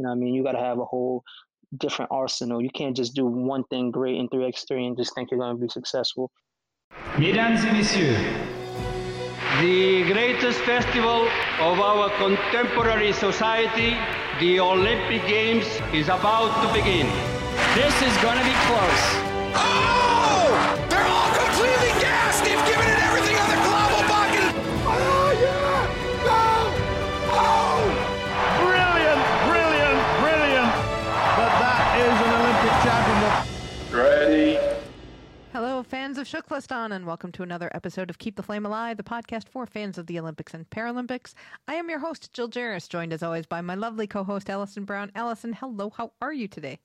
[0.00, 0.32] You know what I mean?
[0.32, 1.22] You got to have a whole
[1.76, 2.62] different arsenal.
[2.62, 5.60] You can't just do one thing great in 3x3 and just think you're going to
[5.60, 6.30] be successful.
[7.18, 8.16] Mesdames et messieurs,
[9.60, 11.28] the greatest festival
[11.60, 13.94] of our contemporary society,
[14.40, 17.06] the Olympic Games, is about to begin.
[17.74, 19.29] This is going to be close.
[36.20, 39.64] Of Shuklistan, and welcome to another episode of Keep the Flame Alive, the podcast for
[39.64, 41.32] fans of the Olympics and Paralympics.
[41.66, 44.84] I am your host, Jill Jaracz, joined as always by my lovely co host, Alison
[44.84, 45.10] Brown.
[45.14, 46.78] Alison, hello, how are you today?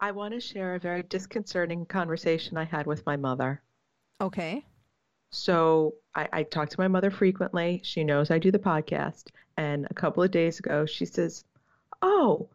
[0.00, 3.60] I want to share a very disconcerting conversation I had with my mother.
[4.20, 4.64] Okay.
[5.32, 7.80] So I, I talk to my mother frequently.
[7.82, 9.30] She knows I do the podcast.
[9.56, 11.44] And a couple of days ago, she says,
[12.02, 12.48] Oh,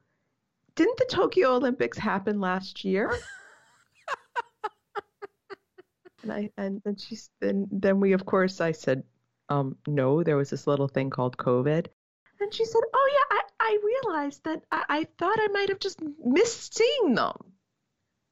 [0.75, 3.19] didn't the Tokyo Olympics happen last year?
[6.23, 9.03] and I and then she's then then we of course I said,
[9.49, 11.87] um, no, there was this little thing called COVID.
[12.39, 15.79] And she said, Oh yeah, I, I realized that I, I thought I might have
[15.79, 17.35] just missed seeing them.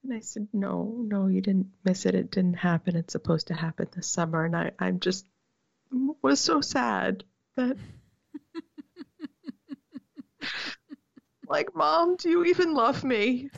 [0.03, 2.15] And I said, No, no, you didn't miss it.
[2.15, 2.95] It didn't happen.
[2.95, 4.45] It's supposed to happen this summer.
[4.45, 5.27] And I, I'm just
[6.21, 7.23] was so sad
[7.55, 7.77] that
[11.47, 13.49] like, Mom, do you even love me?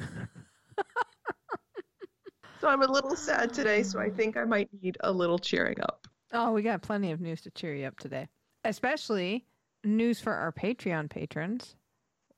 [2.59, 5.79] So I'm a little sad today, so I think I might need a little cheering
[5.81, 6.07] up.
[6.33, 8.27] Oh, we got plenty of news to cheer you up today,
[8.63, 9.45] especially
[9.83, 11.75] news for our Patreon patrons.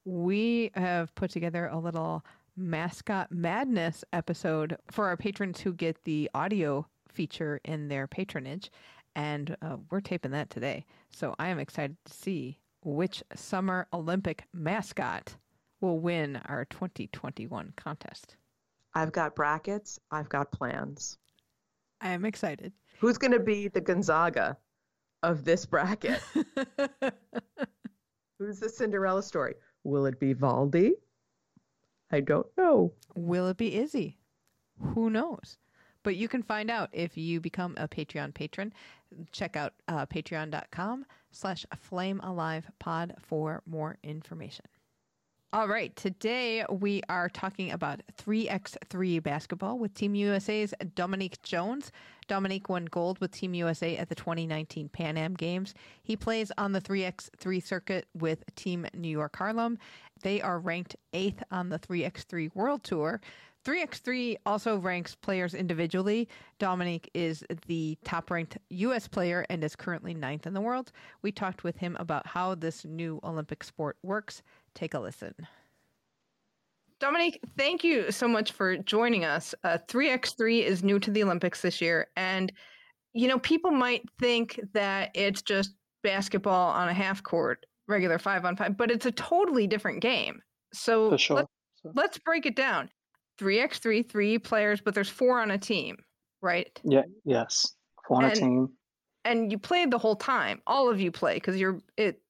[0.05, 2.23] We have put together a little
[2.55, 8.71] mascot madness episode for our patrons who get the audio feature in their patronage,
[9.15, 10.85] and uh, we're taping that today.
[11.09, 15.35] So I am excited to see which Summer Olympic mascot
[15.81, 18.37] will win our 2021 contest.
[18.93, 21.17] I've got brackets, I've got plans.
[22.01, 22.73] I am excited.
[22.99, 24.57] Who's going to be the Gonzaga
[25.23, 26.21] of this bracket?
[28.39, 29.55] Who's the Cinderella story?
[29.83, 30.91] Will it be Waldi?
[32.11, 32.93] I don't know.
[33.15, 34.17] Will it be Izzy?
[34.93, 35.57] Who knows?
[36.03, 38.73] But you can find out if you become a Patreon patron.
[39.31, 44.65] Check out uh, patreon.com slash flamealivepod for more information.
[45.53, 51.91] All right, today we are talking about 3x3 basketball with Team USA's Dominique Jones.
[52.29, 55.73] Dominique won gold with Team USA at the 2019 Pan Am Games.
[56.03, 59.77] He plays on the 3x3 circuit with Team New York Harlem.
[60.23, 63.19] They are ranked eighth on the 3x3 World Tour.
[63.65, 66.27] 3x3 also ranks players individually.
[66.57, 69.07] Dominique is the top ranked U.S.
[69.07, 70.91] player and is currently ninth in the world.
[71.21, 74.41] We talked with him about how this new Olympic sport works.
[74.75, 75.33] Take a listen.
[76.99, 79.55] Dominique, thank you so much for joining us.
[79.63, 82.07] Uh, 3x3 is new to the Olympics this year.
[82.15, 82.51] And,
[83.13, 85.73] you know, people might think that it's just
[86.03, 90.41] basketball on a half court, regular five on five, but it's a totally different game.
[90.73, 91.37] So sure.
[91.37, 91.45] let,
[91.95, 92.89] let's break it down.
[93.39, 95.97] 3x3, three players, but there's four on a team,
[96.41, 96.79] right?
[96.83, 97.75] Yeah, yes.
[98.07, 98.69] For a And- team.
[99.23, 100.61] And you played the whole time.
[100.65, 102.21] All of you play because you're it.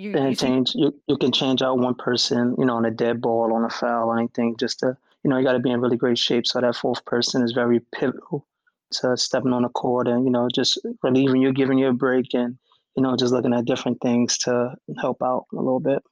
[0.00, 2.90] You, And you change you, you can change out one person, you know, on a
[2.90, 5.80] dead ball, on a foul, or anything, just to you know, you gotta be in
[5.80, 6.46] really great shape.
[6.46, 8.46] So that fourth person is very pivotal
[8.92, 12.32] to stepping on the court and, you know, just relieving you, giving you a break
[12.32, 12.56] and,
[12.96, 16.02] you know, just looking at different things to help out a little bit.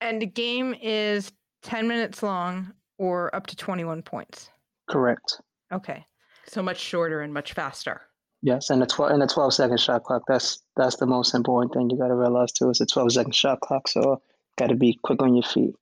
[0.00, 1.32] and the game is
[1.62, 4.50] 10 minutes long or up to 21 points.
[4.88, 5.40] Correct.
[5.72, 6.06] Okay.
[6.46, 8.02] So much shorter and much faster.
[8.42, 10.22] Yes, and the twelve and the twelve second shot clock.
[10.28, 12.70] That's that's the most important thing you got to realize too.
[12.70, 14.20] It's a twelve second shot clock, so
[14.58, 15.74] got to be quick on your feet.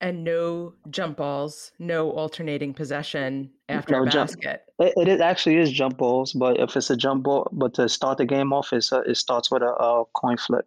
[0.00, 4.62] and no jump balls, no alternating possession after No a jump- basket.
[4.80, 7.88] It, it is- actually is jump balls, but if it's a jump ball, but to
[7.88, 10.66] start the game off, it's a, it starts with a, a coin flip,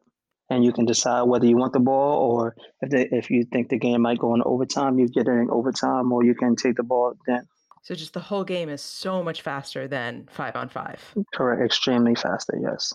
[0.49, 3.67] and you can decide whether you want the ball or if they, if you think
[3.69, 6.77] the game might go in overtime, you get it in overtime, or you can take
[6.77, 7.45] the ball then.
[7.85, 10.99] So just the whole game is so much faster than five on five.
[11.35, 12.57] Correct, extremely faster.
[12.59, 12.91] Yes.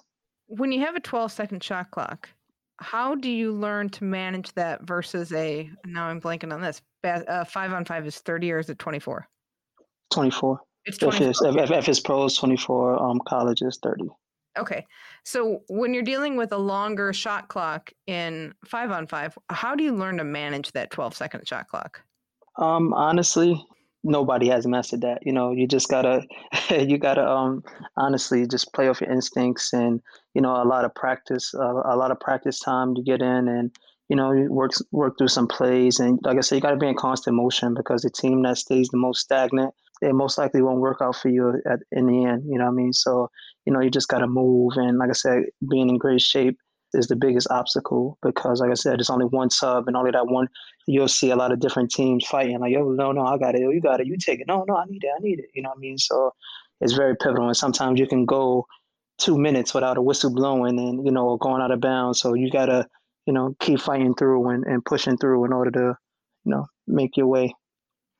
[0.48, 2.28] When you have a 12 second shot clock,
[2.78, 7.44] how do you learn to manage that versus a, now I'm blanking on this, uh,
[7.44, 9.28] five on five is 30 or is it 24?
[10.10, 10.60] 24.
[10.86, 11.28] It's If 24.
[11.28, 14.08] it's, if, if, if it's pros, 24, um, college is 30.
[14.58, 14.84] Okay.
[15.24, 19.84] So when you're dealing with a longer shot clock in five on five, how do
[19.84, 22.02] you learn to manage that 12 second shot clock?
[22.56, 23.64] Um, honestly,
[24.02, 25.18] nobody has mastered that.
[25.26, 26.22] You know, you just gotta,
[26.70, 27.62] you gotta, um,
[27.96, 30.00] honestly, just play off your instincts and,
[30.34, 33.48] you know, a lot of practice, uh, a lot of practice time you get in,
[33.48, 33.70] and
[34.08, 36.88] you know, work work through some plays, and like I said, you got to be
[36.88, 40.80] in constant motion because the team that stays the most stagnant, it most likely won't
[40.80, 42.42] work out for you at in the end.
[42.44, 42.92] You know what I mean?
[42.92, 43.30] So
[43.66, 46.58] you know, you just got to move, and like I said, being in great shape
[46.94, 50.26] is the biggest obstacle because, like I said, it's only one sub, and only that
[50.26, 50.48] one.
[50.86, 52.58] You'll see a lot of different teams fighting.
[52.60, 53.60] Like, yo, no, no, I got it.
[53.60, 54.06] Yo, you got it.
[54.06, 54.46] You take it.
[54.46, 55.10] No, no, I need it.
[55.14, 55.46] I need it.
[55.54, 55.98] You know what I mean?
[55.98, 56.32] So
[56.80, 58.66] it's very pivotal, and sometimes you can go
[59.18, 62.20] two minutes without a whistle blowing, and you know, going out of bounds.
[62.20, 62.86] So you gotta,
[63.26, 65.94] you know, keep fighting through and, and pushing through in order to,
[66.44, 67.54] you know, make your way.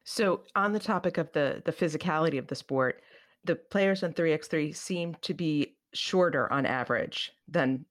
[0.05, 3.03] So, on the topic of the the physicality of the sport,
[3.45, 7.85] the players in 3x3 seem to be shorter on average than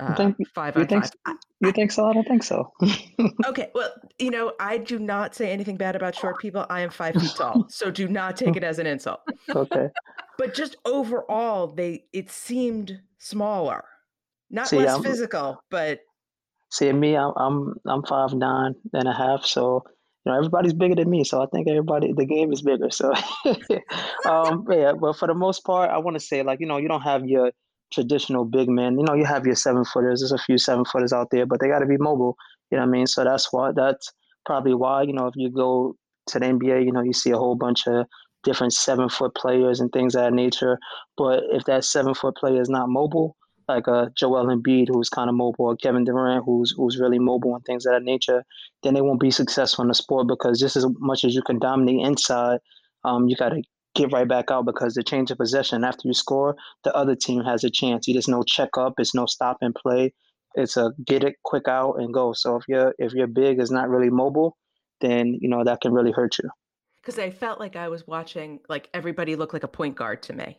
[0.00, 1.36] uh, think, five you think, five.
[1.60, 2.06] You think so?
[2.06, 2.72] I don't think so.
[3.46, 6.66] okay, well, you know, I do not say anything bad about short people.
[6.68, 9.20] I am five feet tall, so do not take it as an insult.
[9.54, 9.88] okay.
[10.36, 13.84] But just overall, they it seemed smaller,
[14.50, 16.00] not See, less I'm- physical, but
[16.70, 19.84] See, me, I'm I'm I'm five nine and a half, so
[20.26, 21.22] you know everybody's bigger than me.
[21.22, 22.90] So I think everybody, the game is bigger.
[22.90, 23.12] So,
[24.26, 26.88] um, yeah, but for the most part, I want to say like you know you
[26.88, 27.52] don't have your
[27.92, 28.98] traditional big men.
[28.98, 30.20] You know you have your seven footers.
[30.20, 32.36] There's a few seven footers out there, but they got to be mobile.
[32.70, 33.06] You know what I mean?
[33.06, 34.12] So that's why that's
[34.46, 35.96] probably why you know if you go
[36.28, 38.06] to the NBA, you know you see a whole bunch of
[38.42, 40.78] different seven foot players and things of that nature.
[41.16, 43.36] But if that seven foot player is not mobile,
[43.68, 47.54] like a Joel Embiid who's kind of mobile, or Kevin Durant who's who's really mobile
[47.54, 48.44] and things of that nature,
[48.82, 51.58] then they won't be successful in the sport because just as much as you can
[51.58, 52.58] dominate inside,
[53.04, 53.62] um, you got to
[53.94, 57.42] get right back out because the change of possession after you score, the other team
[57.44, 58.06] has a chance.
[58.06, 60.12] There's no check up, it's no stop and play.
[60.54, 62.32] It's a get it quick out and go.
[62.32, 64.56] So if your if your big is not really mobile,
[65.00, 66.50] then you know that can really hurt you.
[67.02, 70.32] because I felt like I was watching like everybody looked like a point guard to
[70.32, 70.58] me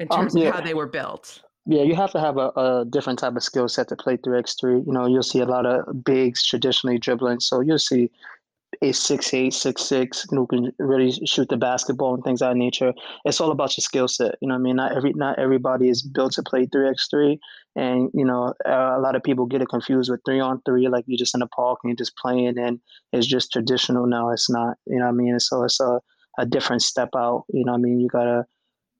[0.00, 0.48] in Um, terms yeah.
[0.48, 1.42] of how they were built.
[1.64, 4.84] Yeah, you have to have a, a different type of skill set to play 3x3.
[4.84, 7.38] You know, you'll see a lot of bigs traditionally dribbling.
[7.40, 8.10] So you'll see
[8.82, 12.56] a six eight, six six who can really shoot the basketball and things of that
[12.56, 12.92] nature.
[13.24, 14.34] It's all about your skill set.
[14.40, 14.76] You know what I mean?
[14.76, 17.38] Not every not everybody is built to play 3x3.
[17.74, 21.04] And, you know, a lot of people get it confused with three on three, like
[21.06, 22.80] you're just in a park and you're just playing and
[23.12, 24.06] it's just traditional.
[24.06, 24.76] No, it's not.
[24.86, 25.40] You know what I mean?
[25.40, 26.00] So it's a,
[26.38, 27.44] a different step out.
[27.52, 28.00] You know what I mean?
[28.00, 28.46] You gotta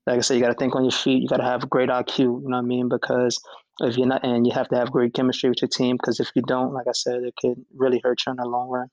[0.06, 1.22] like I said, you got to think on your feet.
[1.22, 2.18] You got to have great IQ.
[2.18, 2.88] You know what I mean?
[2.88, 3.40] Because
[3.80, 5.96] if you're not, and you have to have great chemistry with your team.
[5.96, 8.68] Because if you don't, like I said, it could really hurt you in the long
[8.68, 8.88] run.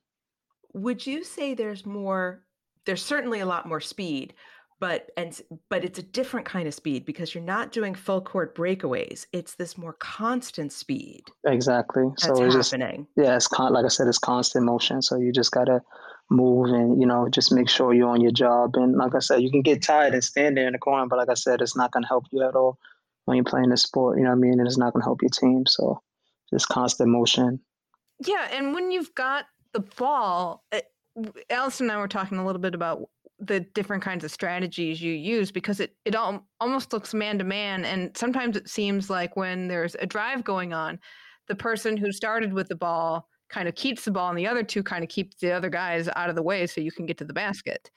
[0.73, 2.43] Would you say there's more?
[2.85, 4.33] There's certainly a lot more speed,
[4.79, 5.39] but and
[5.69, 9.25] but it's a different kind of speed because you're not doing full court breakaways.
[9.33, 12.03] It's this more constant speed Exactly.
[12.09, 13.07] that's so it's just happening.
[13.17, 15.01] yeah, it's con- like I said, it's constant motion.
[15.01, 15.81] So you just gotta
[16.31, 18.75] move and you know just make sure you're on your job.
[18.75, 21.17] And like I said, you can get tired and stand there in the corner, but
[21.19, 22.77] like I said, it's not gonna help you at all
[23.25, 24.17] when you're playing the sport.
[24.17, 24.59] You know what I mean?
[24.59, 25.65] And it's not gonna help your team.
[25.67, 26.01] So
[26.51, 27.59] just constant motion.
[28.25, 30.81] Yeah, and when you've got the ball, uh,
[31.49, 35.13] Alison and I were talking a little bit about the different kinds of strategies you
[35.13, 39.35] use because it it al- almost looks man to man, and sometimes it seems like
[39.35, 40.99] when there's a drive going on,
[41.47, 44.63] the person who started with the ball kind of keeps the ball, and the other
[44.63, 47.17] two kind of keep the other guys out of the way so you can get
[47.17, 47.89] to the basket.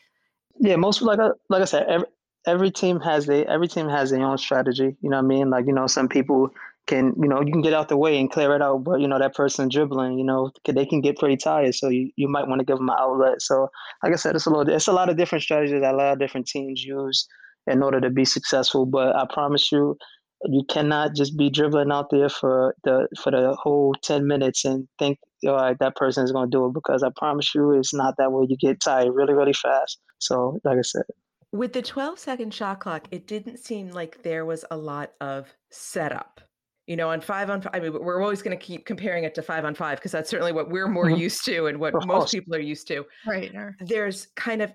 [0.60, 2.06] Yeah, most like I, like I said, every
[2.46, 4.96] every team has a every team has their own strategy.
[5.00, 5.50] You know what I mean?
[5.50, 6.50] Like you know, some people
[6.86, 9.06] can you know you can get out the way and clear it out, but you
[9.06, 11.74] know that person dribbling, you know, they can get pretty tired.
[11.74, 13.40] So you, you might want to give them an outlet.
[13.40, 13.68] So
[14.02, 16.12] like I said, it's a little it's a lot of different strategies that a lot
[16.12, 17.26] of different teams use
[17.66, 18.86] in order to be successful.
[18.86, 19.96] But I promise you,
[20.44, 24.88] you cannot just be dribbling out there for the for the whole ten minutes and
[24.98, 27.94] think all right that person is going to do it because I promise you it's
[27.94, 28.46] not that way.
[28.48, 30.00] You get tired really really fast.
[30.18, 31.04] So like I said.
[31.52, 35.54] With the 12 second shot clock, it didn't seem like there was a lot of
[35.68, 36.40] setup.
[36.86, 39.34] You know, on five on five, I mean, we're always going to keep comparing it
[39.36, 41.18] to five on five because that's certainly what we're more Mhm.
[41.18, 43.04] used to and what most people are used to.
[43.26, 43.52] Right.
[43.80, 44.72] There's kind of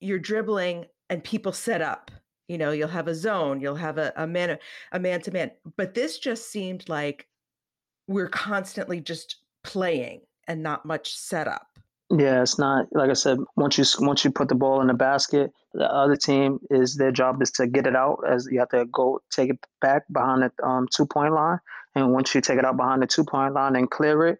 [0.00, 2.10] you're dribbling and people set up.
[2.48, 4.58] You know, you'll have a zone, you'll have a, a man
[4.92, 5.50] a man to man.
[5.76, 7.26] But this just seemed like
[8.06, 11.66] we're constantly just playing and not much setup.
[12.10, 13.38] Yeah, it's not like I said.
[13.56, 17.12] Once you once you put the ball in the basket, the other team is their
[17.12, 18.18] job is to get it out.
[18.28, 21.58] As you have to go take it back behind the um, two point line,
[21.94, 24.38] and once you take it out behind the two point line and clear it,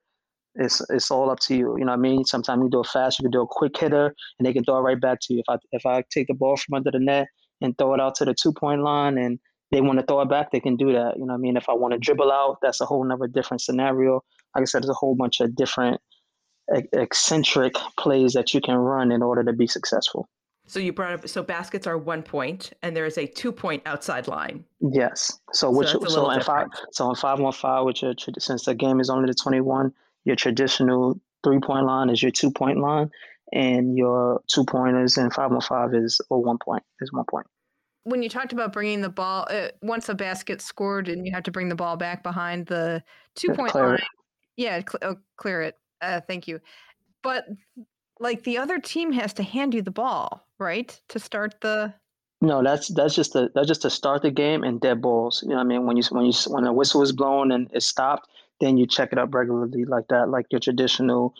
[0.56, 1.76] it's it's all up to you.
[1.78, 2.24] You know what I mean?
[2.24, 3.20] Sometimes you do it fast.
[3.20, 5.40] You can do a quick hitter, and they can throw it right back to you.
[5.40, 7.28] If I if I take the ball from under the net
[7.60, 9.38] and throw it out to the two point line, and
[9.72, 11.14] they want to throw it back, they can do that.
[11.16, 11.56] You know what I mean?
[11.56, 14.24] If I want to dribble out, that's a whole nother different scenario.
[14.56, 16.00] Like I said, there's a whole bunch of different
[16.92, 20.28] eccentric plays that you can run in order to be successful.
[20.66, 23.82] So you brought up so baskets are one point and there is a two point
[23.86, 24.64] outside line.
[24.80, 25.40] Yes.
[25.52, 26.94] So So which that's a so, little in five different.
[26.94, 29.92] so in five one five, which are, since the game is only the twenty one,
[30.24, 33.10] your traditional three point line is your two point line,
[33.52, 37.48] and your two pointers and five on five is or one point is one point.
[38.04, 41.42] When you talked about bringing the ball, uh, once a basket scored and you have
[41.42, 43.02] to bring the ball back behind the
[43.34, 43.98] two point line,
[44.56, 45.74] yeah, cl- oh, clear it.
[46.00, 46.60] Uh, thank you.
[47.22, 47.46] But
[48.18, 51.92] like the other team has to hand you the ball, right, to start the.
[52.42, 55.42] No, that's that's just a that's just to start the game and dead balls.
[55.42, 57.70] You know, what I mean, when you when you when the whistle is blown and
[57.72, 58.28] it stopped,
[58.60, 61.34] then you check it up regularly like that, like your traditional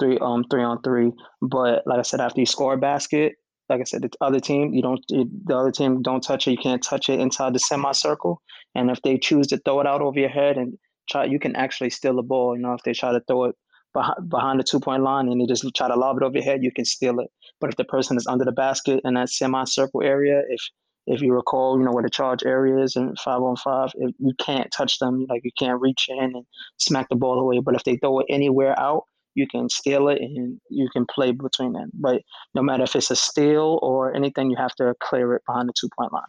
[0.00, 1.12] three um three on three.
[1.42, 3.34] But like I said, after you score a basket,
[3.68, 6.52] like I said, the other team you don't the other team don't touch it.
[6.52, 8.40] You can't touch it inside the semicircle.
[8.74, 10.78] And if they choose to throw it out over your head and
[11.10, 12.56] try, you can actually steal the ball.
[12.56, 13.56] You know, if they try to throw it
[13.94, 16.62] behind, the two point line and you just try to lob it over your head,
[16.62, 17.30] you can steal it.
[17.60, 20.60] But if the person is under the basket in that semicircle area, if
[21.06, 24.14] if you recall, you know where the charge area is in five on five, if
[24.18, 26.46] you can't touch them, like you can't reach in and
[26.78, 27.60] smack the ball away.
[27.60, 29.02] But if they throw it anywhere out,
[29.34, 31.90] you can steal it and you can play between them.
[31.92, 32.22] But
[32.54, 35.74] no matter if it's a steal or anything, you have to clear it behind the
[35.78, 36.22] two point line.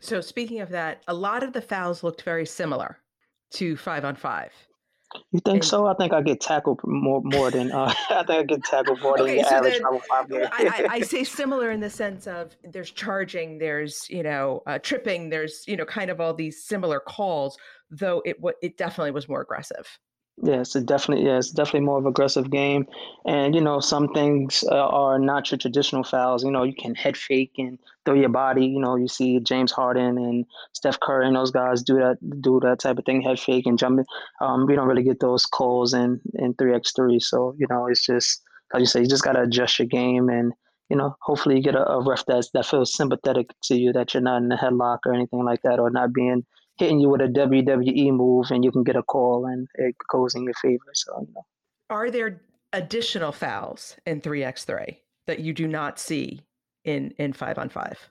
[0.00, 2.98] So speaking of that, a lot of the fouls looked very similar
[3.54, 4.52] to five on five.
[5.32, 5.86] You think and, so?
[5.86, 9.16] I think I get tackled more more than uh, I think I get tackled more
[9.16, 12.26] than okay, the so average then, five I, I, I, say similar in the sense
[12.26, 16.64] of there's charging, there's you know uh, tripping, there's you know kind of all these
[16.64, 17.56] similar calls,
[17.90, 19.98] though it it definitely was more aggressive.
[20.42, 22.86] Yes, it definitely yeah, it's definitely more of an aggressive game,
[23.24, 26.42] and you know some things uh, are not your traditional fouls.
[26.42, 28.66] You know you can head fake and throw your body.
[28.66, 32.58] You know you see James Harden and Steph Curry and those guys do that do
[32.64, 34.00] that type of thing, head fake and jump.
[34.40, 37.20] Um, we don't really get those calls in in three x three.
[37.20, 40.52] So you know it's just like you say, you just gotta adjust your game and
[40.90, 44.12] you know hopefully you get a, a ref that that feels sympathetic to you that
[44.12, 46.44] you're not in a headlock or anything like that or not being
[46.76, 50.34] hitting you with a WWE move and you can get a call and it goes
[50.34, 50.90] in your favor.
[50.94, 51.46] So, you know.
[51.90, 52.40] Are there
[52.72, 56.42] additional fouls in 3x3 that you do not see
[56.84, 58.10] in in 5 on 5?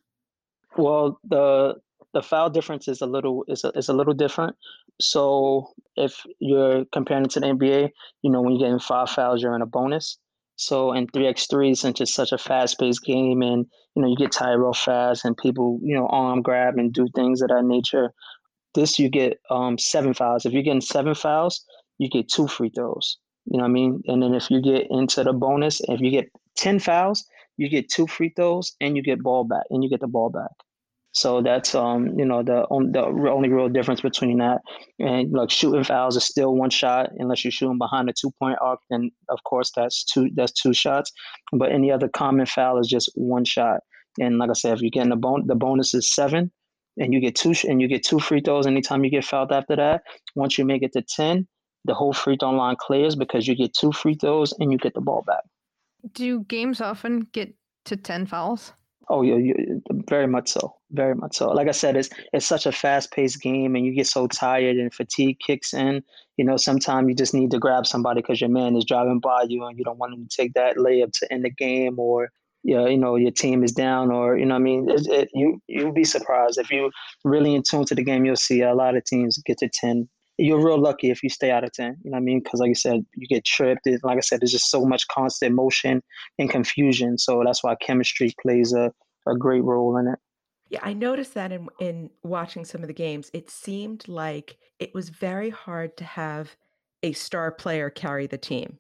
[0.78, 1.76] Well, the
[2.14, 4.56] the foul difference is a little is a, is a little different.
[5.02, 7.90] So, if you're comparing it to the NBA,
[8.22, 10.18] you know, when you're getting five fouls, you're in a bonus.
[10.56, 13.66] So in 3x3, since it's such a fast-paced game and,
[13.96, 17.08] you know, you get tired real fast and people, you know, arm grab and do
[17.16, 18.14] things of that nature,
[18.74, 20.46] this you get um, seven fouls.
[20.46, 21.64] If you're getting seven fouls,
[21.98, 23.18] you get two free throws.
[23.46, 24.02] You know what I mean?
[24.08, 27.26] And then if you get into the bonus, if you get 10 fouls,
[27.58, 30.30] you get two free throws and you get ball back and you get the ball
[30.30, 30.52] back.
[31.14, 34.62] So that's um you know the the only real difference between that
[34.98, 38.58] and like shooting fouls is still one shot unless you're shooting behind a two point
[38.62, 41.12] arc then of course that's two that's two shots
[41.52, 43.82] but any other common foul is just one shot
[44.20, 46.52] and like I said if you're getting the bon- the bonus is seven
[46.98, 49.76] and you get two and you get two free throws anytime you get fouled after
[49.76, 50.04] that.
[50.36, 51.48] Once you make it to ten,
[51.86, 54.94] the whole free throw line clears because you get two free throws and you get
[54.94, 55.44] the ball back.
[56.14, 57.54] Do games often get
[57.86, 58.74] to ten fouls?
[59.10, 61.50] Oh yeah, you, very much so, very much so.
[61.50, 64.78] Like I said, it's it's such a fast paced game, and you get so tired,
[64.78, 66.04] and fatigue kicks in.
[66.38, 69.44] You know, sometimes you just need to grab somebody because your man is driving by
[69.50, 72.30] you, and you don't want him to take that layup to end the game, or
[72.64, 75.62] yeah, you know, your team is down, or you know, I mean, it, it, you
[75.68, 76.92] you'll be surprised if you
[77.24, 78.26] really in tune to the game.
[78.26, 80.08] You'll see a lot of teams get to ten.
[80.38, 81.98] You're real lucky if you stay out of ten.
[82.04, 82.42] You know what I mean?
[82.42, 83.86] Because like I said, you get tripped.
[83.86, 86.02] It, like I said, there's just so much constant motion
[86.40, 87.18] and confusion.
[87.18, 88.92] So that's why chemistry plays a,
[89.28, 90.20] a great role in it.
[90.70, 94.94] Yeah, I noticed that in in watching some of the games, it seemed like it
[94.94, 96.56] was very hard to have
[97.04, 98.80] a star player carry the team.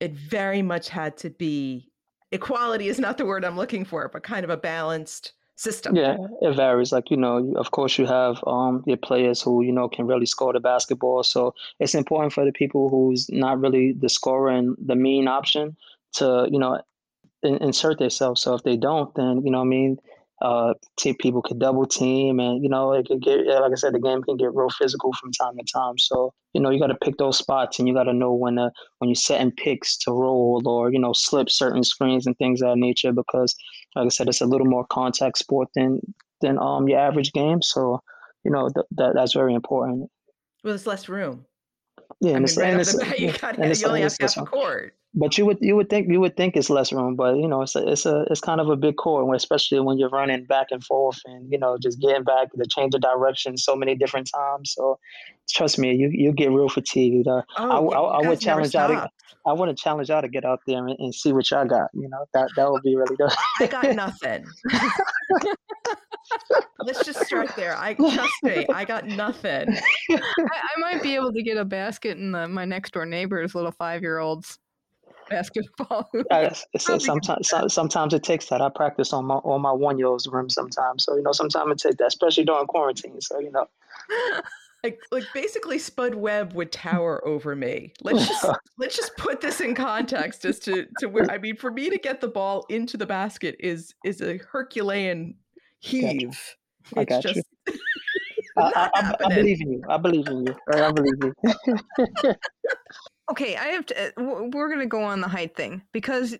[0.00, 1.89] It very much had to be
[2.32, 5.94] equality is not the word I'm looking for, but kind of a balanced system.
[5.94, 6.92] Yeah, it varies.
[6.92, 10.26] Like you know, of course, you have um your players who you know can really
[10.26, 11.22] score the basketball.
[11.22, 15.76] So it's important for the people who's not really the scorer and the main option
[16.14, 16.80] to you know
[17.42, 18.40] in, insert themselves.
[18.40, 20.00] So if they don't, then you know, I mean,
[20.40, 20.72] uh,
[21.18, 24.22] people could double team, and you know, it could get like I said, the game
[24.22, 25.98] can get real physical from time to time.
[25.98, 28.56] So you know, you got to pick those spots, and you got to know when
[28.56, 32.62] to, when you're setting picks to roll or you know slip certain screens and things
[32.62, 33.12] of that nature.
[33.12, 33.54] Because
[33.94, 36.00] like I said, it's a little more contact sport than
[36.40, 37.60] than um your average game.
[37.60, 38.00] So
[38.44, 40.10] you know th- that that's very important.
[40.64, 41.44] Well, there's less room.
[42.20, 44.44] Yeah, I and mean, right off the bat, you, got, you only have half a
[44.44, 47.48] court but you would you would think you would think it's less room, but you
[47.48, 50.44] know it's a, it's a it's kind of a big core, especially when you're running
[50.44, 53.96] back and forth and you know just getting back the change of direction so many
[53.96, 54.72] different times.
[54.76, 54.98] So
[55.48, 57.26] trust me, you you get real fatigued.
[57.26, 59.10] Uh, oh, I, I, I would challenge y'all to
[59.46, 61.90] I want to challenge y'all to get out there and, and, see what y'all got.
[61.92, 63.30] You know that that would be really good.
[63.58, 64.44] I got nothing.
[66.78, 67.76] Let's just start there.
[67.76, 69.76] I trust me, I got nothing.
[70.10, 73.56] I, I might be able to get a basket in the, my next door neighbor's
[73.56, 74.58] little five year old's
[75.30, 76.08] basketball.
[76.12, 76.26] hoop.
[76.30, 78.60] S- s- sometimes, sometimes it takes that.
[78.60, 81.04] I practice on my on my one year old's room sometimes.
[81.04, 83.20] So you know, sometimes it takes that, especially during quarantine.
[83.20, 83.66] So you know,
[84.82, 87.92] Like, like basically, Spud Webb would tower over me.
[88.02, 88.46] Let's just
[88.78, 91.98] let's just put this in context as to to where I mean, for me to
[91.98, 95.34] get the ball into the basket is is a Herculean
[95.80, 96.56] heave.
[96.96, 97.34] I It's got you.
[97.34, 97.48] just
[98.56, 99.84] I, not I, I, I believe in you.
[99.88, 100.54] I believe in you.
[100.72, 101.32] I believe in
[102.06, 102.34] you.
[103.30, 104.08] Okay, I have to.
[104.08, 104.10] uh,
[104.52, 106.36] We're going to go on the height thing because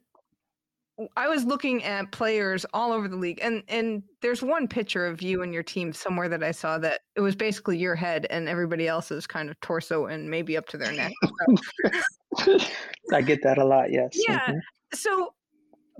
[1.16, 5.22] I was looking at players all over the league, and and there's one picture of
[5.22, 8.48] you and your team somewhere that I saw that it was basically your head and
[8.48, 11.12] everybody else's kind of torso and maybe up to their neck.
[13.12, 13.90] I get that a lot.
[13.90, 14.10] Yes.
[14.28, 14.40] Yeah.
[14.48, 14.60] Mhm.
[14.92, 15.34] so,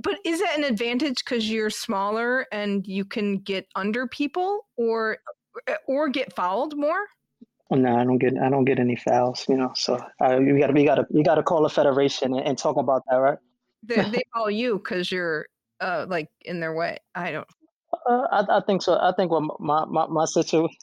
[0.03, 5.19] but is that an advantage because you're smaller and you can get under people, or
[5.69, 7.07] uh, or get fouled more?
[7.71, 8.37] Well, No, I don't get.
[8.37, 9.47] I don't get any fouls.
[9.49, 9.73] You know.
[9.77, 10.73] So uh, you got to.
[10.73, 11.07] We got to.
[11.11, 13.39] We got to call a federation and, and talk about that, right?
[13.85, 15.47] They, they foul you because you're
[15.81, 16.99] uh like in their way.
[17.15, 17.47] I don't.
[18.09, 18.99] Uh, I, I think so.
[19.01, 20.77] I think what my my my situation,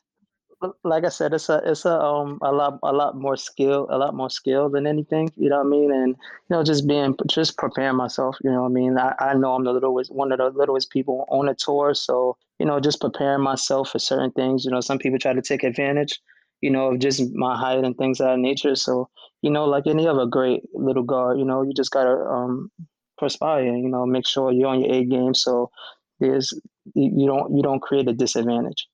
[0.85, 3.97] like I said, it's a it's a um a lot a lot more skill a
[3.97, 5.29] lot more skill than anything.
[5.35, 5.91] You know what I mean?
[5.91, 8.37] And you know, just being just preparing myself.
[8.43, 8.97] You know what I mean?
[8.97, 12.37] I, I know I'm the littlest one of the littlest people on the tour, so
[12.59, 14.63] you know, just preparing myself for certain things.
[14.63, 16.21] You know, some people try to take advantage.
[16.61, 18.75] You know, of just my height and things of that nature.
[18.75, 19.09] So
[19.41, 22.71] you know, like any other great little guard, you know, you just gotta um
[23.17, 23.63] perspire.
[23.75, 25.33] You know, make sure you're on your A game.
[25.33, 25.71] So
[26.19, 26.51] there's
[26.95, 28.87] you you don't you don't create a disadvantage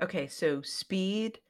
[0.00, 0.26] okay.
[0.26, 1.40] So speed,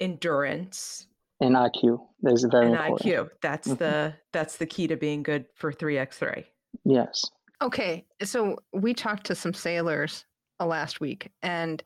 [0.00, 1.06] endurance,
[1.40, 2.06] in IQ.
[2.22, 3.10] That's very and important.
[3.10, 3.30] IQ.
[3.40, 3.78] That's Mhm.
[3.78, 6.44] the that's the key to being good for three x three.
[6.84, 7.30] Yes.
[7.62, 10.26] Okay, so we talked to some sailors
[10.60, 11.82] uh, last week, and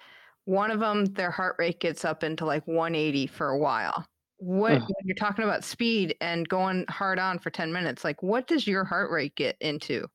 [0.51, 4.05] one of them, their heart rate gets up into like 180 for a while.
[4.39, 4.81] What Ugh.
[4.81, 8.03] when you're talking about speed and going hard on for 10 minutes?
[8.03, 10.07] Like, what does your heart rate get into?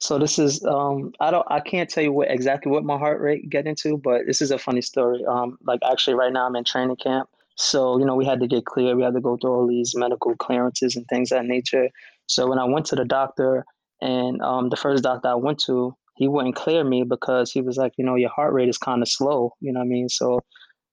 [0.00, 3.20] So this is um I don't I can't tell you what exactly what my heart
[3.20, 5.24] rate get into, but this is a funny story.
[5.26, 7.28] Um like actually right now I'm in training camp.
[7.56, 8.94] So, you know, we had to get clear.
[8.94, 11.88] We had to go through all these medical clearances and things of that nature.
[12.26, 13.64] So when I went to the doctor
[14.00, 17.76] and um the first doctor I went to, he wouldn't clear me because he was
[17.76, 19.52] like, you know, your heart rate is kind of slow.
[19.60, 20.08] You know what I mean?
[20.08, 20.40] So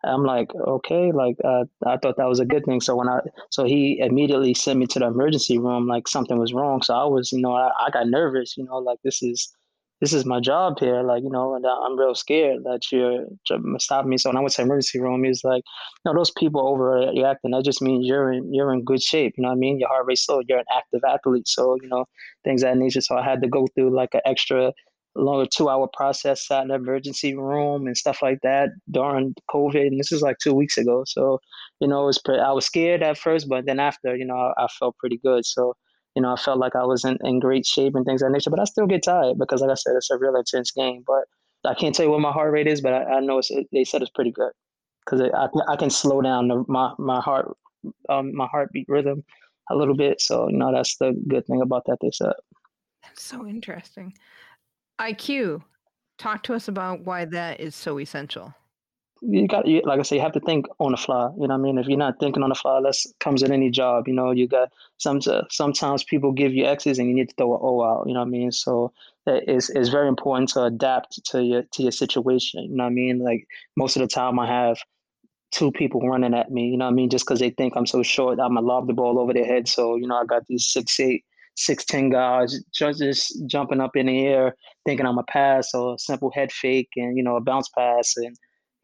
[0.03, 2.79] I'm like, okay, like uh, I thought that was a good thing.
[2.79, 6.53] So when I, so he immediately sent me to the emergency room, like something was
[6.53, 6.83] wrong.
[6.83, 9.51] So I was, you know, I, I got nervous, you know, like this is,
[10.01, 13.63] this is my job here, like you know, and I'm real scared that you're trying
[13.63, 14.17] to stop me.
[14.17, 15.63] So when I went to the emergency room, he was like,
[16.03, 17.51] no, those people overreacting.
[17.51, 19.35] That just means you're in, you're in good shape.
[19.37, 19.79] You know what I mean?
[19.79, 20.41] Your heart rate's slow.
[20.47, 21.47] You're an active athlete.
[21.47, 22.05] So you know,
[22.43, 23.01] things that nature.
[23.01, 24.73] So I had to go through like an extra
[25.15, 29.87] longer two hour process sat in the emergency room and stuff like that during COVID.
[29.87, 31.03] And this is like two weeks ago.
[31.07, 31.39] So,
[31.79, 34.65] you know, it was I was scared at first, but then after, you know, I,
[34.65, 35.45] I felt pretty good.
[35.45, 35.73] So,
[36.15, 38.33] you know, I felt like I was in, in great shape and things of that
[38.33, 41.03] nature, but I still get tired because like I said, it's a real intense game,
[41.05, 41.23] but
[41.65, 43.83] I can't tell you what my heart rate is, but I, I know it's, they
[43.83, 44.51] said it's pretty good
[45.05, 47.55] because I, I can slow down the, my, my heart,
[48.09, 49.23] um, my heartbeat rhythm
[49.71, 50.21] a little bit.
[50.21, 51.97] So, you know, that's the good thing about that.
[52.01, 52.33] They said.
[53.03, 54.13] That's so interesting.
[54.99, 55.61] IQ,
[56.17, 58.53] talk to us about why that is so essential.
[59.21, 61.29] you got you, like I say, you have to think on the fly.
[61.37, 61.77] You know what I mean?
[61.77, 64.07] If you're not thinking on the fly, that comes in any job.
[64.07, 67.35] You know, you got some uh, sometimes people give you X's and you need to
[67.35, 68.03] throw an O out.
[68.07, 68.51] You know what I mean?
[68.51, 68.93] So
[69.25, 72.63] it's it's very important to adapt to your to your situation.
[72.63, 73.19] You know what I mean?
[73.19, 74.77] Like most of the time, I have
[75.51, 76.67] two people running at me.
[76.67, 77.09] You know what I mean?
[77.09, 79.67] Just because they think I'm so short, I'm gonna lob the ball over their head.
[79.67, 81.23] So you know, I got these six eight,
[81.55, 85.99] six ten guys just, jumping up in the air, thinking I'm a pass or a
[85.99, 88.35] simple head fake and you know a bounce pass and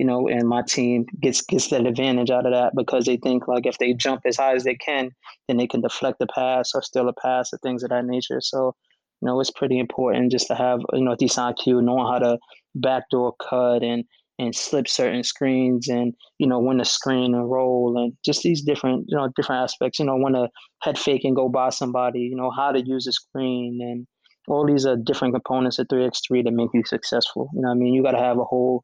[0.02, 3.48] you know, and my team gets gets that advantage out of that because they think
[3.48, 5.12] like if they jump as high as they can,
[5.48, 8.42] then they can deflect the pass or steal a pass or things of that nature.
[8.42, 8.74] So,
[9.22, 12.18] you know, it's pretty important just to have you know a decent IQ, knowing how
[12.18, 12.40] to
[12.74, 14.04] backdoor cut and
[14.42, 18.62] and slip certain screens and you know when to screen and roll and just these
[18.62, 20.00] different you know different aspects.
[20.00, 20.50] You know when to
[20.82, 22.22] head fake and go by somebody.
[22.22, 24.08] You know how to use a screen and
[24.48, 27.50] all these are different components of 3x3 that make you successful.
[27.54, 28.82] You know, I mean, you got to have a whole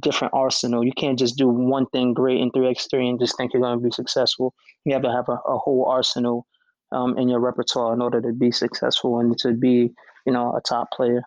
[0.00, 0.82] different arsenal.
[0.82, 3.84] You can't just do one thing great in 3x3 and just think you're going to
[3.84, 4.54] be successful.
[4.84, 6.46] You have to have a, a whole arsenal
[6.90, 9.90] um, in your repertoire in order to be successful and to be,
[10.26, 11.22] you know, a top player.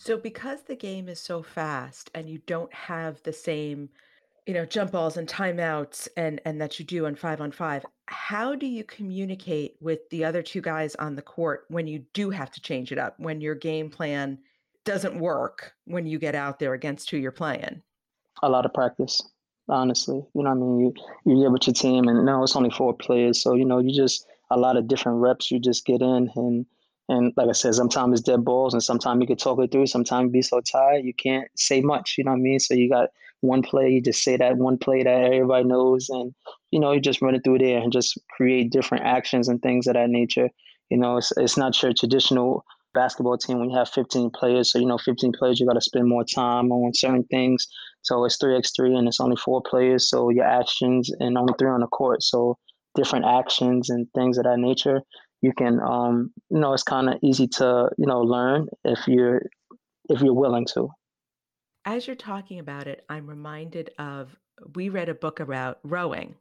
[0.00, 3.88] So because the game is so fast and you don't have the same,
[4.46, 7.84] you know, jump balls and timeouts and and that you do on 5 on 5,
[8.06, 12.30] how do you communicate with the other two guys on the court when you do
[12.30, 14.38] have to change it up, when your game plan
[14.84, 17.82] doesn't work when you get out there against who you're playing?
[18.44, 19.20] A lot of practice,
[19.68, 20.22] honestly.
[20.32, 20.94] You know, I mean, you
[21.26, 23.92] you get with your team, and now it's only four players, so you know, you
[23.92, 25.50] just a lot of different reps.
[25.50, 26.66] You just get in, and
[27.08, 29.86] and like I said, sometimes it's dead balls, and sometimes you can talk it through.
[29.86, 32.16] Sometimes you be so tired you can't say much.
[32.18, 32.60] You know what I mean?
[32.60, 36.34] So you got one play, you just say that one play that everybody knows, and
[36.70, 39.86] you know, you just run it through there and just create different actions and things
[39.86, 40.50] of that nature.
[40.90, 44.72] You know, it's it's not your traditional basketball team when you have 15 players.
[44.72, 47.66] So, you know, 15 players, you got to spend more time on certain things.
[48.02, 50.08] So it's 3x3 and it's only four players.
[50.08, 52.22] So your actions and only three on the court.
[52.22, 52.58] So
[52.94, 55.02] different actions and things of that nature,
[55.42, 59.42] you can, um, you know, it's kind of easy to, you know, learn if you're,
[60.08, 60.90] if you're willing to.
[61.84, 64.36] As you're talking about it, I'm reminded of,
[64.74, 66.34] we read a book about rowing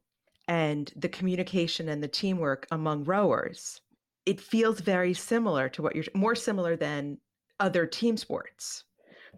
[0.48, 3.82] and the communication and the teamwork among rowers
[4.28, 7.18] it feels very similar to what you're more similar than
[7.62, 8.84] other team sports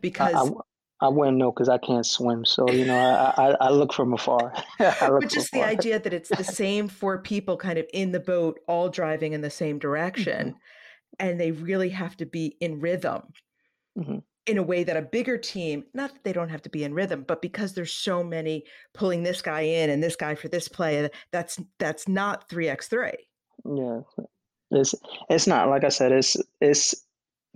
[0.01, 0.51] because
[1.01, 2.45] I, wouldn't know because I can't swim.
[2.45, 4.53] So, you know, I, I, I look from afar.
[4.79, 8.59] but just the idea that it's the same four people kind of in the boat,
[8.67, 11.27] all driving in the same direction, mm-hmm.
[11.27, 13.23] and they really have to be in rhythm.
[13.97, 14.17] Mm-hmm.
[14.45, 16.95] In a way that a bigger team, not that they don't have to be in
[16.95, 18.63] rhythm, but because there's so many
[18.95, 22.87] pulling this guy in and this guy for this play, that's that's not three x
[22.87, 23.11] three.
[23.63, 23.99] Yeah,
[24.71, 24.95] it's
[25.29, 26.11] it's not like I said.
[26.11, 26.95] It's it's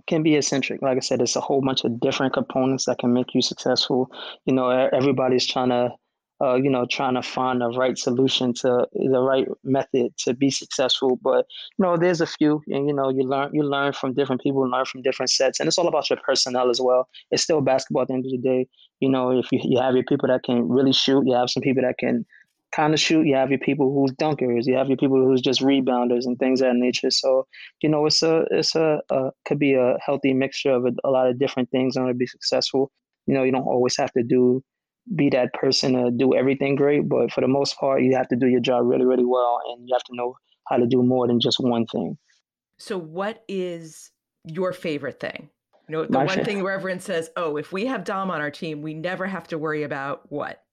[0.06, 0.82] can be eccentric.
[0.82, 4.10] Like I said, it's a whole bunch of different components that can make you successful.
[4.44, 5.90] You know, everybody's trying to,
[6.42, 10.50] uh, you know, trying to find the right solution to the right method to be
[10.50, 11.18] successful.
[11.22, 11.46] But
[11.78, 14.68] you know, there's a few, and you know, you learn you learn from different people,
[14.68, 17.08] learn from different sets, and it's all about your personnel as well.
[17.30, 18.68] It's still basketball at the end of the day.
[19.00, 21.62] You know, if you, you have your people that can really shoot, you have some
[21.62, 22.26] people that can
[22.74, 23.26] kind of shoot.
[23.26, 24.66] You have your people who's dunkers.
[24.66, 27.10] You have your people who's just rebounders and things of that nature.
[27.10, 27.46] So
[27.82, 31.10] you know, it's a it's a, a could be a healthy mixture of a, a
[31.10, 32.90] lot of different things in order to be successful.
[33.26, 34.62] You know, you don't always have to do
[35.14, 38.36] be that person to do everything great, but for the most part, you have to
[38.36, 40.34] do your job really, really well, and you have to know
[40.68, 42.16] how to do more than just one thing.
[42.78, 44.10] So, what is
[44.44, 45.50] your favorite thing?
[45.88, 48.50] You know, the My one thing everyone says, "Oh, if we have Dom on our
[48.50, 50.63] team, we never have to worry about what."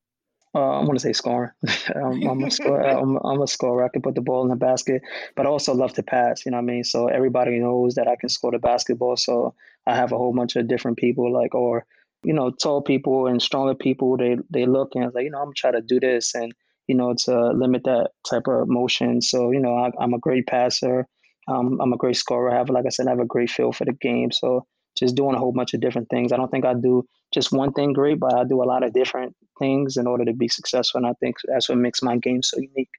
[0.54, 1.52] Uh, I'm going to say scoring.
[1.96, 2.84] I'm, I'm, a scorer.
[3.00, 3.86] I'm, I'm, a scorer.
[3.86, 5.02] I can put the ball in the basket,
[5.36, 6.46] but I also love to pass.
[6.46, 6.84] You know what I mean?
[6.84, 9.16] So everybody knows that I can score the basketball.
[9.16, 9.56] So
[9.88, 11.86] I have a whole bunch of different people, like or
[12.24, 14.18] you know, tall people and stronger people.
[14.18, 16.54] They they look and it's like, you know, I'm trying to do this, and
[16.88, 19.22] you know, to limit that type of motion.
[19.22, 21.08] So you know, I, am a great passer.
[21.48, 22.52] Um, I'm a great scorer.
[22.52, 24.32] I have, like I said, I have a great feel for the game.
[24.32, 26.32] So just doing a whole bunch of different things.
[26.32, 28.94] I don't think I do just one thing great, but I do a lot of
[28.94, 31.00] different things in order to be successful.
[31.00, 32.89] And I think that's what makes my game so unique.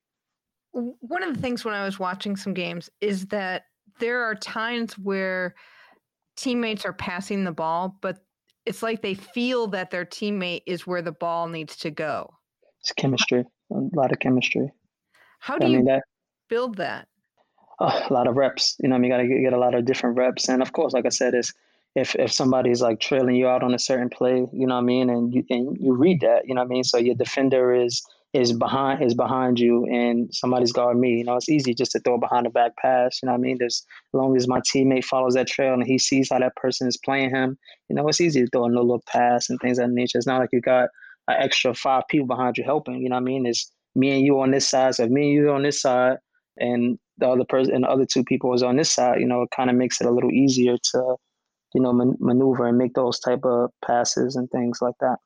[0.72, 3.64] One of the things when I was watching some games is that
[4.00, 5.54] there are times where
[6.36, 8.18] teammates are passing the ball, but
[8.64, 12.32] it's like they feel that their teammate is where the ball needs to go.
[12.80, 14.72] It's chemistry, a lot of chemistry.
[15.40, 16.04] How do I you mean, that,
[16.48, 17.08] build that?
[17.80, 18.76] Oh, a lot of reps.
[18.80, 20.48] You know, I mean, you got to get a lot of different reps.
[20.48, 21.52] And of course, like I said, it's
[21.94, 24.84] if if somebody's like trailing you out on a certain play, you know what I
[24.84, 26.84] mean, and you and you read that, you know what I mean.
[26.84, 28.02] So your defender is
[28.32, 31.18] is behind is behind you, and somebody's guarding me.
[31.18, 33.20] You know, it's easy just to throw behind the back pass.
[33.22, 33.58] You know what I mean.
[33.58, 36.88] There's as long as my teammate follows that trail and he sees how that person
[36.88, 39.78] is playing him, you know, it's easy to throw a no look pass and things
[39.78, 40.16] of that nature.
[40.16, 40.88] It's not like you got
[41.28, 43.02] an extra five people behind you helping.
[43.02, 43.44] You know what I mean?
[43.44, 46.16] It's me and you on this side, so me and you on this side,
[46.56, 49.20] and the other person and the other two people is on this side.
[49.20, 51.16] You know, it kind of makes it a little easier to
[51.74, 55.18] you know, man- maneuver and make those type of passes and things like that.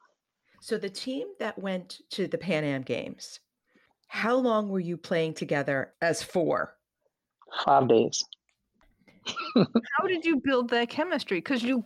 [0.61, 3.40] So the team that went to the Pan Am Games,
[4.09, 6.74] how long were you playing together as four?
[7.64, 8.24] Five days.
[9.54, 11.38] how did you build that chemistry?
[11.38, 11.85] Because you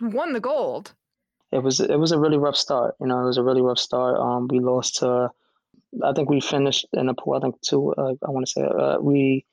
[0.00, 0.92] won the gold.
[1.50, 2.94] It was it was a really rough start.
[3.00, 4.18] You know, it was a really rough start.
[4.18, 5.30] Um, we lost to,
[6.02, 7.34] I think we finished in a pool.
[7.34, 7.92] I think two.
[7.92, 9.44] Uh, I want to say uh, we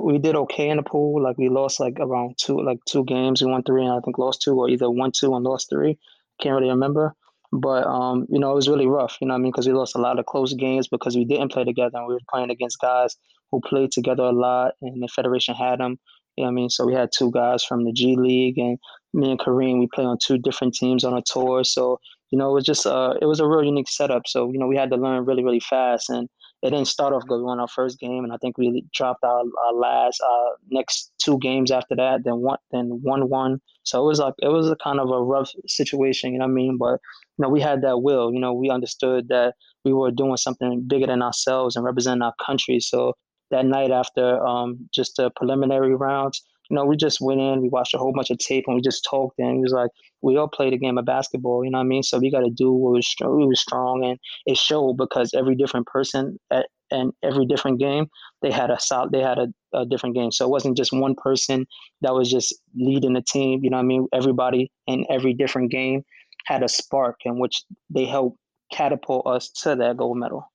[0.00, 1.22] we did okay in the pool.
[1.22, 3.42] Like we lost like around two like two games.
[3.42, 5.98] We won three and I think lost two or either won two and lost three.
[6.40, 7.14] Can't really remember.
[7.52, 9.52] But um, you know, it was really rough, you know I mean?
[9.52, 12.14] Because we lost a lot of close games because we didn't play together and we
[12.14, 13.16] were playing against guys
[13.50, 15.98] who played together a lot and the federation had them.
[16.36, 16.70] You know I mean?
[16.70, 18.78] So we had two guys from the G League and
[19.12, 21.62] me and Kareem, we played on two different teams on a tour.
[21.64, 21.98] So,
[22.30, 24.22] you know, it was just uh it was a real unique setup.
[24.26, 26.30] So, you know, we had to learn really, really fast and
[26.62, 27.38] it didn't start off good.
[27.38, 31.10] We won our first game, and I think we dropped our, our last uh, next
[31.22, 32.20] two games after that.
[32.24, 33.60] Then one, then one one.
[33.82, 36.52] So it was like it was a kind of a rough situation, you know what
[36.52, 36.78] I mean?
[36.78, 37.00] But
[37.36, 38.32] you know, we had that will.
[38.32, 42.34] You know, we understood that we were doing something bigger than ourselves and representing our
[42.44, 42.78] country.
[42.78, 43.14] So
[43.50, 47.68] that night after um, just the preliminary rounds, you know, we just went in, we
[47.68, 49.38] watched a whole bunch of tape, and we just talked.
[49.38, 49.90] And he was like,
[50.22, 51.62] we all played a game of basketball.
[51.62, 52.02] You know what I mean?
[52.02, 55.34] So we got to do what was strong, we was strong, and it showed because
[55.34, 58.06] every different person at and every different game
[58.40, 60.30] they had a solid, they had a, a different game.
[60.30, 61.66] So it wasn't just one person
[62.00, 63.60] that was just leading the team.
[63.62, 64.06] You know what I mean?
[64.14, 66.02] Everybody in every different game
[66.46, 68.38] had a spark in which they helped
[68.72, 70.50] catapult us to that gold medal.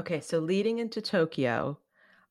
[0.00, 1.78] Okay, so leading into Tokyo,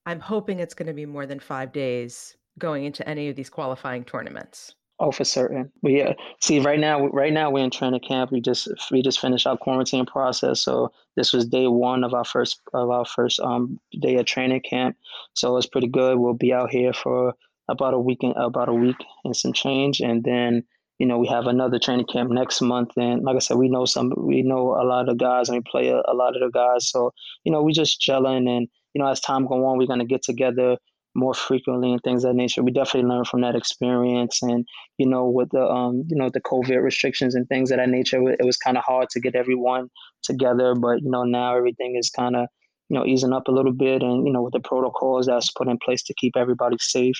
[0.05, 3.49] I'm hoping it's going to be more than five days going into any of these
[3.49, 4.75] qualifying tournaments.
[4.99, 5.71] Oh, for certain.
[5.81, 7.07] We uh, see right now.
[7.07, 8.31] Right now we're in training camp.
[8.31, 10.61] We just we just finished our quarantine process.
[10.61, 14.61] So this was day one of our first of our first um day of training
[14.61, 14.95] camp.
[15.33, 16.19] So it's pretty good.
[16.19, 17.33] We'll be out here for
[17.67, 20.63] about a week and about a week and some change, and then
[20.99, 22.91] you know we have another training camp next month.
[22.95, 25.63] And like I said, we know some we know a lot of guys and we
[25.69, 26.87] play a, a lot of the guys.
[26.87, 27.11] So
[27.43, 30.21] you know we just gelling and you know as time go on, we're gonna get
[30.21, 30.77] together
[31.15, 32.63] more frequently and things that nature.
[32.63, 34.41] We definitely learned from that experience.
[34.41, 34.65] And,
[34.97, 38.17] you know, with the, um, you know, the COVID restrictions and things of that nature,
[38.31, 39.89] it was kind of hard to get everyone
[40.23, 40.73] together.
[40.75, 42.47] But, you know, now everything is kind of,
[42.89, 44.01] you know, easing up a little bit.
[44.01, 47.15] And, you know, with the protocols that's put in place to keep everybody safe.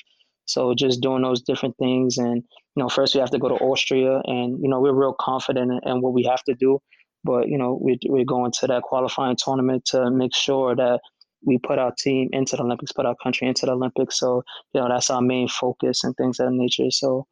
[0.45, 2.17] So just doing those different things.
[2.17, 2.43] And,
[2.75, 5.71] you know, first we have to go to Austria and, you know, we're real confident
[5.71, 6.79] in, in what we have to do.
[7.23, 10.99] But, you know, we, we're going to that qualifying tournament to make sure that
[11.45, 14.19] we put our team into the Olympics, put our country into the Olympics.
[14.19, 16.91] So, you know, that's our main focus and things of that nature.
[16.91, 17.27] So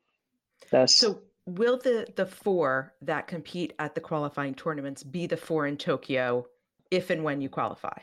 [0.71, 5.67] that's so will the the four that compete at the qualifying tournaments be the four
[5.67, 6.45] in Tokyo
[6.89, 7.97] if and when you qualify?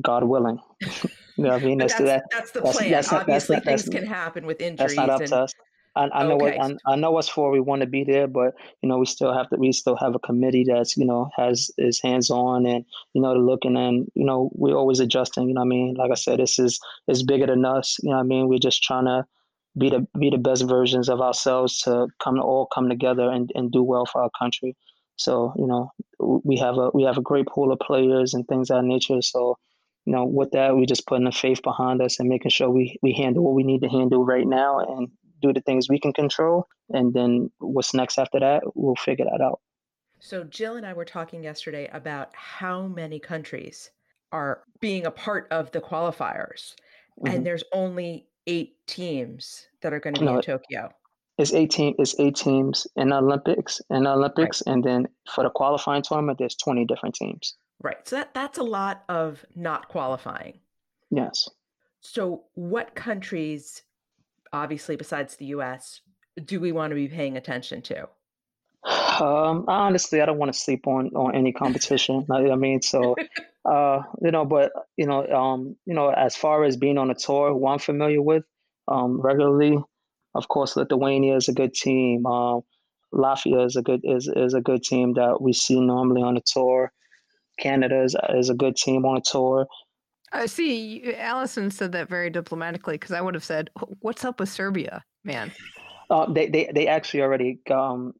[0.00, 0.58] God willing.
[0.80, 0.88] you
[1.36, 1.78] know I mean?
[1.78, 2.90] That's, that's, that, that's, the plan.
[2.90, 4.94] That's, Obviously, things can happen with injuries.
[4.94, 5.52] That's not up and, to us.
[5.96, 6.36] I, I know Okay.
[6.36, 7.50] what I, I know what's for.
[7.50, 9.56] We want to be there, but you know we still have to.
[9.56, 13.34] We still have a committee that's you know has is hands on and you know
[13.34, 15.48] looking and you know we're always adjusting.
[15.48, 15.94] You know I mean?
[15.98, 17.98] Like I said, this is is bigger than us.
[18.02, 18.48] You know I mean?
[18.48, 19.24] We're just trying to
[19.78, 23.72] be the be the best versions of ourselves to come all come together and, and
[23.72, 24.76] do well for our country.
[25.16, 28.70] So you know we have a we have a great pool of players and things
[28.70, 29.22] of that nature.
[29.22, 29.58] So
[30.04, 32.98] you know with that we just putting the faith behind us and making sure we
[33.02, 35.08] we handle what we need to handle right now and
[35.42, 39.40] do the things we can control and then what's next after that we'll figure that
[39.40, 39.60] out
[40.20, 43.90] So Jill and I were talking yesterday about how many countries
[44.32, 46.74] are being a part of the qualifiers,
[47.20, 47.34] Mhm.
[47.34, 50.90] and there's only eight teams that are going to be No, in Tokyo.
[51.38, 55.50] it's 18 it's eight teams in the olympics in the olympics and then for the
[55.50, 58.08] qualifying tournament there's 20 different teams Right.
[58.08, 60.60] So that, that's a lot of not qualifying.
[61.10, 61.46] yes
[62.00, 63.82] So what countries,
[64.56, 66.00] obviously besides the US,
[66.44, 68.08] do we want to be paying attention to?
[69.20, 72.26] Um, honestly, I don't want to sleep on on any competition.
[72.30, 73.16] I, I mean, so
[73.64, 77.14] uh, you know, but you know, um, you know, as far as being on a
[77.14, 78.44] tour, who I'm familiar with
[78.88, 79.78] um, regularly,
[80.34, 82.26] of course, Lithuania is a good team.
[82.26, 82.62] Um,
[83.12, 86.42] Latvia is a good is is a good team that we see normally on the
[86.46, 86.92] tour.
[87.58, 89.66] Canada is is a good team on a tour.
[90.36, 91.14] I see.
[91.14, 93.70] Alison said that very diplomatically because I would have said,
[94.00, 95.52] "What's up with Serbia, man?"
[96.10, 98.14] Uh, they they they actually already um,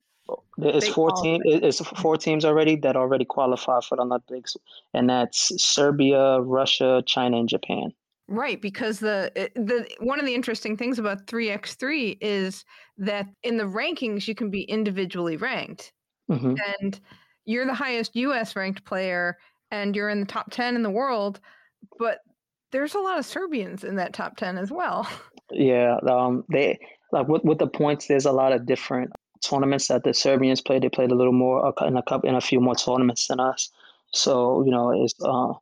[0.58, 4.56] it's They four team it's four teams already that already qualify for the Olympics,
[4.94, 7.92] and that's Serbia, Russia, China, and Japan.
[8.28, 12.64] Right, because the the one of the interesting things about 3x3 is
[12.98, 15.92] that in the rankings you can be individually ranked.
[16.28, 17.00] hmm and
[17.44, 19.38] you're the highest US ranked player
[19.70, 21.38] and you're in the top 10 in the world,
[21.98, 22.18] but
[22.72, 25.08] there's a lot of Serbians in that top 10 as well.
[25.52, 26.76] Yeah, um, they
[27.12, 28.08] like with with the points.
[28.08, 29.12] There's a lot of different
[29.48, 30.82] tournaments that the Serbians played.
[30.82, 33.38] They played a little more uh, in a couple in a few more tournaments than
[33.38, 33.70] us.
[34.12, 35.52] So you know, it's uh,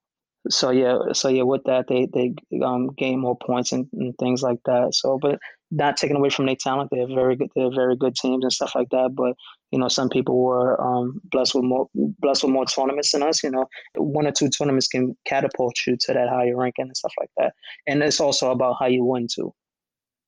[0.48, 1.42] so yeah, so yeah.
[1.42, 4.94] With that, they they um gain more points and, and things like that.
[4.94, 5.38] So, but
[5.70, 7.50] not taken away from their talent, they're very good.
[7.54, 9.14] They're very good teams and stuff like that.
[9.14, 9.36] But
[9.74, 13.42] you know, some people were um blessed with more blessed with more tournaments than us.
[13.42, 17.12] You know, one or two tournaments can catapult you to that higher ranking and stuff
[17.20, 17.52] like that.
[17.86, 19.52] And it's also about how you win too.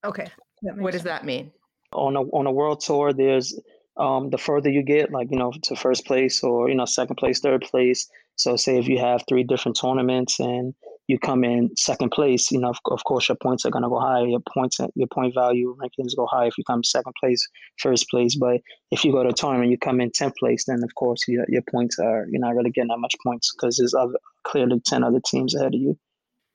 [0.05, 0.27] Okay.
[0.63, 1.53] What does that mean?
[1.93, 3.59] on a on a world tour there's
[3.97, 7.17] um the further you get like you know to first place or you know second
[7.17, 10.75] place third place so say if you have three different tournaments and
[11.09, 13.89] you come in second place you know of, of course your points are going to
[13.89, 17.47] go higher your points your point value rankings go high if you come second place
[17.79, 20.83] first place but if you go to a tournament you come in 10th place then
[20.83, 23.95] of course your, your points are you're not really getting that much points because there's
[23.95, 25.99] other, clearly 10 other teams ahead of you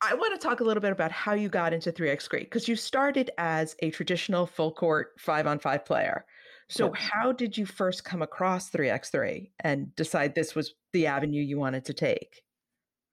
[0.03, 2.75] I want to talk a little bit about how you got into 3x3 because you
[2.75, 6.25] started as a traditional full court five on five player.
[6.69, 7.11] So, Yes.
[7.11, 11.85] how did you first come across 3x3 and decide this was the avenue you wanted
[11.85, 12.41] to take?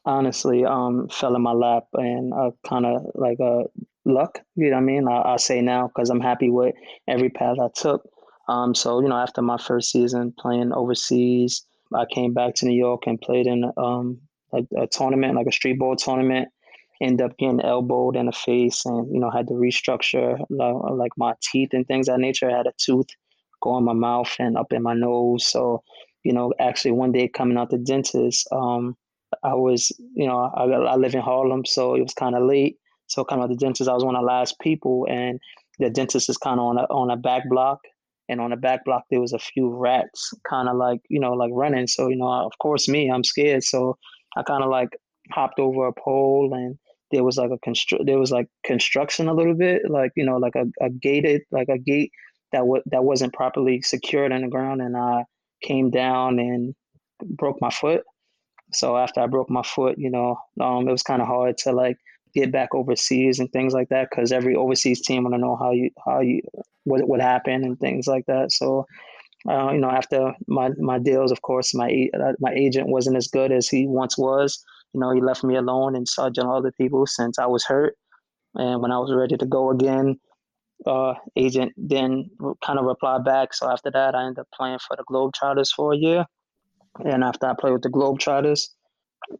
[0.04, 3.64] Honestly um fell in my lap and I kind of like a
[4.04, 4.40] luck.
[4.56, 5.08] You know what I mean?
[5.08, 6.74] I, I say now because I'm happy with
[7.06, 8.08] every path I took.
[8.48, 12.76] Um, so you know, after my first season playing overseas, I came back to New
[12.76, 14.18] York and played in um,
[14.52, 16.48] a, a tournament, like a street ball tournament.
[17.00, 21.34] End up getting elbowed in the face, and you know, had to restructure like my
[21.40, 22.50] teeth and things that nature.
[22.50, 23.06] I had a tooth
[23.60, 25.46] go in my mouth and up in my nose.
[25.46, 25.82] So,
[26.24, 28.96] you know, actually one day coming out the dentist, um,
[29.42, 32.76] I was, you know, I, I live in Harlem, so it was kind of late.
[33.06, 35.38] So coming out the dentist, I was one of the last people, and
[35.78, 37.80] the dentist is kind of on a on a back block,
[38.28, 41.32] and on the back block there was a few rats, kind of like you know
[41.32, 41.86] like running.
[41.86, 43.96] So you know, of course me, I'm scared, so
[44.36, 44.90] I kind of like
[45.32, 46.78] hopped over a pole, and
[47.10, 50.36] there was like a constru- there was like construction a little bit, like you know
[50.36, 52.12] like a, a gated like a gate
[52.52, 55.24] that w- that wasn't properly secured in the ground, and I
[55.62, 56.74] came down and
[57.22, 58.02] broke my foot.
[58.72, 61.72] So after I broke my foot, you know, um, it was kind of hard to
[61.72, 61.96] like
[62.34, 65.72] get back overseas and things like that because every overseas team want to know how
[65.72, 66.42] you how you
[66.84, 68.52] what what happened and things like that.
[68.52, 68.86] So.
[69.48, 73.28] Uh, you know, after my, my deals, of course, my uh, my agent wasn't as
[73.28, 74.62] good as he once was.
[74.92, 77.96] You know, he left me alone and started other people since I was hurt.
[78.56, 80.18] And when I was ready to go again,
[80.86, 82.30] uh, agent then
[82.64, 83.54] kind of replied back.
[83.54, 86.26] So after that, I ended up playing for the Globetrotters for a year.
[87.04, 88.68] And after I played with the Globetrotters,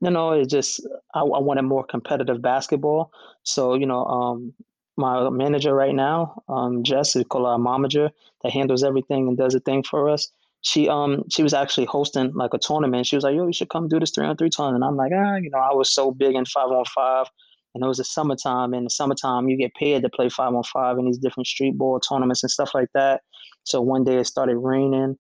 [0.01, 3.11] you know, it just I, I wanted more competitive basketball.
[3.43, 4.55] So you know, um,
[4.97, 8.11] my manager right now, um, Jess, we call a momager,
[8.43, 10.31] that handles everything and does a thing for us.
[10.61, 13.07] She um she was actually hosting like a tournament.
[13.07, 14.97] She was like, "Yo, you should come do this three on three tournament." And I'm
[14.97, 17.27] like, ah, you know, I was so big in five on five
[17.75, 18.75] and it was the summertime.
[18.75, 21.77] In the summertime, you get paid to play five on five in these different street
[21.79, 23.23] ball tournaments and stuff like that.
[23.65, 25.17] So one day it started raining,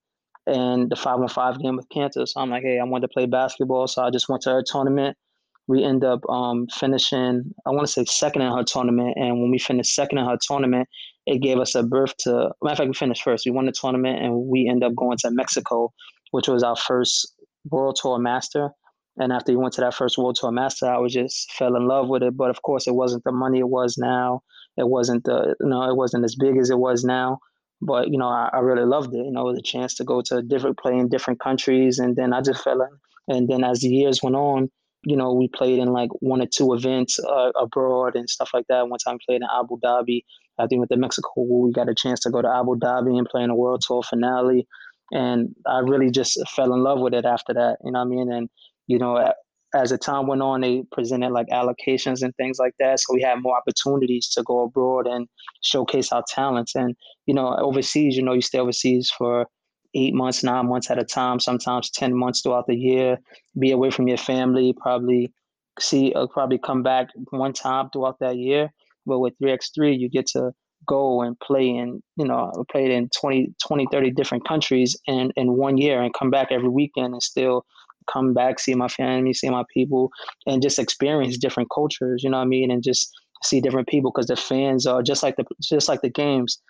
[0.49, 2.33] and the five on five game with Kansas.
[2.33, 4.63] So I'm like, hey, I wanted to play basketball, so I just went to her
[4.67, 5.17] tournament.
[5.67, 9.51] We end up um, finishing, I want to say second in her tournament, and when
[9.51, 10.89] we finished second in her tournament,
[11.27, 12.51] it gave us a berth to.
[12.63, 13.45] Matter of fact, we finished first.
[13.45, 15.93] We won the tournament, and we end up going to Mexico,
[16.31, 17.35] which was our first
[17.71, 18.71] World Tour Master.
[19.19, 21.87] And after we went to that first World Tour Master, I was just fell in
[21.87, 22.37] love with it.
[22.37, 24.43] But of course, it wasn't the money it was now.
[24.79, 27.41] It wasn't the know it wasn't as big as it was now.
[27.81, 29.25] But you know, I, I really loved it.
[29.25, 32.41] You know, the chance to go to different play in different countries, and then I
[32.41, 32.89] just fell in.
[33.29, 34.71] And then as the years went on,
[35.05, 38.67] you know, we played in like one or two events uh, abroad and stuff like
[38.69, 38.89] that.
[38.89, 40.25] One time played in Abu Dhabi.
[40.59, 43.29] I think with the Mexico, we got a chance to go to Abu Dhabi and
[43.29, 44.67] play in a World Tour finale.
[45.13, 47.79] And I really just fell in love with it after that.
[47.85, 48.33] You know what I mean?
[48.33, 48.49] And
[48.87, 49.33] you know,
[49.75, 53.01] as the time went on, they presented like allocations and things like that.
[53.01, 55.29] So we had more opportunities to go abroad and
[55.63, 56.75] showcase our talents.
[56.75, 59.47] And, you know, overseas, you know, you stay overseas for
[59.95, 63.19] eight months, nine months at a time, sometimes 10 months throughout the year,
[63.59, 65.33] be away from your family, probably
[65.79, 68.71] see, uh, probably come back one time throughout that year.
[69.07, 70.53] But with 3x3, you get to
[70.87, 75.57] go and play in, you know, play in 20, 20, 30 different countries in, in
[75.57, 77.65] one year and come back every weekend and still
[78.13, 80.11] come back, see my family, see my people,
[80.47, 82.23] and just experience different cultures.
[82.23, 82.71] You know what I mean?
[82.71, 83.11] And just
[83.43, 86.61] see different people because the fans are just like the just like the games.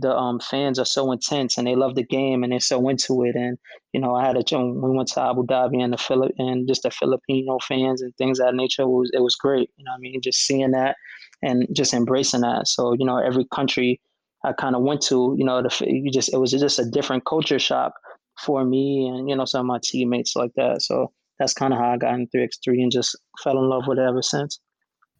[0.00, 3.24] The um, fans are so intense and they love the game and they're so into
[3.24, 3.34] it.
[3.34, 3.58] And
[3.92, 6.84] you know, I had a we went to Abu Dhabi and the Philip and just
[6.84, 9.70] the Filipino fans and things that nature it was it was great.
[9.76, 10.94] You know, what I mean, just seeing that
[11.42, 12.68] and just embracing that.
[12.68, 14.00] So you know, every country
[14.44, 17.24] I kind of went to, you know, the you just it was just a different
[17.24, 17.94] culture shock
[18.38, 20.82] for me and you know some of my teammates like that.
[20.82, 23.98] So that's kind of how I got in 3x3 and just fell in love with
[23.98, 24.60] it ever since.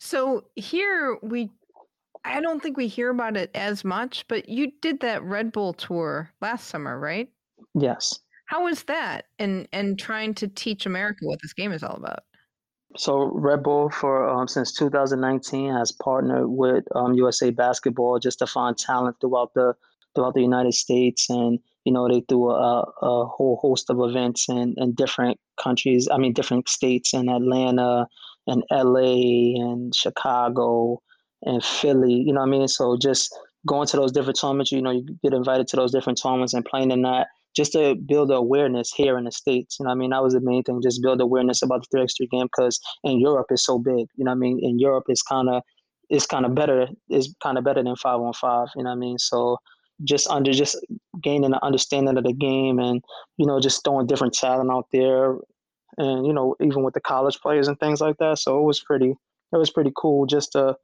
[0.01, 1.51] So here we
[2.25, 5.73] I don't think we hear about it as much, but you did that Red Bull
[5.73, 7.29] tour last summer, right?
[7.75, 8.19] Yes.
[8.47, 9.27] How was that?
[9.39, 12.21] And and trying to teach America what this game is all about.
[12.97, 18.47] So Red Bull for um, since 2019 has partnered with um, USA Basketball just to
[18.47, 19.75] find talent throughout the
[20.15, 24.49] throughout the United States and you know, they do a, a whole host of events
[24.49, 28.07] in, in different countries, I mean, different states in Atlanta
[28.47, 31.01] and LA and Chicago
[31.43, 32.69] and Philly, you know what I mean?
[32.69, 33.35] So just
[33.67, 36.65] going to those different tournaments, you know, you get invited to those different tournaments and
[36.65, 39.79] playing in that just to build awareness here in the States.
[39.79, 40.11] You know I mean?
[40.11, 43.47] That was the main thing, just build awareness about the 3x3 game because in Europe
[43.51, 44.07] it's so big.
[44.17, 44.61] You know I mean?
[44.63, 45.63] In Europe it's kind of
[46.09, 46.89] it's kind of better.
[47.09, 48.69] It's kind of better than five on five.
[48.77, 49.19] You know what I mean?
[49.19, 49.59] So
[50.05, 50.77] just under just
[51.23, 53.03] gaining an understanding of the game and
[53.37, 55.37] you know just throwing different talent out there
[55.97, 58.39] and you know even with the college players and things like that.
[58.39, 59.15] So it was pretty
[59.53, 60.77] it was pretty cool just to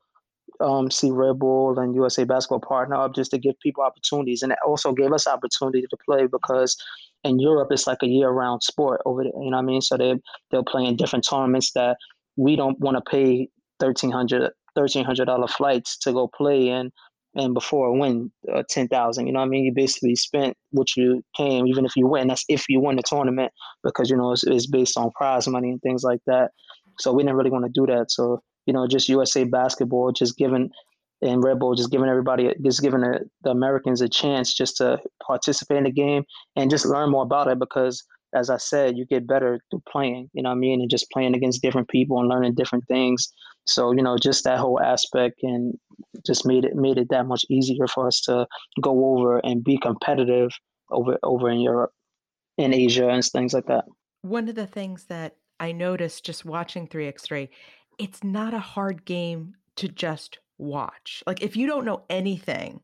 [0.60, 4.42] um, see Red Bull and USA Basketball partner up just to give people opportunities.
[4.42, 6.76] And it also gave us opportunity to play because
[7.24, 9.80] in Europe it's like a year-round sport over there you know what I mean?
[9.80, 10.14] So they
[10.50, 11.96] they'll play in different tournaments that
[12.36, 13.48] we don't want to pay
[13.80, 16.90] thirteen hundred thirteen hundred dollar flights to go play and
[17.34, 19.26] and before win uh, ten thousand.
[19.26, 19.64] You know I mean?
[19.64, 22.28] You basically spent what you came, even if you win.
[22.28, 25.70] That's if you win the tournament because you know it's, it's based on prize money
[25.70, 26.50] and things like that.
[26.98, 28.10] So we didn't really want to do that.
[28.10, 30.70] So you know, just USA basketball, just giving
[31.22, 34.98] and Red Bull, just giving everybody, just giving the, the Americans a chance just to
[35.26, 36.24] participate in the game
[36.56, 38.04] and just learn more about it because
[38.34, 40.80] as I said, you get better through playing, you know what I mean?
[40.80, 43.32] And just playing against different people and learning different things.
[43.66, 45.74] So, you know, just that whole aspect and
[46.24, 48.46] just made it made it that much easier for us to
[48.80, 50.50] go over and be competitive
[50.90, 51.92] over over in Europe,
[52.58, 53.84] in Asia and things like that.
[54.22, 57.48] One of the things that I noticed just watching 3x3,
[57.98, 61.22] it's not a hard game to just watch.
[61.26, 62.80] Like if you don't know anything mm.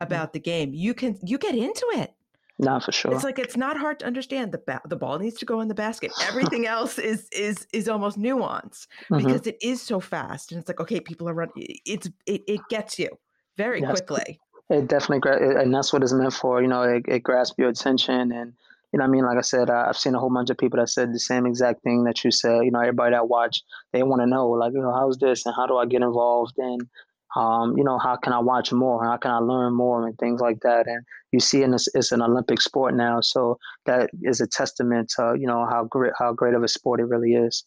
[0.00, 2.12] about the game, you can you get into it.
[2.58, 3.12] Not for sure.
[3.12, 4.52] It's like it's not hard to understand.
[4.52, 6.12] The ba- the ball needs to go in the basket.
[6.28, 9.18] Everything else is is is almost nuance Mhm.
[9.18, 11.52] because it is so fast, and it's like okay, people are running.
[11.84, 13.08] It's it, it gets you
[13.56, 13.90] very Yes.
[13.90, 14.40] quickly.
[14.70, 16.62] It definitely, gra- and that's what it's meant for.
[16.62, 18.52] You know, it, it grasps your attention, and
[18.92, 20.78] you know, I mean, like I said, I, I've seen a whole bunch of people
[20.78, 22.64] that said the same exact thing that you said.
[22.64, 25.54] You know, everybody that watch, they want to know, like, you know, how's this, and
[25.56, 26.88] how do I get involved, and
[27.36, 30.40] um, you know, how can I watch more, how can I learn more, and things
[30.40, 30.86] like that.
[30.86, 35.12] And you see, in this, it's an Olympic sport now, so that is a testament
[35.16, 37.64] to you know how great how great of a sport it really is.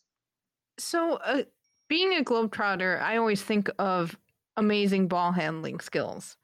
[0.80, 1.43] So, uh,
[1.89, 4.18] being a globetrotter, I always think of
[4.55, 6.38] amazing ball handling skills.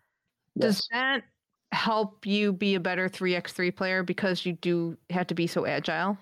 [0.55, 0.65] Yes.
[0.65, 1.23] Does that
[1.71, 6.17] help you be a better 3x3 player because you do have to be so agile?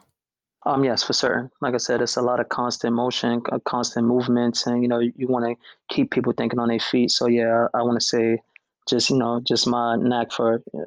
[0.68, 1.50] Um, yes, for certain.
[1.62, 5.28] Like I said, it's a lot of constant motion, constant movements, and you know, you
[5.28, 5.56] want to
[5.94, 7.10] keep people thinking on their feet.
[7.10, 8.38] So yeah, I want to say,
[8.90, 10.80] just you know, just my knack for, uh,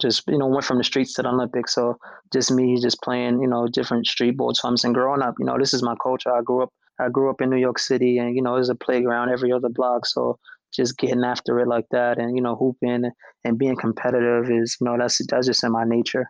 [0.00, 1.74] just you know, went from the streets to the Olympics.
[1.74, 1.98] So
[2.32, 5.34] just me, just playing, you know, different street ball tournaments and growing up.
[5.38, 6.32] You know, this is my culture.
[6.32, 8.74] I grew up, I grew up in New York City, and you know, there's a
[8.74, 10.06] playground every other block.
[10.06, 10.38] So
[10.72, 13.10] just getting after it like that, and you know, hooping
[13.44, 16.26] and being competitive is, you know, that's that's just in my nature.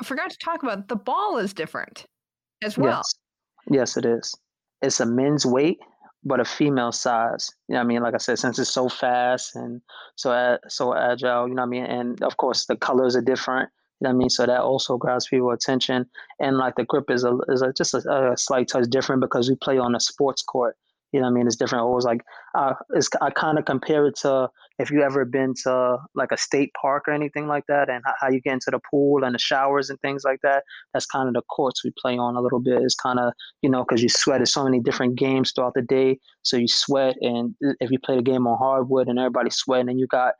[0.00, 2.06] I forgot to talk about the ball is different
[2.62, 2.98] as well.
[2.98, 3.14] Yes.
[3.68, 4.34] Yes, it is.
[4.82, 5.78] It's a men's weight,
[6.26, 7.52] but a female size.
[7.68, 8.02] You know what I mean?
[8.02, 9.80] Like I said, since it's so fast and
[10.16, 11.84] so so agile, you know what I mean?
[11.84, 13.70] And of course the colors are different.
[14.00, 14.30] You know what I mean?
[14.30, 16.06] So that also grabs people attention.
[16.40, 19.48] And like the grip is a is a, just a, a slight touch different because
[19.48, 20.76] we play on a sports court.
[21.16, 21.46] You know what I mean?
[21.46, 21.82] It's different.
[21.82, 22.20] Always like
[22.54, 26.36] uh, it's I kind of compare it to if you ever been to like a
[26.36, 29.38] state park or anything like that, and how, you get into the pool and the
[29.38, 30.64] showers and things like that.
[30.92, 32.82] That's kind of the courts we play on a little bit.
[32.82, 34.40] It's kind of you know because you sweat.
[34.40, 37.16] There's so many different games throughout the day, so you sweat.
[37.22, 40.34] And if you play a game on hardwood and everybody's sweating, and you got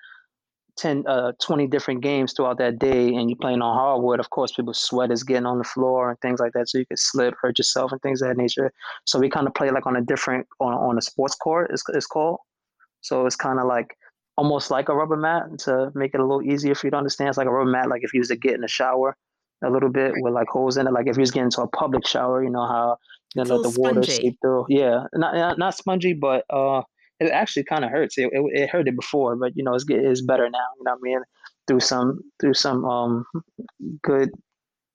[0.76, 4.52] 10, uh, 20 different games throughout that day and you're playing on hardwood, of course,
[4.52, 6.68] people's sweat is getting on the floor and things like that.
[6.68, 8.72] So you could slip, hurt yourself, and things of that nature.
[9.04, 11.82] So we kind of play like on a different, on, on a sports court, it's,
[11.88, 12.38] it's called.
[13.00, 13.96] So it's kind of like
[14.36, 17.28] almost like a rubber mat to make it a little easier for you to understand.
[17.28, 19.16] It's like a rubber mat, like if you was to get in the shower
[19.64, 20.92] a little bit with like holes in it.
[20.92, 22.96] Like if you was getting into a public shower, you know how
[23.34, 24.22] you know, let the water spongy.
[24.22, 24.66] seep through.
[24.68, 26.82] Yeah, not not, not spongy, but uh,
[27.20, 28.18] it actually kind of hurts.
[28.18, 30.66] It, it it hurt it before, but you know it's it's better now.
[30.78, 31.20] You know what I mean?
[31.66, 33.24] Through some through some um
[34.02, 34.30] good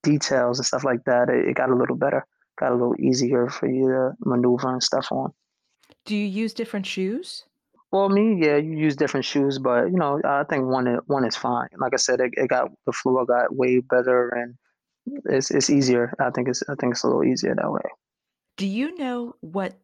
[0.02, 2.26] details and stuff like that, it, it got a little better.
[2.58, 5.32] Got a little easier for you to maneuver and stuff on.
[6.04, 7.44] Do you use different shoes?
[7.90, 11.36] Well, me, yeah, you use different shoes, but you know, I think one one is
[11.36, 11.68] fine.
[11.76, 14.54] Like I said, it, it got the floor got way better and
[15.26, 16.14] it's it's easier.
[16.20, 17.82] I think it's I think it's a little easier that way.
[18.56, 19.74] Do you know what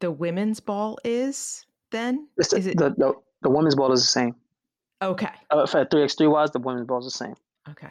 [0.00, 1.66] the women's ball is?
[1.92, 4.34] Then It's is it the, the the women's ball is the same.
[5.00, 5.30] okay?
[5.50, 7.34] Uh, for three x three wise, the women's ball is the same.
[7.70, 7.90] Okay.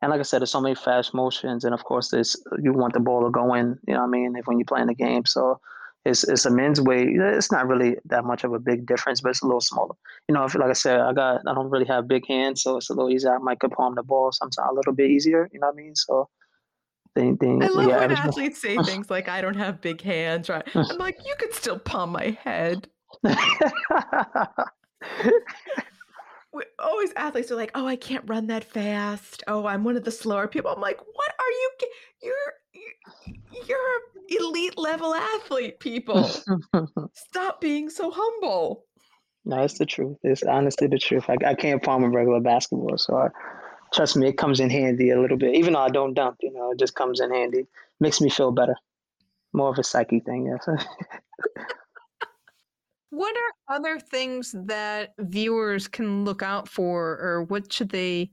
[0.00, 2.92] And like I said, there's so many fast motions, and of course, there's you want
[2.94, 3.78] the ball to go in.
[3.86, 4.34] You know what I mean?
[4.36, 5.60] If when you're playing the game, so
[6.04, 7.08] it's it's a men's weight.
[7.10, 9.94] It's not really that much of a big difference, but it's a little smaller.
[10.28, 12.76] You know, if, like I said, I got I don't really have big hands, so
[12.76, 13.34] it's a little easier.
[13.34, 15.48] I might could palm the ball sometimes a little bit easier.
[15.52, 15.94] You know what I mean?
[15.94, 16.28] So
[17.14, 20.48] they, they, I love yeah, when athletes say things like, "I don't have big hands."
[20.48, 20.66] Right?
[20.74, 22.88] I'm like, you could still palm my head.
[26.54, 29.42] We- Always athletes are like, "Oh, I can't run that fast.
[29.46, 31.70] Oh, I'm one of the slower people." I'm like, "What are you?
[32.22, 32.54] You're
[33.66, 36.28] you're- elite level athlete, people.
[37.14, 38.84] Stop being so humble."
[39.44, 40.18] no, it's the truth.
[40.22, 41.24] It's honestly the truth.
[41.28, 43.28] I, I can't palm a regular basketball, so I,
[43.94, 45.54] trust me, it comes in handy a little bit.
[45.56, 47.66] Even though I don't dunk, you know, it just comes in handy.
[47.98, 48.76] Makes me feel better.
[49.54, 50.68] More of a psyche thing, yes.
[53.12, 58.30] What are other things that viewers can look out for, or what should they,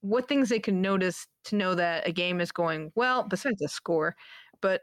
[0.00, 3.68] what things they can notice to know that a game is going well, besides the
[3.68, 4.16] score,
[4.60, 4.80] but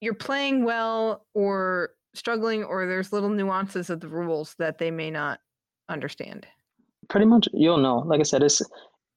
[0.00, 5.08] you're playing well or struggling or there's little nuances of the rules that they may
[5.08, 5.38] not
[5.88, 6.48] understand?
[7.08, 7.98] Pretty much, you'll know.
[7.98, 8.60] Like I said, it's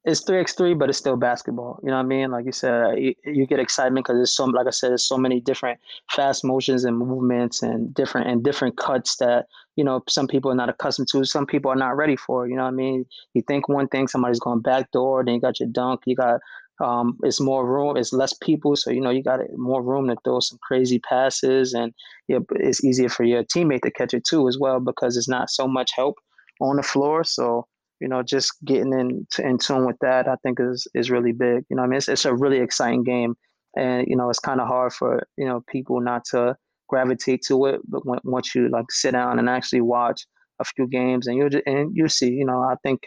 [0.05, 1.79] it's three x three, but it's still basketball.
[1.83, 2.31] You know what I mean?
[2.31, 5.17] Like you said, you, you get excitement because there's so, like I said, there's so
[5.17, 5.79] many different
[6.09, 10.55] fast motions and movements and different and different cuts that you know some people are
[10.55, 11.25] not accustomed to.
[11.25, 12.47] Some people are not ready for.
[12.47, 13.05] You know what I mean?
[13.33, 16.39] You think one thing, somebody's going backdoor, then you got your dunk, you got
[16.81, 20.15] um, it's more room, it's less people, so you know you got more room to
[20.23, 21.93] throw some crazy passes, and
[22.29, 25.49] yeah, it's easier for your teammate to catch it too as well because it's not
[25.49, 26.15] so much help
[26.61, 27.23] on the floor.
[27.25, 27.67] So
[27.99, 31.65] you know, just getting in in tune with that, I think is is really big.
[31.69, 33.35] You know, I mean, it's it's a really exciting game,
[33.77, 36.55] and you know, it's kind of hard for you know people not to
[36.87, 37.81] gravitate to it.
[37.87, 40.25] But once you like sit down and actually watch
[40.59, 43.01] a few games, and you and you see, you know, I think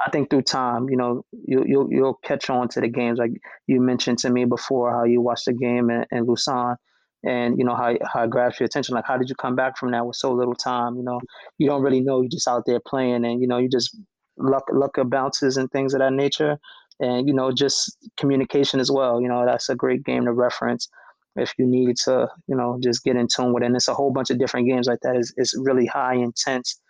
[0.00, 3.18] I think through time, you know, you you'll you'll catch on to the games.
[3.18, 3.32] Like
[3.66, 6.76] you mentioned to me before, how you watched the game in, in Lausanne,
[7.24, 8.94] and you know how how it grabs your attention.
[8.94, 10.96] Like how did you come back from that with so little time?
[10.96, 11.20] You know,
[11.58, 12.20] you don't really know.
[12.20, 13.96] You're just out there playing, and you know, you just
[14.36, 16.58] luck luck of bounces and things of that nature,
[17.00, 19.20] and you know just communication as well.
[19.20, 20.88] You know that's a great game to reference
[21.36, 23.66] if you need to you know just get in tune with it.
[23.66, 25.16] And it's a whole bunch of different games like that.
[25.16, 26.80] Is is really high intense,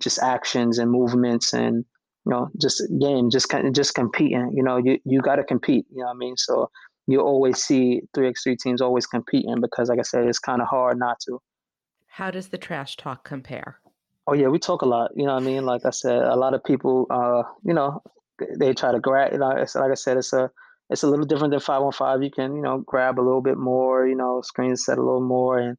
[0.00, 1.84] just actions and movements and
[2.26, 4.52] you know just game just just competing.
[4.54, 5.86] You know you you got to compete.
[5.90, 6.70] You know what I mean so.
[7.06, 10.98] You always see 3x3 teams always competing because, like I said, it's kind of hard
[10.98, 11.38] not to.
[12.06, 13.78] How does the trash talk compare?
[14.26, 15.10] Oh yeah, we talk a lot.
[15.14, 15.64] You know what I mean?
[15.64, 18.02] Like I said, a lot of people, uh, you know,
[18.58, 19.32] they try to grab.
[19.32, 20.50] You know, it's, like I said, it's a
[20.90, 22.22] it's a little different than five on five.
[22.22, 24.06] You can you know grab a little bit more.
[24.06, 25.76] You know, screen set a little more, and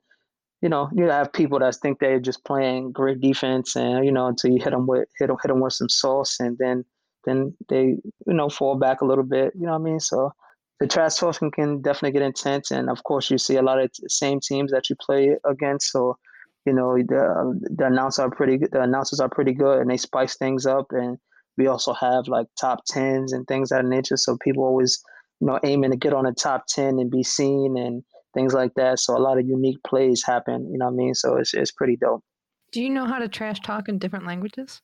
[0.62, 4.28] you know you have people that think they're just playing great defense, and you know
[4.28, 6.86] until you hit them with hit them hit them with some sauce, and then
[7.26, 9.54] then they you know fall back a little bit.
[9.56, 10.00] You know what I mean?
[10.00, 10.32] So
[10.80, 13.91] the trash talking can definitely get intense, and of course you see a lot of
[14.08, 15.91] same teams that you play against.
[15.91, 16.18] So
[16.66, 18.72] you know the the announcers are pretty good.
[18.72, 20.88] The announcers are pretty good, and they spice things up.
[20.91, 21.18] And
[21.57, 24.18] we also have like top tens and things of that nature.
[24.18, 25.01] So people always
[25.39, 28.03] you know aiming to get on the top ten and be seen and
[28.34, 28.99] things like that.
[28.99, 30.70] So a lot of unique plays happen.
[30.72, 31.13] You know what I mean?
[31.13, 32.24] So it's it's pretty dope.
[32.72, 34.82] Do you know how to trash talk in different languages?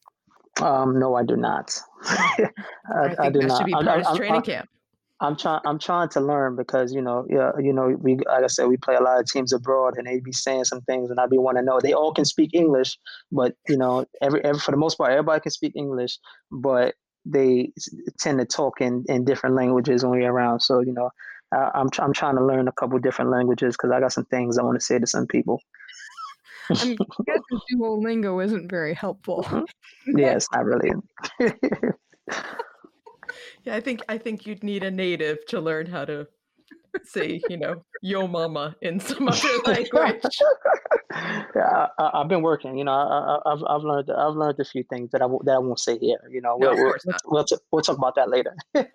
[0.62, 1.78] Um, no, I do not.
[2.04, 2.50] I,
[2.94, 3.58] I, I, do that not.
[3.58, 4.70] Should be part I, of training camp.
[5.22, 5.62] I'm trying.
[5.66, 8.78] I'm trying to learn because you know, yeah, you know, we like I said, we
[8.78, 11.38] play a lot of teams abroad, and they be saying some things, and I be
[11.38, 11.80] want to know.
[11.80, 12.98] They all can speak English,
[13.32, 16.18] but you know, every, every for the most part, everybody can speak English,
[16.52, 17.72] but they
[18.20, 20.62] tend to talk in, in different languages when we're around.
[20.62, 21.12] So you know,
[21.54, 24.58] I, I'm I'm trying to learn a couple different languages because I got some things
[24.58, 25.62] I want to say to some people.
[26.70, 26.76] I'm
[27.26, 29.44] guessing Duolingo isn't very helpful.
[29.44, 30.18] Mm-hmm.
[30.18, 30.92] yes, not really.
[33.64, 36.28] Yeah, I think I think you'd need a native to learn how to
[37.04, 40.24] say, you know, "yo mama" in some other language.
[41.56, 42.78] yeah, I, have been working.
[42.78, 45.60] You know, I, have I've learned I've learned a few things that I that I
[45.60, 46.20] won't say here.
[46.30, 48.56] You know, we'll, no, we'll, we'll, t- we'll talk about that later.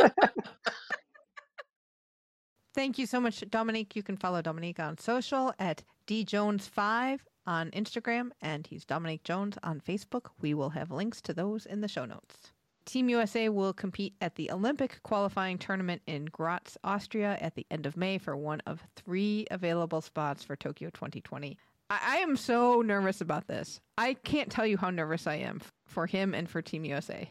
[2.75, 3.97] Thank you so much, Dominique.
[3.97, 9.81] You can follow Dominique on social at djones5 on Instagram, and he's Dominique Jones on
[9.81, 10.27] Facebook.
[10.43, 12.53] We will have links to those in the show notes.
[12.87, 17.85] Team USA will compete at the Olympic qualifying tournament in Graz, Austria at the end
[17.85, 21.59] of May for one of three available spots for Tokyo 2020.
[21.91, 23.81] I, I am so nervous about this.
[23.99, 27.29] I can't tell you how nervous I am for him and for Team USA.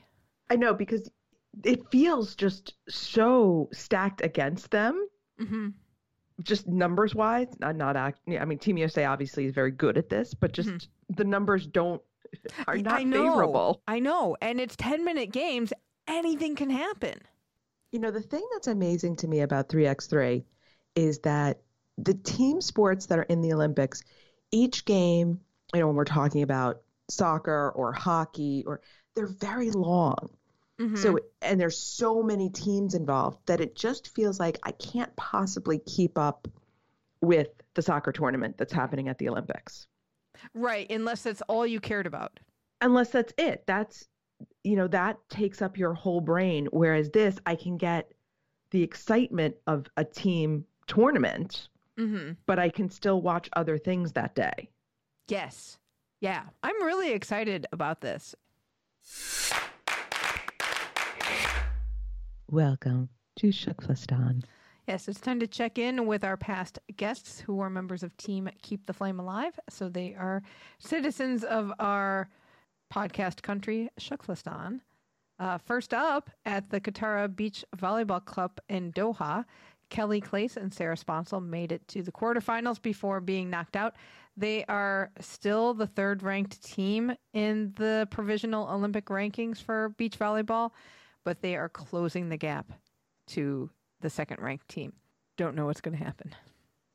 [0.50, 1.10] I know because
[1.64, 5.08] it feels just so stacked against them.
[5.40, 5.70] Mm-hmm.
[6.44, 8.20] Just numbers wise, not not act.
[8.28, 11.16] I mean, Team USA obviously is very good at this, but just mm-hmm.
[11.16, 12.02] the numbers don't
[12.68, 13.82] are not I know, favorable.
[13.88, 14.36] I know.
[14.42, 15.74] And it's 10 minute games.
[16.08, 17.20] Anything can happen.
[17.92, 20.44] You know, the thing that's amazing to me about 3x3
[20.96, 21.62] is that
[21.98, 24.04] the team sports that are in the Olympics,
[24.52, 25.40] each game,
[25.74, 28.82] you know, when we're talking about soccer or hockey or
[29.16, 30.30] they're very long.
[30.80, 30.98] Mm-hmm.
[30.98, 35.80] So and there's so many teams involved that it just feels like I can't possibly
[35.80, 36.48] keep up
[37.22, 39.88] with the soccer tournament that's happening at the Olympics.
[40.54, 42.40] Right, unless that's all you cared about.
[42.82, 43.64] Unless that's it.
[43.66, 44.08] That's
[44.64, 48.12] you know, that takes up your whole brain whereas this I can get
[48.72, 52.34] the excitement of a team tournament, mm-hmm.
[52.46, 54.70] but I can still watch other things that day.
[55.28, 55.78] Yes.
[56.20, 58.36] Yeah, I'm really excited about this.
[62.50, 64.44] Welcome to TKFLASTAN.
[64.88, 68.48] Yes, it's time to check in with our past guests who are members of Team
[68.62, 69.60] Keep the Flame Alive.
[69.68, 70.44] So they are
[70.78, 72.30] citizens of our
[72.94, 74.82] podcast country, TKFLASTAN.
[75.40, 79.44] Uh, first up at the Katara Beach Volleyball Club in Doha,
[79.90, 83.96] Kelly Claes and Sarah Sponcil made it to the quarterfinals before being knocked out.
[84.38, 90.72] They are still the third ranked team in the provisional Olympic rankings for beach volleyball,
[91.24, 92.72] but they are closing the gap
[93.28, 93.70] to
[94.06, 94.94] the second ranked team.
[95.36, 96.34] Don't know what's going to happen.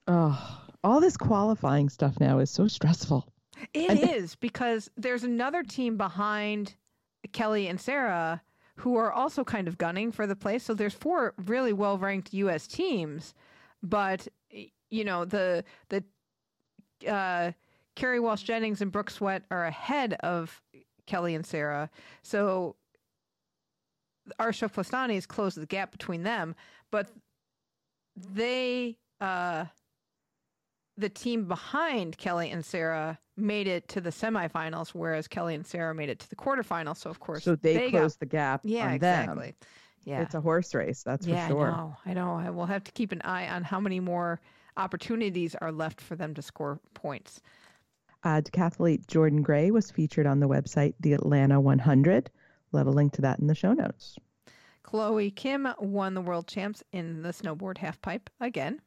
[0.07, 3.27] Oh, all this qualifying stuff now is so stressful.
[3.75, 6.77] It is because there's another team behind
[7.33, 8.41] Kelly and Sarah
[8.77, 10.63] who are also kind of gunning for the place.
[10.63, 12.69] So there's four really well ranked U.S.
[12.69, 13.35] teams,
[13.83, 14.29] but
[14.89, 16.05] you know the the
[17.07, 17.53] uh,
[17.97, 20.63] Kerri Walsh Jennings and Brooke Sweat are ahead of
[21.07, 21.91] Kelly and Sarah.
[22.23, 22.77] So
[24.39, 26.55] Arsha Plastani has closed the gap between them,
[26.91, 27.11] but
[28.17, 29.67] they uh,
[30.97, 35.95] the team behind Kelly and Sarah made it to the semifinals, whereas Kelly and Sarah
[35.95, 36.99] made it to the quarterfinals.
[36.99, 39.47] So of course, So they, they close got, the gap yeah, on exactly.
[39.47, 39.55] them.
[40.05, 41.67] Yeah, It's a horse race, that's yeah, for sure.
[41.69, 41.97] I know.
[42.07, 42.35] I know.
[42.35, 44.41] I will have to keep an eye on how many more
[44.77, 47.41] opportunities are left for them to score points.
[48.25, 52.31] Uh, decathlete Jordan Gray was featured on the website The Atlanta 100.
[52.73, 54.17] We'll have a link to that in the show notes.
[54.83, 58.81] Chloe Kim won the world champs in the snowboard halfpipe again.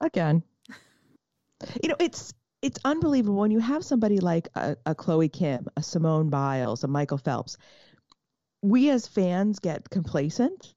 [0.00, 0.42] Again,
[1.82, 2.32] you know it's
[2.62, 6.88] it's unbelievable when you have somebody like a, a Chloe Kim, a Simone Biles, a
[6.88, 7.56] Michael Phelps.
[8.62, 10.74] We as fans get complacent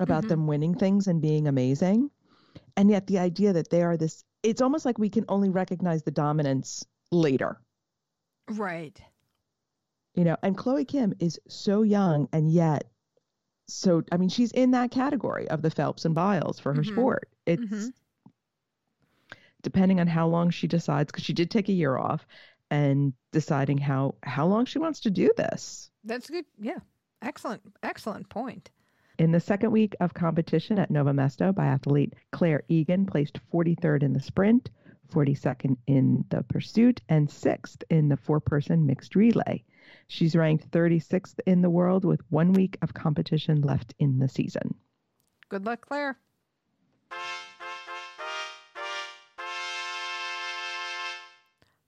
[0.00, 0.28] about Mhm.
[0.28, 2.10] them winning things and being amazing,
[2.76, 4.24] and yet the idea that they are this.
[4.42, 7.60] It's almost like we can only recognize the dominance later.
[8.50, 9.00] Right.
[10.14, 12.84] you know and chloe kim is so young and yet
[13.66, 16.92] so i mean she's in that category of the phelps and biles for her Mhm.
[16.92, 17.92] sport it's Mhm.
[19.62, 22.26] depending on how long she decides because she did take a year off
[22.70, 26.44] and deciding how how long she wants to do this That's good.
[26.60, 26.80] Yeah.
[27.22, 27.62] Excellent.
[27.82, 28.70] Excellent point.
[29.16, 34.12] in the second week of competition at Nove Mesto biathlete Clare Egan placed 43rd in
[34.12, 34.70] the sprint
[35.08, 39.62] 42nd in the pursuit and 6th in the four person mixed relay
[40.08, 44.74] she's ranked 36th in the world with one week of competition left in the season
[45.48, 46.16] Good luck, Clare.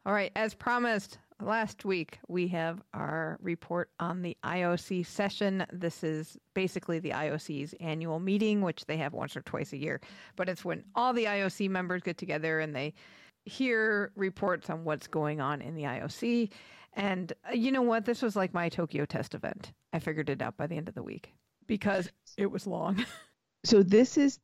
[0.05, 5.67] All right, as promised last week, we have our report on the IOC session.
[5.73, 10.01] This is basically the IOC's annual meeting, which they have once or twice a year,
[10.37, 12.95] but it's when all the IOC members get together and they
[13.47, 16.51] hear reports on what's going on in the IOC.
[16.97, 18.07] And uh, you know what?
[18.07, 19.73] This was like my Tokyo test event.
[19.93, 21.33] I figured it out by the end of the week
[21.67, 23.05] because it was long.
[23.65, 24.41] so this is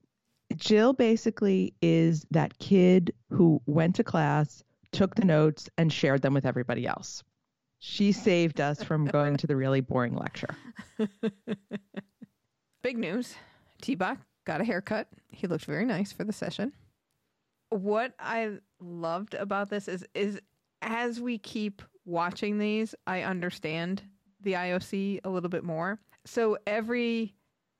[0.56, 6.34] Jill basically is that kid who went to class, took the notes, and shared them
[6.34, 7.22] with everybody else.
[7.78, 10.54] She saved us from going to the really boring lecture.
[12.82, 13.34] Big news.
[13.80, 15.08] T-Bach got a haircut.
[15.30, 16.72] He looked very nice for the session.
[17.70, 20.38] What I loved about this is is
[20.82, 24.02] as we keep watching these, I understand
[24.40, 25.98] the IOC a little bit more.
[26.24, 27.34] So every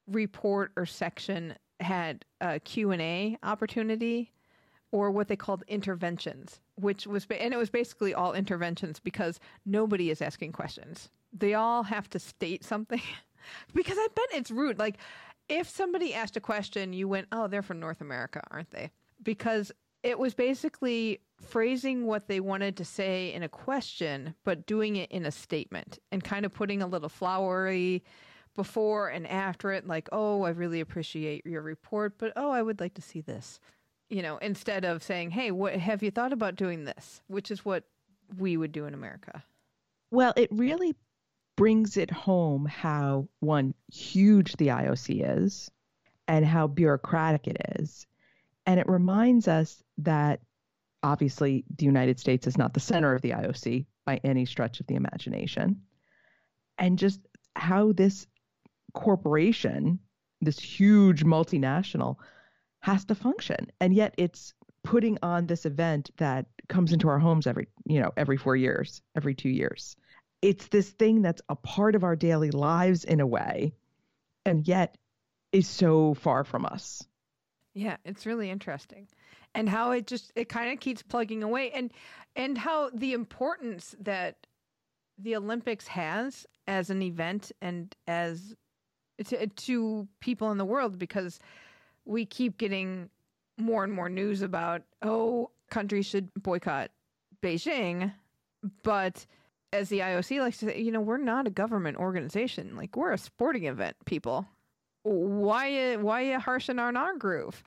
[0.06, 4.32] report or section had a Q&A opportunity
[4.90, 10.10] or what they called interventions, which was and it was basically all interventions because nobody
[10.10, 11.08] is asking questions.
[11.32, 13.00] They all have to state something
[13.74, 14.78] because I bet it's rude.
[14.78, 14.98] Like
[15.48, 18.90] if somebody asked a question, you went, "Oh, they're from North America, aren't they?"
[19.22, 19.72] Because
[20.02, 25.10] it was basically phrasing what they wanted to say in a question, but doing it
[25.10, 28.02] in a statement and kind of putting a little flowery
[28.54, 32.80] before and after it, like, oh, I really appreciate your report, but oh, I would
[32.80, 33.60] like to see this.
[34.10, 37.22] You know, instead of saying, hey, what have you thought about doing this?
[37.28, 37.84] Which is what
[38.38, 39.42] we would do in America.
[40.10, 40.94] Well, it really
[41.56, 45.70] brings it home how one huge the IOC is
[46.28, 48.06] and how bureaucratic it is.
[48.66, 50.40] And it reminds us that
[51.02, 54.86] obviously the United States is not the center of the IOC by any stretch of
[54.86, 55.82] the imagination.
[56.78, 57.20] And just
[57.56, 58.26] how this
[58.94, 59.98] corporation,
[60.40, 62.16] this huge multinational,
[62.80, 63.70] has to function.
[63.80, 64.54] And yet it's
[64.84, 69.02] putting on this event that comes into our homes every, you know, every four years,
[69.16, 69.96] every two years.
[70.40, 73.74] It's this thing that's a part of our daily lives in a way,
[74.44, 74.96] and yet
[75.52, 77.06] is so far from us.
[77.74, 79.08] Yeah, it's really interesting.
[79.54, 81.70] And how it just it kind of keeps plugging away.
[81.70, 81.92] And
[82.36, 84.46] and how the importance that
[85.18, 88.54] the Olympics has as an event and as
[89.26, 91.38] to, to people in the world because
[92.04, 93.08] we keep getting
[93.58, 96.90] more and more news about oh countries should boycott
[97.42, 98.12] Beijing.
[98.82, 99.26] But
[99.72, 102.76] as the IOC likes to say you know we're not a government organization.
[102.76, 104.46] Like we're a sporting event people
[105.02, 107.62] why why you harshen on our groove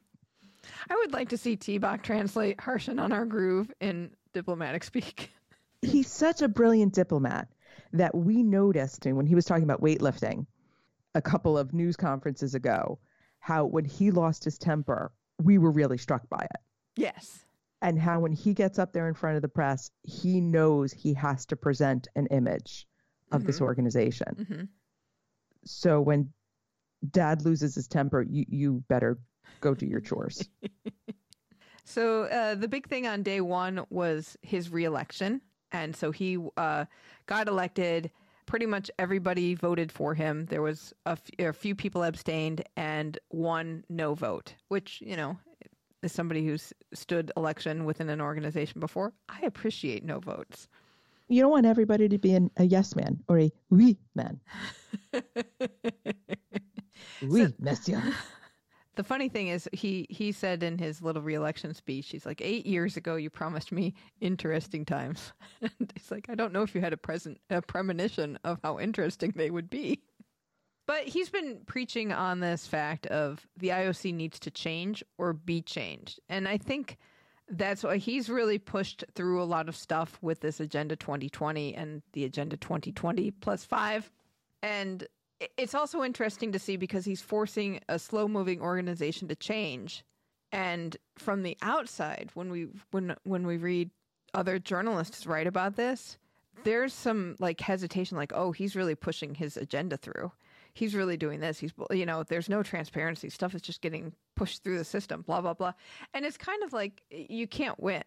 [0.89, 5.31] I would like to see T-Bach translate harshen on our groove in diplomatic speak.
[5.81, 7.47] He's such a brilliant diplomat
[7.93, 10.45] that we noticed and when he was talking about weightlifting
[11.13, 12.99] a couple of news conferences ago,
[13.39, 15.11] how when he lost his temper,
[15.41, 16.61] we were really struck by it.
[16.95, 17.45] Yes.
[17.81, 21.13] And how when he gets up there in front of the press, he knows he
[21.13, 22.87] has to present an image
[23.31, 24.47] of this organization.
[24.47, 24.63] hmm
[25.65, 26.31] So when
[27.11, 29.17] dad loses his temper, you, you better
[29.61, 30.47] go do your chores.
[31.87, 35.39] So uh, the big thing on day one was his reelection,
[35.71, 36.85] and so he uh,
[37.27, 38.09] got elected.
[38.47, 40.47] Pretty much everybody voted for him.
[40.47, 45.37] There was a, f- a few people abstained and one no vote, which you know,
[46.01, 50.67] as somebody who's stood election within an organization before, I appreciate no votes.
[51.29, 54.39] you don't want everybody to be an, a yes man or a oui man.
[57.21, 58.01] Oui, monsieur.
[58.95, 62.65] The funny thing is, he he said in his little reelection speech, he's like, eight
[62.65, 65.33] years ago, you promised me interesting times.
[65.61, 68.79] and he's like, I don't know if you had a present a premonition of how
[68.79, 70.01] interesting they would be.
[70.87, 75.61] But he's been preaching on this fact of the IOC needs to change or be
[75.61, 76.97] changed, and I think
[77.47, 82.01] that's why he's really pushed through a lot of stuff with this Agenda 2020 and
[82.13, 84.11] the Agenda 2020 plus five.
[84.63, 85.05] And
[85.57, 90.03] it's also interesting to see because he's forcing a slow moving organization to change.
[90.51, 93.89] And from the outside, when we when when we read
[94.33, 96.17] other journalists write about this,
[96.63, 100.31] there's some like hesitation, like, oh, he's really pushing his agenda through.
[100.73, 101.57] He's really doing this.
[101.57, 103.29] He's, you know, there's no transparency.
[103.29, 105.71] Stuff is just getting pushed through the system, blah, blah, blah.
[106.13, 108.03] And it's kind of like you can't win.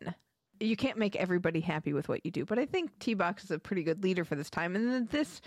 [0.61, 2.45] You can't make everybody happy with what you do.
[2.45, 4.77] But I think T-Bach is a pretty good leader for this time.
[4.77, 5.41] And this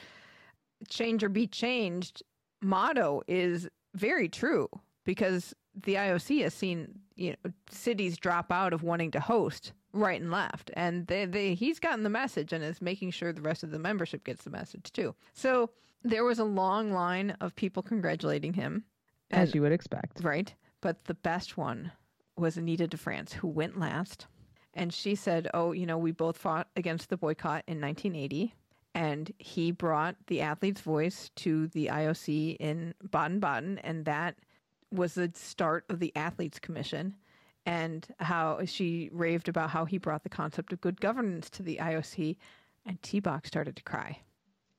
[0.89, 2.23] change or be changed
[2.61, 4.67] motto is very true
[5.05, 10.21] because the IOC has seen you know cities drop out of wanting to host right
[10.21, 13.63] and left and they, they he's gotten the message and is making sure the rest
[13.63, 15.69] of the membership gets the message too so
[16.03, 18.84] there was a long line of people congratulating him
[19.32, 20.23] As and- you would expect.
[20.23, 20.53] Right.
[20.82, 21.91] But the best one
[22.38, 24.25] was Anita DeFrantz, who went last.
[24.73, 28.55] And she said, Oh, you know, we both fought against the boycott in 1980.
[28.93, 33.79] And he brought the athlete's voice to the IOC in Baden Baden.
[33.79, 34.35] And that
[34.91, 37.15] was the start of the Athletes Commission.
[37.65, 41.77] And how she raved about how he brought the concept of good governance to the
[41.77, 42.35] IOC.
[42.85, 44.19] And T-Bach started to cry.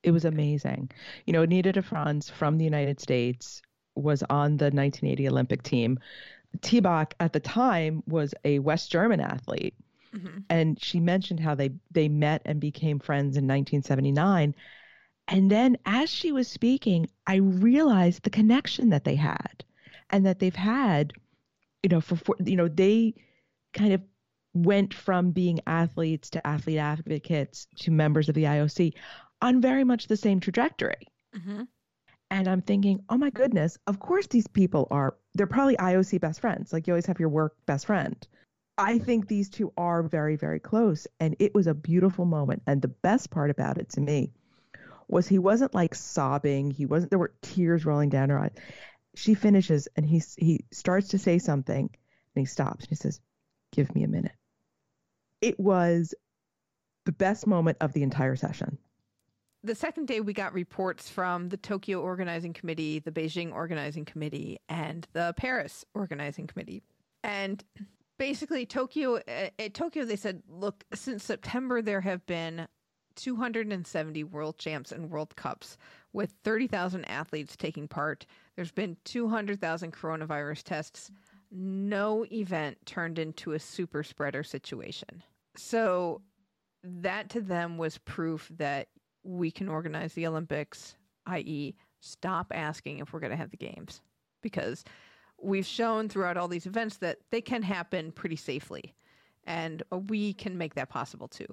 [0.02, 0.90] It was amazing.
[1.26, 3.62] You know, Anita DeFrantz from the United States
[3.94, 5.98] was on the 1980 Olympic team.
[6.60, 9.74] T-Bach at the time was a West German athlete.
[10.14, 10.38] Mm-hmm.
[10.50, 14.54] And she mentioned how they, they met and became friends in 1979.
[15.28, 19.64] And then as she was speaking, I realized the connection that they had
[20.10, 21.12] and that they've had,
[21.82, 23.14] you know, for, for you know, they
[23.72, 24.02] kind of
[24.54, 28.92] went from being athletes to athlete advocates to members of the IOC
[29.40, 31.08] on very much the same trajectory.
[31.34, 31.62] Mm-hmm.
[32.30, 36.40] And I'm thinking, oh my goodness, of course these people are, they're probably IOC best
[36.40, 36.72] friends.
[36.72, 38.26] Like you always have your work best friend.
[38.82, 41.06] I think these two are very, very close.
[41.20, 42.62] And it was a beautiful moment.
[42.66, 44.32] And the best part about it to me
[45.08, 46.70] was he wasn't like sobbing.
[46.70, 48.50] He wasn't, there were tears rolling down her eyes.
[49.14, 51.90] She finishes and he, he starts to say something
[52.34, 53.20] and he stops and he says,
[53.70, 54.32] give me a minute.
[55.40, 56.14] It was
[57.04, 58.78] the best moment of the entire session.
[59.64, 64.58] the second day we got reports from the Tokyo organizing committee, the Beijing organizing committee,
[64.68, 66.82] and the Paris organizing committee.
[67.22, 67.62] And
[68.22, 72.68] basically Tokyo uh, at Tokyo they said, look, since September there have been
[73.16, 75.76] 270 world champs and world cups
[76.12, 78.24] with 30,000 athletes taking part.
[78.54, 81.10] There's been 200,000 coronavirus tests.
[81.50, 85.24] No event turned into a super spreader situation.
[85.56, 86.22] So
[86.84, 88.86] that to them was proof that
[89.24, 90.94] we can organize the Olympics,
[91.26, 94.00] i.e., stop asking if we're going to have the games.
[94.42, 94.84] Because
[95.42, 98.94] we've shown throughout all these events that they can happen pretty safely.
[99.44, 101.46] And we can make that possible too.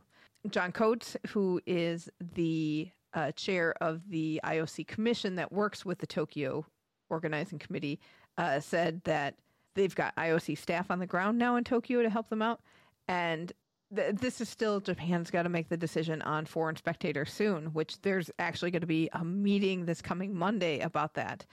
[0.50, 6.08] John Coates, who is the uh, chair of the IOC commission that works with the
[6.08, 6.66] Tokyo
[7.10, 8.00] organizing committee,
[8.38, 9.36] uh, said that
[9.76, 12.62] they've got IOC staff on the ground now in Tokyo to help them out.
[13.08, 13.52] And
[13.96, 18.00] th- this is still Japan's got to make the decision on foreign spectators soon, which
[18.02, 21.46] there's actually going to be a meeting this coming Monday about that.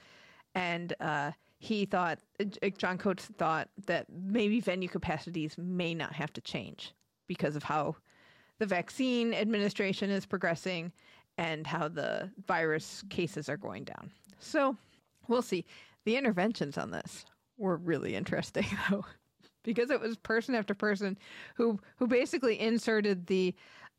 [0.55, 6.31] And uh, he thought, uh, John Coates thought that maybe venue capacities may not have
[6.33, 6.93] to change
[7.27, 7.95] because of how
[8.59, 10.91] the vaccine administration is progressing
[11.37, 14.11] and how the virus cases are going down.
[14.39, 14.75] So
[15.27, 15.65] we'll see.
[16.05, 17.25] The interventions on this
[17.57, 19.05] were really interesting, though,
[19.63, 21.17] because it was person after person
[21.55, 23.53] who who basically inserted the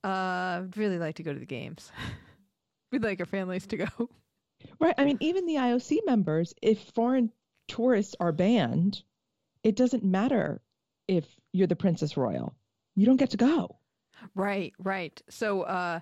[0.04, 1.92] uh really like to go to the games.
[2.92, 4.10] We'd like our families to go.
[4.80, 4.94] Right.
[4.96, 7.30] I mean, even the IOC members, if foreign
[7.68, 9.02] tourists are banned,
[9.62, 10.60] it doesn't matter
[11.06, 12.54] if you're the Princess Royal.
[12.96, 13.76] You don't get to go.
[14.34, 15.20] Right, right.
[15.30, 16.00] So, uh,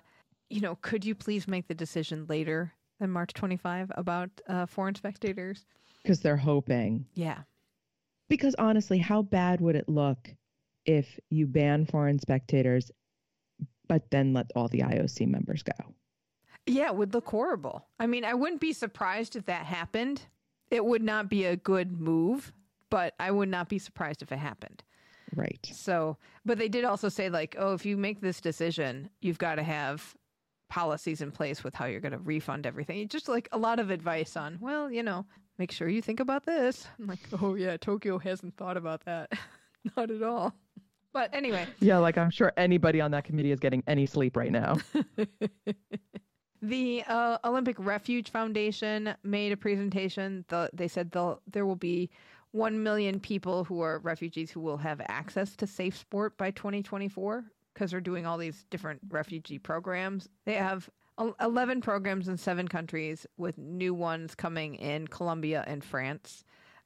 [0.49, 4.95] you know, could you please make the decision later than March 25 about uh, foreign
[4.95, 5.65] spectators?
[6.01, 7.05] Because they're hoping.
[7.13, 7.39] Yeah.
[8.29, 10.29] Because honestly, how bad would it look
[10.85, 12.91] if you ban foreign spectators,
[13.87, 15.93] but then let all the IOC members go?
[16.65, 17.87] Yeah, it would look horrible.
[17.99, 20.23] I mean, I wouldn't be surprised if that happened.
[20.69, 22.53] It would not be a good move,
[22.89, 24.83] but I would not be surprised if it happened.
[25.35, 25.69] Right.
[25.73, 29.55] So, but they did also say, like, oh, if you make this decision, you've got
[29.55, 30.15] to have
[30.69, 33.07] policies in place with how you're going to refund everything.
[33.07, 35.25] Just like a lot of advice on, well, you know,
[35.57, 36.87] make sure you think about this.
[36.99, 39.31] I'm like, oh, yeah, Tokyo hasn't thought about that.
[39.97, 40.53] not at all.
[41.13, 41.65] But anyway.
[41.79, 44.77] Yeah, like I'm sure anybody on that committee is getting any sleep right now.
[46.61, 50.43] The uh, Olympic Refuge Foundation made a presentation.
[50.47, 51.11] The, they said
[51.51, 52.09] there will be
[52.51, 57.45] 1 million people who are refugees who will have access to safe sport by 2024
[57.73, 60.27] because they're doing all these different refugee programs.
[60.45, 60.89] They have
[61.39, 66.43] 11 programs in seven countries with new ones coming in Colombia and France.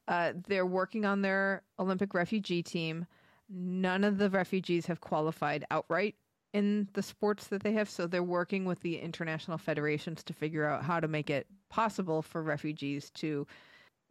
[0.08, 3.06] Uh, they're working on their Olympic refugee team.
[3.48, 6.16] None of the refugees have qualified outright
[6.52, 7.88] in the sports that they have.
[7.88, 12.22] So they're working with the international federations to figure out how to make it possible
[12.22, 13.46] for refugees to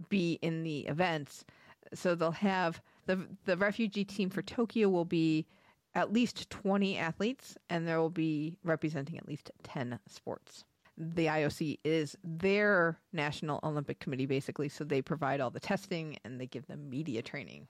[0.09, 1.45] be in the events.
[1.93, 5.45] So they'll have the the refugee team for Tokyo will be
[5.93, 10.63] at least 20 athletes and there will be representing at least 10 sports.
[10.97, 16.39] The IOC is their national Olympic committee basically, so they provide all the testing and
[16.39, 17.67] they give them media training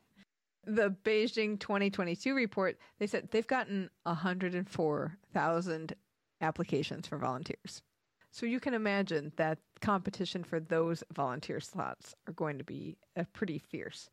[0.66, 5.96] the Beijing 2022 report, they said they've gotten 104,000
[6.42, 7.82] applications for volunteers.
[8.32, 13.24] So you can imagine that competition for those volunteer slots are going to be uh,
[13.34, 14.10] pretty fierce.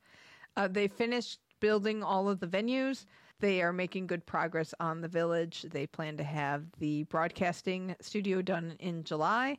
[0.57, 3.05] Uh, they finished building all of the venues.
[3.41, 5.67] They are making good progress on the village.
[5.71, 9.59] They plan to have the broadcasting studio done in July.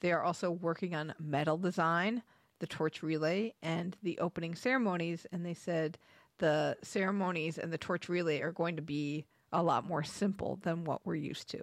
[0.00, 2.22] They are also working on medal design,
[2.58, 5.26] the torch relay, and the opening ceremonies.
[5.30, 5.98] And they said
[6.40, 10.84] the ceremonies and the torch relay are going to be a lot more simple than
[10.84, 11.60] what we're used to.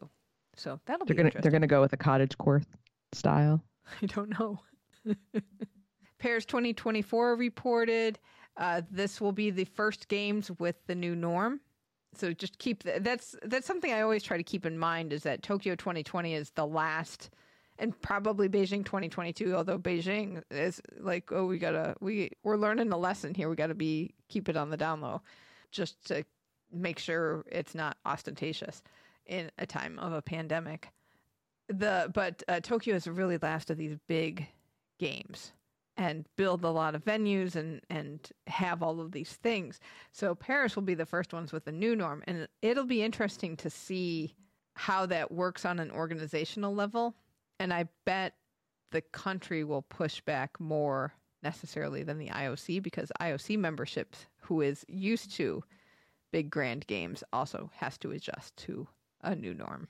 [0.55, 2.63] So that'll they're be gonna they're gonna go with a cottage core
[3.11, 3.63] style.
[4.01, 4.59] I don't know.
[6.19, 8.17] Paris 2024 reported
[8.57, 11.59] uh, this will be the first games with the new norm.
[12.15, 15.23] So just keep th- that's that's something I always try to keep in mind is
[15.23, 17.29] that Tokyo 2020 is the last
[17.79, 19.55] and probably Beijing 2022.
[19.55, 23.49] Although Beijing is like, oh, we gotta we we're learning a lesson here.
[23.49, 25.21] We gotta be keep it on the down low,
[25.71, 26.23] just to
[26.71, 28.81] make sure it's not ostentatious
[29.25, 30.89] in a time of a pandemic.
[31.67, 34.47] The but uh, Tokyo is really last of these big
[34.99, 35.53] games
[35.97, 39.79] and build a lot of venues and and have all of these things.
[40.11, 43.57] So Paris will be the first ones with the new norm, and it'll be interesting
[43.57, 44.33] to see
[44.75, 47.15] how that works on an organizational level
[47.59, 48.35] and I bet
[48.91, 54.85] the country will push back more necessarily than the IOC because IOC membership, who is
[54.87, 55.63] used to
[56.31, 58.87] big grand games, also has to adjust to
[59.21, 59.87] a new norm.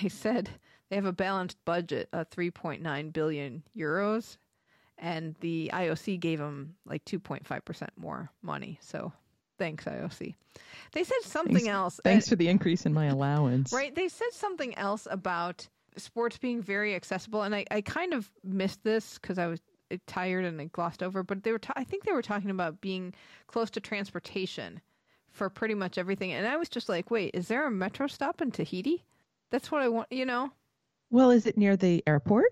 [0.00, 0.48] They said
[0.88, 4.36] they have a balanced budget of 3.9 billion euros,
[4.98, 8.78] and the IOC gave them like 2.5% more money.
[8.80, 9.12] So
[9.58, 10.34] thanks, IOC.
[10.92, 12.00] They said something thanks, else.
[12.04, 13.72] Thanks uh, for the increase in my allowance.
[13.72, 13.92] Right.
[13.92, 15.68] They said something else about
[16.00, 19.60] sports being very accessible, and I, I kind of missed this because I was
[19.92, 21.22] uh, tired and I glossed over.
[21.22, 23.14] But they were, ta- I think they were talking about being
[23.46, 24.80] close to transportation
[25.30, 28.42] for pretty much everything, and I was just like, wait, is there a metro stop
[28.42, 29.04] in Tahiti?
[29.50, 30.50] That's what I want, you know.
[31.10, 32.46] Well, is it near the airport?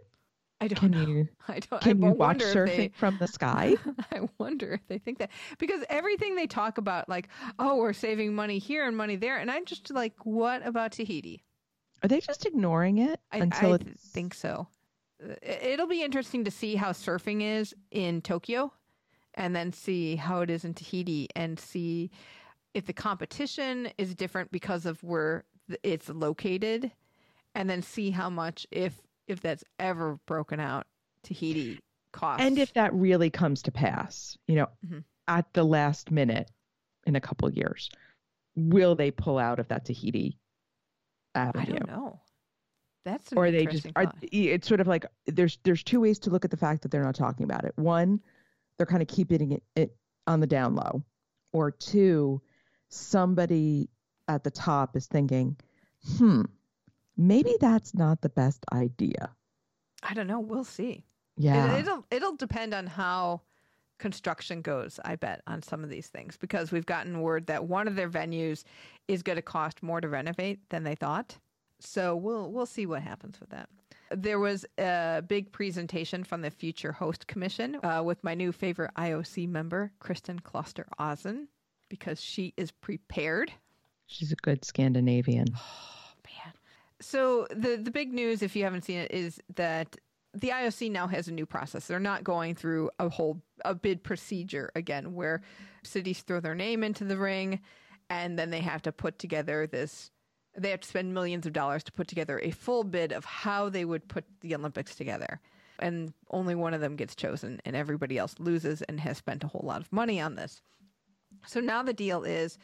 [0.61, 1.07] I don't can know.
[1.07, 1.81] You, I don't.
[1.81, 3.77] Can I you watch surfing they, from the sky?
[4.13, 7.29] I wonder if they think that because everything they talk about, like,
[7.59, 11.45] oh, we're saving money here and money there, and I'm just like, what about Tahiti?
[12.03, 14.03] Are they just ignoring it I, until I it's...
[14.03, 14.69] think so.
[15.43, 18.73] It'll be interesting to see how surfing is in Tokyo
[19.35, 22.11] and then see how it is in Tahiti and see
[22.75, 25.45] if the competition is different because of where
[25.83, 26.93] it's located
[27.55, 28.95] and then see how much if
[29.27, 30.87] if that's ever broken out
[31.23, 31.81] Tahiti
[32.13, 32.45] costs.
[32.45, 35.01] And if that really comes to pass, you know, mm-hmm.
[35.27, 36.51] at the last minute
[37.07, 37.91] in a couple years,
[38.57, 40.39] will they pull out of that Tahiti
[41.39, 41.63] avenue.
[41.63, 42.21] I don't know.
[43.05, 44.13] That's or they just are.
[44.33, 47.05] It's sort of like there's there's two ways to look at the fact that they're
[47.05, 47.73] not talking about it.
[47.77, 48.21] One,
[48.77, 51.03] they're kind of keeping it, it on the down low,
[51.53, 52.43] or two,
[52.89, 53.89] somebody
[54.27, 55.57] at the top is thinking,
[56.19, 56.43] hmm,
[57.17, 59.31] maybe that's not the best idea.
[60.03, 60.41] I don't know.
[60.41, 61.05] We'll see.
[61.37, 61.77] Yeah.
[61.77, 63.43] It, it'll it'll depend on how
[63.99, 64.99] construction goes.
[65.05, 68.09] I bet on some of these things because we've gotten word that one of their
[68.09, 68.65] venues
[69.09, 71.37] is going to cost more to renovate than they thought.
[71.81, 73.69] So we'll we'll see what happens with that.
[74.11, 78.91] There was a big presentation from the Future Host Commission uh, with my new favorite
[78.97, 81.47] IOC member, Kristin Kloster Aasen,
[81.89, 83.53] because she is prepared.
[84.07, 85.49] She's a good Scandinavian.
[86.25, 86.53] Man.
[87.01, 89.97] So the the big news, if you haven't seen it, is that
[90.41, 91.87] the IOC now has a new process.
[91.87, 95.43] They're not going through a whole a bid procedure again, where
[95.83, 97.61] cities throw their name into the ring,
[98.09, 100.11] and then they have to put together this.
[100.57, 103.69] They have to spend millions of dollars to put together a full bid of how
[103.69, 105.41] they would put the Olympics together,
[105.79, 109.49] and only one of them gets chosen, and everybody else loses and has spent a
[109.49, 110.63] whole lot of money on this.
[111.47, 112.59] So now the deal is,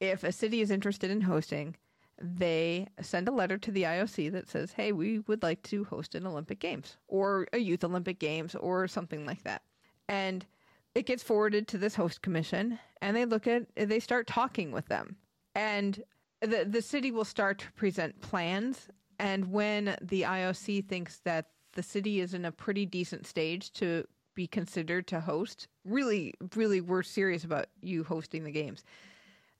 [0.00, 1.76] if a city is interested in hosting,
[2.20, 6.14] they send a letter to the IOC that says, "Hey, we would like to host
[6.14, 9.62] an Olympic Games or a Youth Olympic Games or something like that."
[10.08, 10.46] And
[10.94, 14.86] it gets forwarded to this host commission and they look at they start talking with
[14.86, 15.16] them.
[15.54, 16.02] And
[16.40, 18.88] the the city will start to present plans
[19.18, 24.06] and when the IOC thinks that the city is in a pretty decent stage to
[24.34, 28.84] be considered to host, really really we're serious about you hosting the games.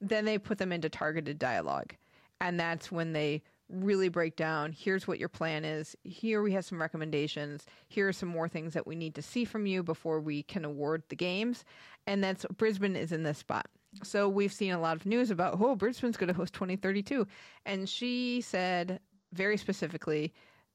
[0.01, 1.97] Then they put them into targeted dialogue
[2.41, 6.65] and that's when they really break down here's what your plan is here we have
[6.65, 10.21] some recommendations here are some more things that we need to see from you before
[10.21, 11.65] we can award the games.
[12.07, 13.67] And that's brisbane is in this spot.
[14.03, 17.27] So we've seen a lot of news about oh brisbane's going to host 2032
[17.65, 19.01] and she said
[19.33, 20.33] very specifically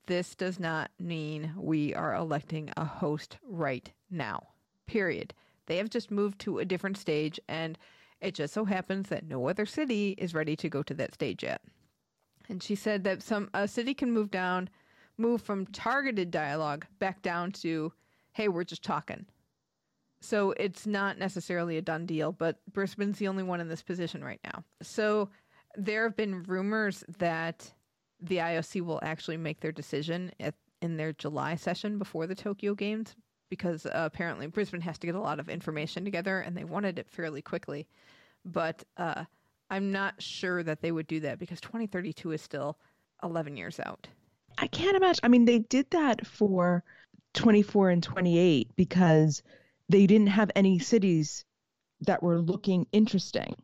[0.08, 4.48] this does not mean we are electing a host right now
[4.88, 5.34] period.
[5.68, 7.78] They have just moved to a different stage and
[8.22, 11.44] it just so happens that no other city is ready to go to that stage
[11.44, 11.62] yet.
[12.50, 14.70] And she said that some a city can move down,
[15.18, 17.94] move from targeted dialogue back down to,
[18.34, 19.26] hey, we're just talking.
[20.22, 24.24] So it's not necessarily a done deal, but Brisbane's the only one in this position
[24.24, 24.64] right now.
[24.82, 25.30] So
[25.76, 27.72] there have been rumors that
[28.20, 32.74] the IOC will actually make their decision at, in their July session before the Tokyo
[32.74, 33.16] Games
[33.50, 37.00] because uh, apparently Brisbane has to get a lot of information together and they wanted
[37.00, 37.88] it fairly quickly.
[38.46, 39.26] But uh,
[39.70, 42.78] I'm not sure that they would do that because 2032 is still
[43.24, 44.08] 11 years out.
[44.58, 45.22] I can't imagine.
[45.24, 46.84] I mean, they did that for
[47.34, 49.44] 24 and 28 because
[49.88, 51.46] they didn't have any cities
[52.02, 53.56] that were looking interesting.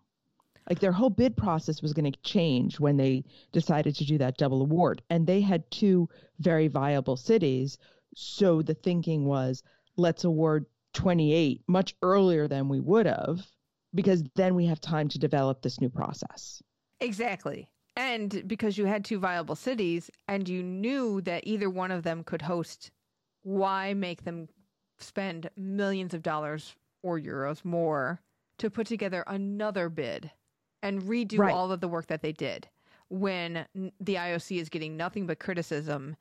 [0.70, 4.38] Like their whole bid process was going to change when they decided to do that
[4.38, 5.02] double award.
[5.10, 6.10] And they had two
[6.40, 7.78] very viable cities.
[8.16, 9.64] So the thinking was
[9.98, 13.46] let's award 28 much earlier than we would have
[13.94, 16.62] because then we have time to develop this new process.
[17.00, 17.68] Exactly.
[17.98, 22.24] And because you had two viable cities and you knew that either one of them
[22.24, 22.92] could host,
[23.44, 24.50] why make them
[25.00, 28.22] spend millions of dollars or euros more
[28.58, 30.32] to put together another bid
[30.82, 31.54] and redo Right.
[31.54, 32.68] all of the work that they did
[33.10, 33.66] when
[34.00, 36.16] the IOC is getting nothing but criticism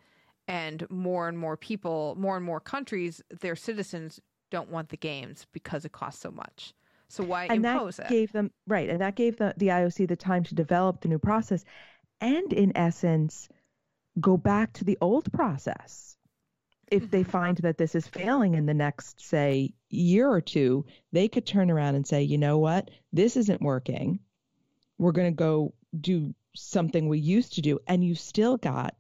[0.48, 4.20] and more and more people, more and more countries, their citizens
[4.50, 6.74] don't want the games because it costs so much.
[7.08, 8.08] So why and impose that it?
[8.10, 11.18] gave them right and that gave the, the ioc the time to develop the new
[11.18, 11.64] process
[12.20, 13.48] and in essence
[14.20, 16.16] go back to the old process.
[16.90, 17.30] If they mm-hmm.
[17.30, 21.70] find that this is failing in the next say year or two they could turn
[21.70, 22.90] around and say you know what?
[23.12, 24.18] This isn't working.
[24.98, 27.78] We're going to go do something we used to do.
[27.86, 28.94] And you still got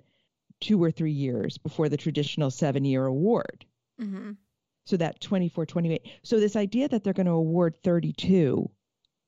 [0.64, 3.64] two or three years before the traditional seven year award
[3.98, 4.32] hmm
[4.86, 8.70] so that 24 28 so this idea that they're going to award 32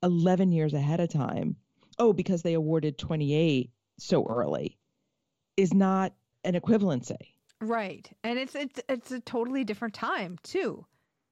[0.02, 1.56] 11 years ahead of time
[1.98, 4.76] oh because they awarded 28 so early
[5.56, 6.12] is not
[6.44, 7.16] an equivalency
[7.60, 8.10] Right.
[8.22, 10.84] And it's it's it's a totally different time too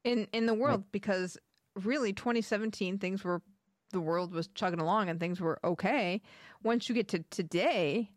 [0.04, 1.36] in in the world because
[1.82, 3.42] really 2017 things were
[3.90, 6.22] the world was chugging along and things were okay.
[6.62, 8.10] Once you get to today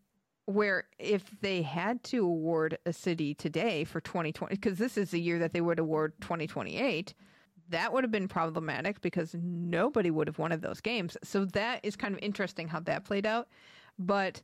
[0.47, 5.19] where if they had to award a city today for 2020 because this is the
[5.19, 7.13] year that they would award 2028
[7.69, 11.17] that would have been problematic because nobody would have wanted those games.
[11.23, 13.49] So that is kind of interesting how that played out.
[13.99, 14.41] But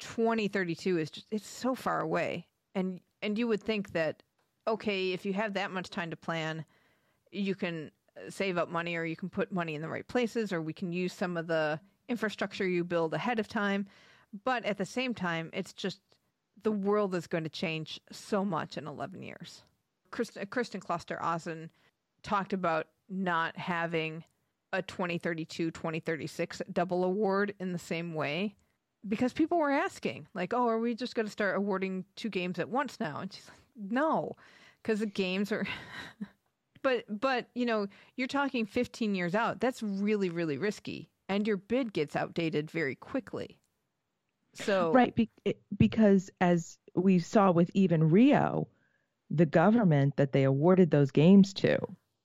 [0.00, 2.46] 2032 is just it's so far away.
[2.74, 4.22] And and you would think that
[4.68, 6.64] okay, if you have that much time to plan,
[7.32, 7.90] you can
[8.28, 10.92] save up money or you can put money in the right places or we can
[10.92, 13.86] use some of the infrastructure you build ahead of time.
[14.44, 16.00] But at the same time, it's just
[16.62, 19.62] the world is going to change so much in 11 years.
[20.12, 21.70] Kristin, Kloster Aasen
[22.22, 24.24] talked about not having
[24.72, 28.54] a 2032 2036 double award in the same way
[29.08, 32.58] because people were asking like oh are we just going to start awarding two games
[32.58, 34.36] at once now and she's like no
[34.82, 35.66] because the games are
[36.82, 41.56] but but you know you're talking 15 years out that's really really risky and your
[41.56, 43.59] bid gets outdated very quickly
[44.54, 45.30] so right be-
[45.76, 48.66] because as we saw with even rio
[49.30, 51.78] the government that they awarded those games to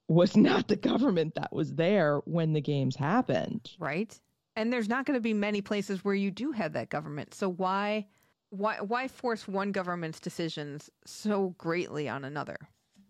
[0.08, 3.72] was not the government that was there when the games happened.
[3.80, 4.20] Right.
[4.56, 7.34] And there's not going to be many places where you do have that government.
[7.34, 8.08] So why
[8.52, 12.58] why why force one government's decisions so greatly on another?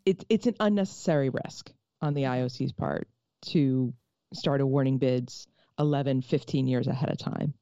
[0.06, 3.08] It's it's an unnecessary risk on the IOC's part
[3.48, 3.94] to
[4.34, 5.48] start awarding bids
[5.78, 7.54] 11, 15 years ahead of time.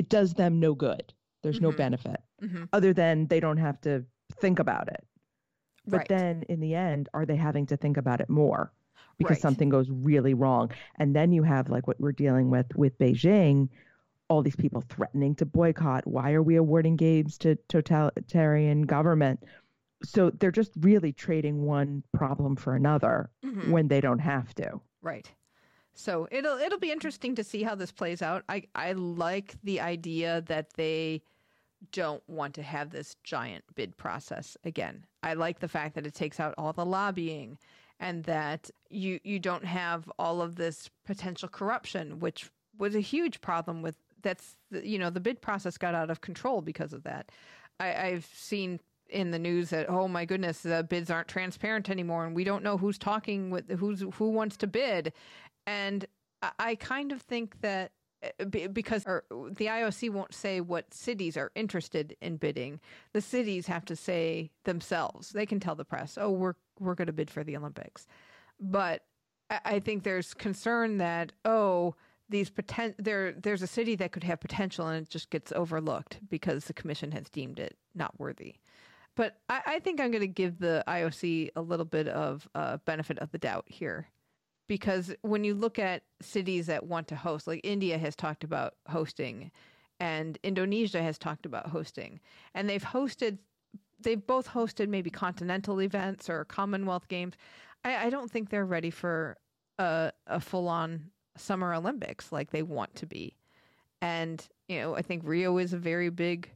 [0.00, 1.12] It does them no good.
[1.42, 1.64] There's mm-hmm.
[1.64, 2.64] no benefit mm-hmm.
[2.72, 4.04] other than they don't have to
[4.40, 5.04] think about it.
[5.86, 6.08] But right.
[6.08, 8.72] then in the end, are they having to think about it more?
[9.20, 9.42] because right.
[9.42, 10.70] something goes really wrong.
[10.98, 13.68] And then you have like what we're dealing with with Beijing,
[14.28, 16.06] all these people threatening to boycott.
[16.06, 19.40] Why are we awarding games to totalitarian government?
[20.02, 23.70] So they're just really trading one problem for another mm-hmm.
[23.70, 24.80] when they don't have to.
[25.02, 25.30] Right.
[26.00, 26.94] So it'll it'll be mm-hmm.
[26.94, 28.44] interesting to see how this plays out.
[28.48, 31.22] I I like the idea that they
[31.92, 35.04] don't want to have this giant bid process again.
[35.22, 37.58] I like the fact that it takes out all the lobbying
[37.98, 43.40] and that you you don't have all of this potential corruption, which was a huge
[43.40, 47.30] problem with that's you know the bid process got out of control because of that.
[47.78, 52.24] I, I've seen in the news that oh my goodness the bids aren't transparent anymore
[52.24, 55.12] and we don't know who's talking with who's who wants to bid
[55.70, 56.06] and
[56.58, 57.92] i kind of think that
[58.22, 62.78] uh, because the IOC won't say what cities are interested in bidding.
[63.14, 65.30] The cities have to say themselves.
[65.30, 68.06] They can tell the press, "Oh, we're we're going to bid for the Olympics.
[68.58, 69.04] But
[69.50, 71.94] I think there's concern that oh
[72.28, 76.20] these poten- there there's a city that could have potential and it just gets overlooked
[76.28, 78.56] because the commission has deemed it not worthy.
[79.16, 82.78] But I, I think I'm going to give the IOC a little bit of uh,
[82.84, 84.06] benefit of the doubt here,
[84.70, 88.74] because when you look at cities that want to host, like India has talked about
[88.88, 89.50] hosting,
[89.98, 92.20] and Indonesia has talked about hosting,
[92.54, 93.38] and they've hosted
[93.98, 97.34] they've both hosted maybe continental events or Commonwealth Games.
[97.84, 99.38] I, I don't think they're ready for
[99.80, 103.34] a, a full on Summer Olympics like they want to be.
[104.00, 106.48] And, you know, I think Rio is a very big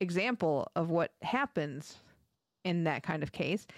[0.00, 1.98] example of what happens
[2.64, 3.68] in that kind of case.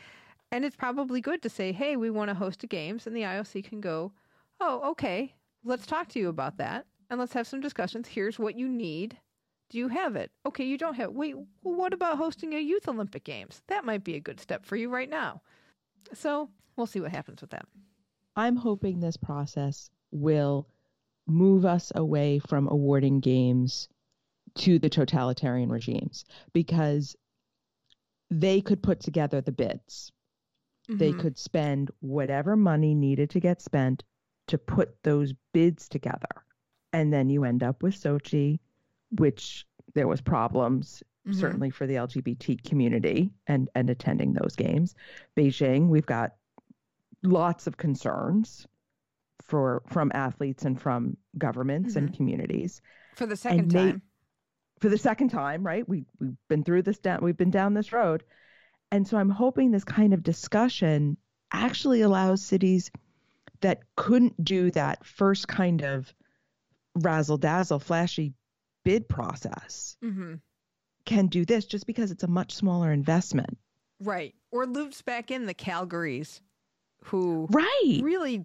[0.53, 3.23] And it's probably good to say, hey, we want to host a games, and the
[3.23, 4.13] IOC can go,
[4.61, 5.35] oh, okay,
[5.65, 8.07] let's talk to you about that and let's have some discussions.
[8.09, 9.19] Here's what you need
[9.71, 10.31] do you have it?
[10.45, 11.15] Okay, you don't have it.
[11.15, 13.63] Wait, what about hosting a youth Olympic Games?
[13.69, 15.41] That might be a good step for you right now.
[16.13, 17.65] So we'll see what happens with that.
[18.37, 20.69] I'm hoping this process will
[21.27, 23.89] move us away from awarding games
[24.57, 27.17] to the totalitarian regimes because
[28.31, 30.13] they could put together the bids.
[30.91, 30.99] Mm-hmm.
[30.99, 34.03] They could spend whatever money needed to get spent
[34.49, 36.45] to put those bids together.
[36.93, 38.59] And then you end up with Sochi
[39.19, 41.39] which there was problems mm-hmm.
[41.39, 44.95] certainly for the LGBT community and and attending those games.
[45.37, 46.33] Beijing, we've got
[47.23, 48.67] lots of concerns
[49.43, 52.07] for from athletes and from governments mm-hmm.
[52.07, 52.81] and communities.
[53.15, 54.03] For the second time.
[54.81, 55.89] For the second time, right?
[55.89, 58.25] We we've been through this down we've been down this road.
[58.93, 61.17] And so I'm hoping this kind of discussion
[61.51, 62.91] actually allows cities
[63.63, 66.15] that couldn't do that first kind of
[66.97, 68.35] razzle dazzle flashy
[68.85, 70.35] bid process mm-hmm.
[71.07, 73.57] can do this just because it's a much smaller investment.
[73.99, 74.35] Right.
[74.51, 76.41] Or loops back in the Calgarys
[77.05, 78.01] who right.
[78.03, 78.45] really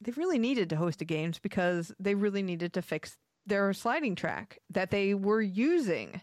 [0.00, 4.16] they really needed to host a games because they really needed to fix their sliding
[4.16, 6.20] track that they were using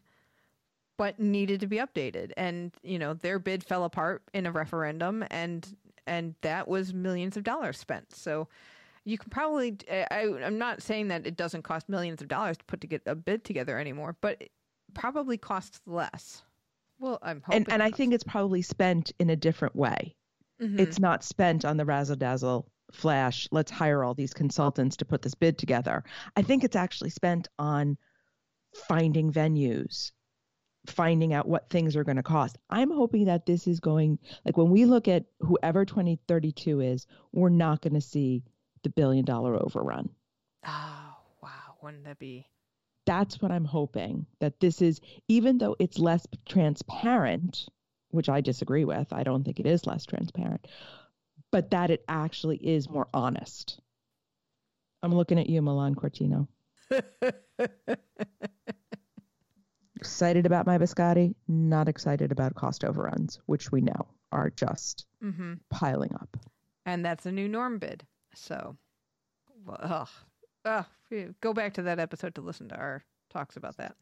[0.98, 2.32] but needed to be updated.
[2.38, 5.68] And you know their bid fell apart in a referendum and
[6.06, 8.14] and that was millions of dollars spent.
[8.15, 8.48] So
[9.07, 12.65] you can probably I, i'm not saying that it doesn't cost millions of dollars to
[12.65, 14.52] put to get a bid together anymore but it
[14.94, 16.44] probably costs less.
[16.99, 20.15] Well i'm hoping and, and i think it's probably spent in a different way.
[20.61, 20.80] Mm-hmm.
[20.80, 25.22] it's not spent on the razzle dazzle flash let's hire all these consultants to put
[25.22, 26.03] this bid together.
[26.36, 27.98] I think it's actually spent on
[28.74, 30.11] finding venues
[30.88, 34.57] finding out what things are going to cost i'm hoping that this is going like
[34.57, 38.43] when we look at whoever 2032 is we're not going to see
[38.88, 40.09] the billion dollar overrun.
[40.65, 41.76] Oh, wow.
[41.81, 42.47] Wouldn't that be?
[43.05, 47.68] That's what I'm hoping that this is, even though it's less transparent,
[48.11, 50.68] which I disagree with, I don't think it is less transparent,
[51.51, 53.80] but that it actually is more honest.
[55.03, 56.47] I'm looking at you, Milan Cortina.
[59.98, 65.53] excited about my biscotti, not excited about cost overruns, which we know are just Mm-hmm.
[65.72, 66.38] piling up.
[66.86, 68.06] And that's a new norm bid.
[68.36, 68.78] So,
[69.65, 70.10] well, ugh,
[70.64, 70.86] ugh,
[71.41, 73.95] go back to that episode to listen to our talks about that.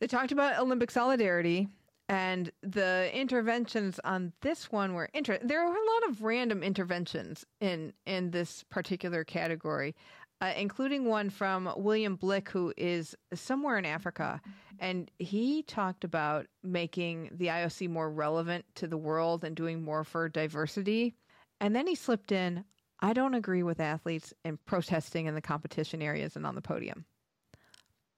[0.00, 1.68] They talked about Olympic solidarity,
[2.08, 5.38] and the interventions on this one were inter.
[5.42, 9.94] There were a lot of random interventions in in this particular category,
[10.40, 14.40] uh, including one from William Blick, who is somewhere in Africa,
[14.78, 20.04] and he talked about making the IOC more relevant to the world and doing more
[20.04, 21.14] for diversity.
[21.60, 22.64] And then he slipped in,
[23.00, 27.06] I don't agree with athletes in protesting in the competition areas and on the podium.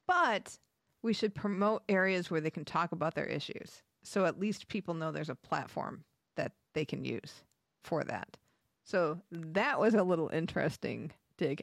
[0.06, 0.58] But
[1.02, 3.82] we should promote areas where they can talk about their issues.
[4.02, 6.04] So at least people know there's a platform
[6.36, 7.44] that they can use
[7.84, 8.36] for that.
[8.84, 11.62] So that was a little interesting dig.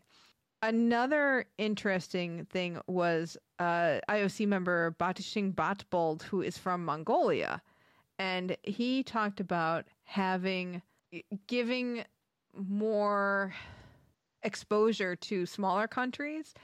[0.66, 7.62] Another interesting thing was uh, IOC member Battushig Batbold, who is from Mongolia.
[8.18, 10.82] And he talked about having,
[11.46, 12.04] giving
[12.56, 13.54] more
[14.42, 16.56] exposure to smaller countries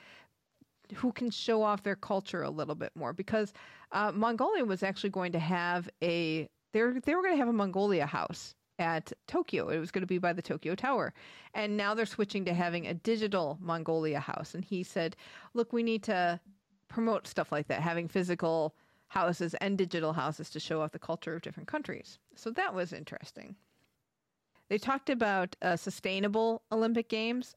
[0.95, 3.53] who can show off their culture a little bit more because
[3.91, 7.53] uh, Mongolia was actually going to have a they they were going to have a
[7.53, 9.69] Mongolia house at Tokyo.
[9.69, 11.13] It was going to be by the Tokyo Tower.
[11.53, 14.55] And now they're switching to having a digital Mongolia house.
[14.55, 15.15] And he said,
[15.53, 16.39] "Look, we need to
[16.89, 18.75] promote stuff like that, having physical
[19.07, 22.91] houses and digital houses to show off the culture of different countries." So that was
[22.91, 23.55] interesting.
[24.67, 27.55] They talked about uh, sustainable Olympic Games.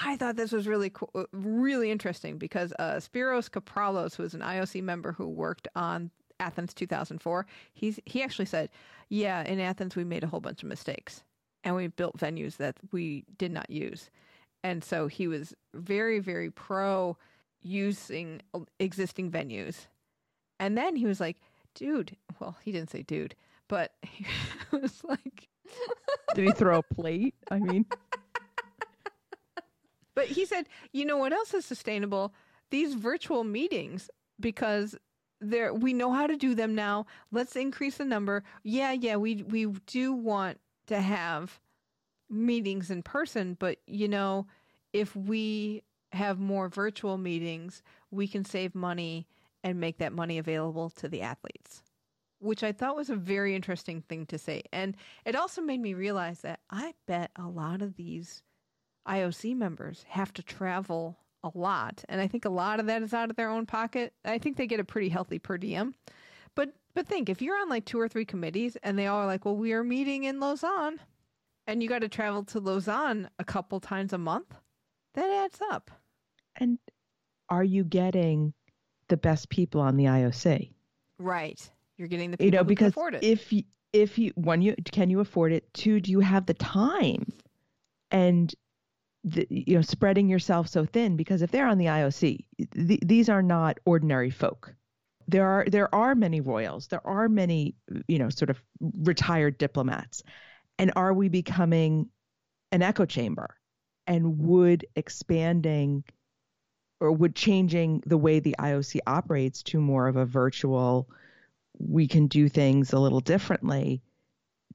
[0.00, 4.34] I thought this was really cool, uh, really interesting because uh, Spiros Kapralos, who is
[4.34, 6.10] an IOC member who worked on
[6.42, 8.68] Athens 2004, he's he actually said,
[9.08, 11.22] "Yeah, in Athens we made a whole bunch of mistakes,
[11.64, 14.10] and we built venues that we did not use."
[14.64, 17.16] And so he was very, very pro
[17.62, 18.42] using
[18.78, 19.86] existing venues.
[20.60, 21.38] And then he was like,
[21.74, 23.34] "Dude," well, he didn't say "dude,"
[23.68, 24.26] but he
[24.72, 25.48] was like,
[26.34, 27.34] Did he throw a plate?
[27.50, 27.86] I mean,
[30.14, 32.34] But he said, you know what else is sustainable?
[32.70, 34.10] These virtual meetings
[34.40, 34.96] because
[35.42, 37.06] there we know how to do them now.
[37.30, 38.44] Let's increase the number.
[38.62, 41.60] Yeah, yeah, we we do want to have
[42.30, 44.46] meetings in person, but you know,
[44.92, 45.82] if we
[46.12, 49.26] have more virtual meetings, we can save money
[49.64, 51.82] and make that money available to the athletes.
[52.38, 54.62] Which I thought was a very interesting thing to say.
[54.72, 58.42] And it also made me realize that I bet a lot of these
[59.06, 63.12] IOC members have to travel a lot, and I think a lot of that is
[63.14, 64.12] out of their own pocket.
[64.24, 65.94] I think they get a pretty healthy per diem.
[66.54, 69.26] But but think if you're on like two or three committees and they all are
[69.26, 71.00] like, well, we are meeting in Lausanne,
[71.66, 74.54] and you got to travel to Lausanne a couple times a month,
[75.14, 75.90] that adds up.
[76.56, 76.78] and
[77.48, 78.54] are you getting
[79.08, 80.72] the best people on the IOC?
[81.18, 81.70] Right.
[81.98, 83.22] You're getting the people you know who can because afford it.
[83.24, 83.62] if you
[83.92, 87.26] if you one you can you afford it two do you have the time
[88.10, 88.54] and
[89.24, 92.44] the, you know spreading yourself so thin because if they're on the IOC
[92.74, 94.74] th- these are not ordinary folk.
[95.28, 97.76] There are there are many royals there are many
[98.08, 100.22] you know sort of retired diplomats.
[100.78, 102.08] And are we becoming
[102.72, 103.56] an echo chamber?
[104.06, 106.02] And would expanding
[106.98, 111.08] or would changing the way the IOC operates to more of a virtual
[111.78, 114.02] we can do things a little differently,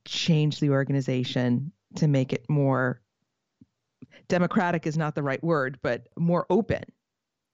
[0.06, 3.02] change the organization to make it more
[4.28, 6.84] democratic is not the right word, but more open.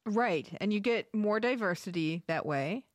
[0.06, 0.50] Right.
[0.60, 2.86] And you get more diversity that way.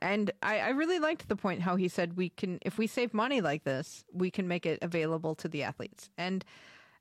[0.00, 3.12] And I, I really liked the point how he said we can, if we save
[3.12, 6.10] money like this, we can make it available to the athletes.
[6.16, 6.44] And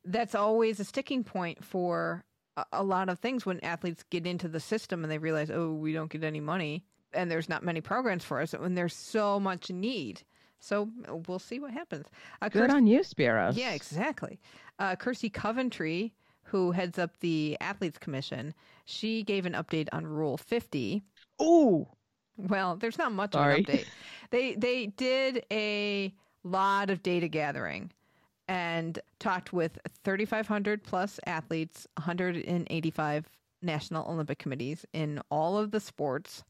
[0.04, 2.26] that's always a sticking point for
[2.56, 5.74] a, a lot of things when athletes get into the system and they realize, oh,
[5.74, 9.40] we don't get any money and there's not many programs for us when there's so
[9.40, 10.24] much need.
[10.60, 10.90] So
[11.28, 12.06] we'll see what happens.
[12.42, 13.56] Uh, Good on you, Spiros.
[13.58, 14.40] yeah, exactly.
[14.80, 16.14] Uh, Kirsty Coventry,
[16.44, 18.54] who heads up the Athletes Commission,
[18.86, 21.04] she gave an update on Rule 50.
[21.42, 21.88] Ooh,
[22.38, 23.62] Well, there's not much Sorry.
[23.62, 23.86] of an update.
[24.32, 26.14] They they did a
[26.44, 27.92] lot of data gathering
[28.48, 33.26] and talked with 3,500 plus athletes, 185
[33.62, 36.44] national Olympic committees in all of the sports.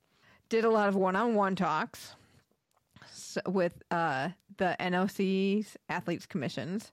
[0.50, 2.16] Did a lot of one-on-one talks
[3.48, 6.92] with uh, the NOC's athletes commissions,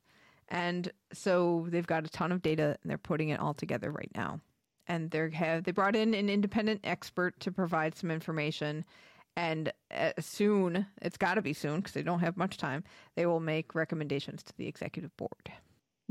[0.49, 4.11] and so they've got a ton of data and they're putting it all together right
[4.15, 4.41] now.
[4.87, 8.85] And they have they brought in an independent expert to provide some information.
[9.37, 12.85] And uh, soon it's got to be soon because they don't have much time
[13.17, 15.51] they will make recommendations to the executive board.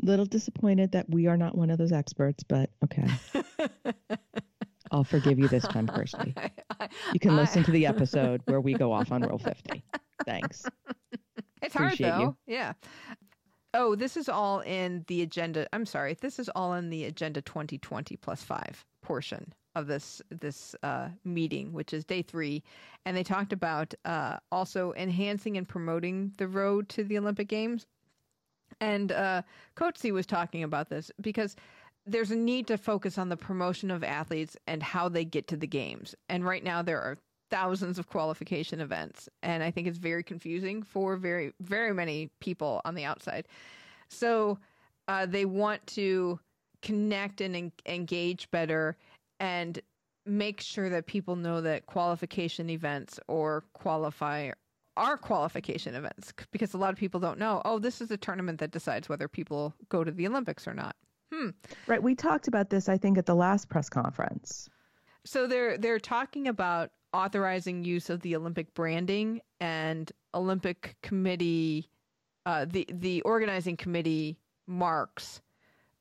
[0.02, 3.08] Little disappointed that we are not one of those experts, but okay.
[4.94, 6.36] I'll forgive you this time, Kirsty.
[7.14, 9.84] You can listen to the episode where we go off on Rule 50.
[10.26, 10.66] Thanks.
[11.62, 12.20] It's hard Appreciate though.
[12.20, 12.38] you.
[12.46, 12.74] Yeah.
[13.74, 15.68] Oh, this is all in the agenda.
[15.72, 16.16] I'm sorry.
[16.20, 21.72] This is all in the agenda 2020 plus five portion of this this uh, meeting,
[21.72, 22.62] which is day three,
[23.06, 27.88] and they talked about uh, also enhancing and promoting the road to the Olympic Games.
[28.82, 29.44] And uh,
[29.76, 31.56] Coetzee was talking about this because
[32.06, 35.58] there's a need to focus on the promotion of athletes and how they get to
[35.58, 36.16] the games.
[36.30, 37.18] And right now there are
[37.50, 42.82] thousands of qualification events, and I think it's very confusing for very very many people
[42.84, 43.48] on the outside.
[44.10, 44.58] So
[45.08, 46.40] uh, they want to
[46.82, 48.98] connect and en- engage better
[49.40, 49.80] and
[50.26, 54.52] make sure that people know that qualification events or qualify
[54.96, 58.60] are qualification events because a lot of people don't know oh this is a tournament
[58.60, 60.96] that decides whether people go to the olympics or not
[61.34, 61.50] hmm
[61.88, 62.02] Right.
[62.04, 64.70] We talked about this, I think, at the last press conference.
[65.26, 71.88] so they're they're talking about authorizing use of the olympic branding and olympic committee
[72.46, 74.38] uh, the the organizing committee
[74.68, 75.42] marks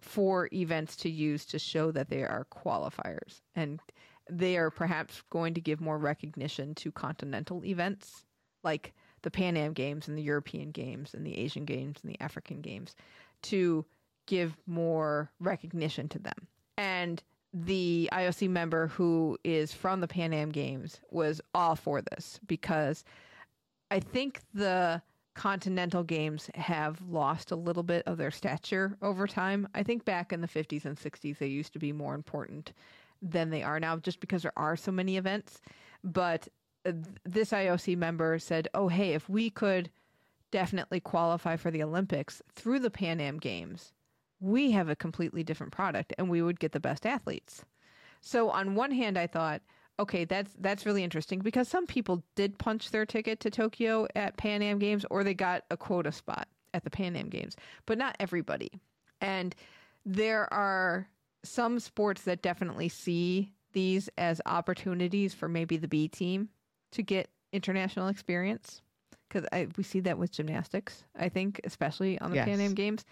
[0.01, 3.79] for events to use to show that they are qualifiers and
[4.31, 8.25] they are perhaps going to give more recognition to continental events
[8.65, 8.93] like
[9.23, 12.61] the Pan Am Games and the European Games and the Asian Games and the African
[12.61, 12.97] Games
[13.43, 13.85] to
[14.27, 16.47] give more recognition to them.
[16.77, 17.23] And
[17.53, 23.05] the IOC member who is from the Pan Am Games was all for this because
[23.91, 25.03] I think the
[25.35, 29.69] continental games have lost a little bit of their stature over time.
[29.75, 32.73] I think back in the 50s and 60s they used to be more important
[33.21, 35.61] than they are now just because there are so many events.
[36.03, 36.49] But
[36.85, 36.93] uh,
[37.25, 39.91] this IOC member said, "Oh, hey, if we could
[40.51, 43.93] definitely qualify for the Olympics through the Pan Am Games,
[44.43, 47.65] we have a completely different product and we would get the best athletes."
[48.21, 49.63] So on one hand, I thought,
[49.99, 54.37] okay, that's that's really interesting because some people did punch their ticket to Tokyo at
[54.37, 57.57] Pan Am Games or they got a quota spot at the Pan Am Games,
[57.87, 58.71] but not everybody.
[59.21, 59.55] And
[60.05, 61.09] there are
[61.45, 66.49] some sports that definitely see these as opportunities for maybe the B team
[66.93, 68.83] to get international experience
[69.29, 69.47] because
[69.77, 71.05] we see that with gymnastics.
[71.17, 73.05] I think, especially on the Pan Am Games,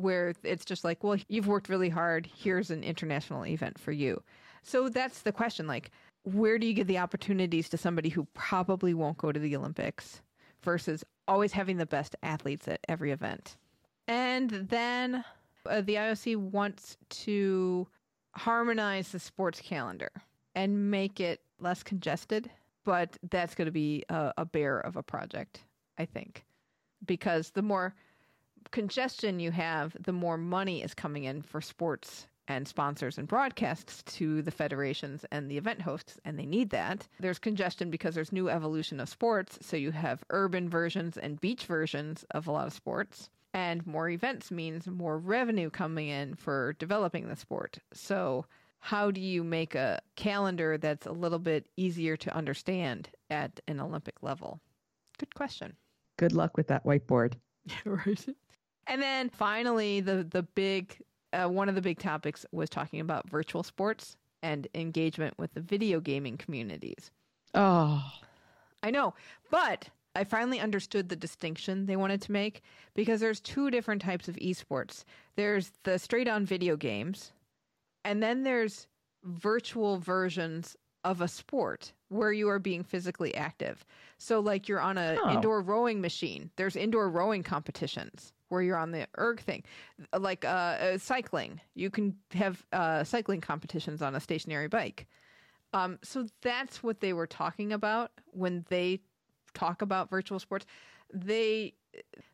[0.00, 2.26] where it's just like, well, you've worked really hard.
[2.26, 4.22] Here's an international event for you.
[4.62, 5.66] So that's the question.
[5.66, 5.90] Like,
[6.24, 10.20] where do you give the opportunities to somebody who probably won't go to the Olympics
[10.62, 13.56] versus always having the best athletes at every event?
[14.06, 15.24] And then
[15.66, 17.86] uh, the IOC wants to
[18.34, 20.10] harmonize the sports calendar
[20.54, 22.50] and make it less congested,
[22.84, 25.60] but that's going to be a, a bear of a project,
[25.98, 26.44] I think,
[27.06, 27.94] because the more
[28.70, 34.02] congestion you have, the more money is coming in for sports and sponsors and broadcasts
[34.02, 37.06] to the federations and the event hosts, and they need that.
[37.20, 41.66] There's congestion because there's new evolution of sports, so you have urban versions and beach
[41.66, 43.30] versions of a lot of sports.
[43.54, 47.78] And more events means more revenue coming in for developing the sport.
[47.92, 48.46] So,
[48.80, 53.78] how do you make a calendar that's a little bit easier to understand at an
[53.78, 54.60] Olympic level?
[55.18, 55.76] Good question.
[56.16, 57.34] Good luck with that whiteboard.
[57.84, 58.26] right.
[58.90, 61.00] And then finally, the the big
[61.32, 65.60] uh, one of the big topics was talking about virtual sports and engagement with the
[65.60, 67.12] video gaming communities.
[67.54, 68.04] Oh,
[68.82, 69.14] I know,
[69.48, 72.62] but I finally understood the distinction they wanted to make
[72.94, 75.04] because there's two different types of esports.
[75.36, 77.30] There's the straight on video games,
[78.04, 78.88] and then there's
[79.22, 83.84] virtual versions of a sport where you are being physically active.
[84.18, 85.34] So like you're on a Oh.
[85.34, 86.50] indoor rowing machine.
[86.56, 89.62] There's indoor rowing competitions where you're on the erg thing.
[90.16, 91.60] Like uh, uh, cycling.
[91.74, 95.06] You can have uh, cycling competitions on a stationary bike.
[95.72, 99.00] Um, so that's what they were talking about when they
[99.54, 100.66] talk about virtual sports.
[101.14, 101.74] They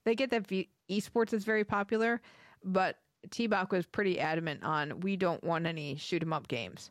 [0.05, 2.21] they get that v- esports is very popular,
[2.65, 2.99] but
[3.31, 6.91] T-Bach was pretty adamant on we don't want any shoot 'em up games,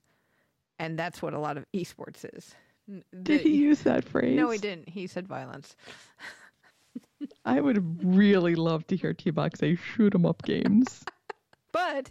[0.79, 2.55] and that's what a lot of esports is.
[3.23, 4.37] Did he use that phrase?
[4.37, 4.89] No, he didn't.
[4.89, 5.75] He said violence.
[7.45, 11.03] I would really love to hear T-Bach say shoot 'em up games.
[11.71, 12.09] But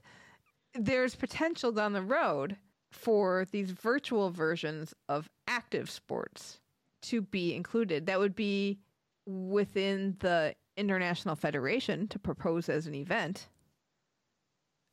[0.75, 2.59] there's potential down the road
[2.93, 6.61] for these virtual versions of active sports
[7.05, 8.05] to be included.
[8.05, 8.79] That would be
[9.27, 13.49] within the International Federation to propose as an event.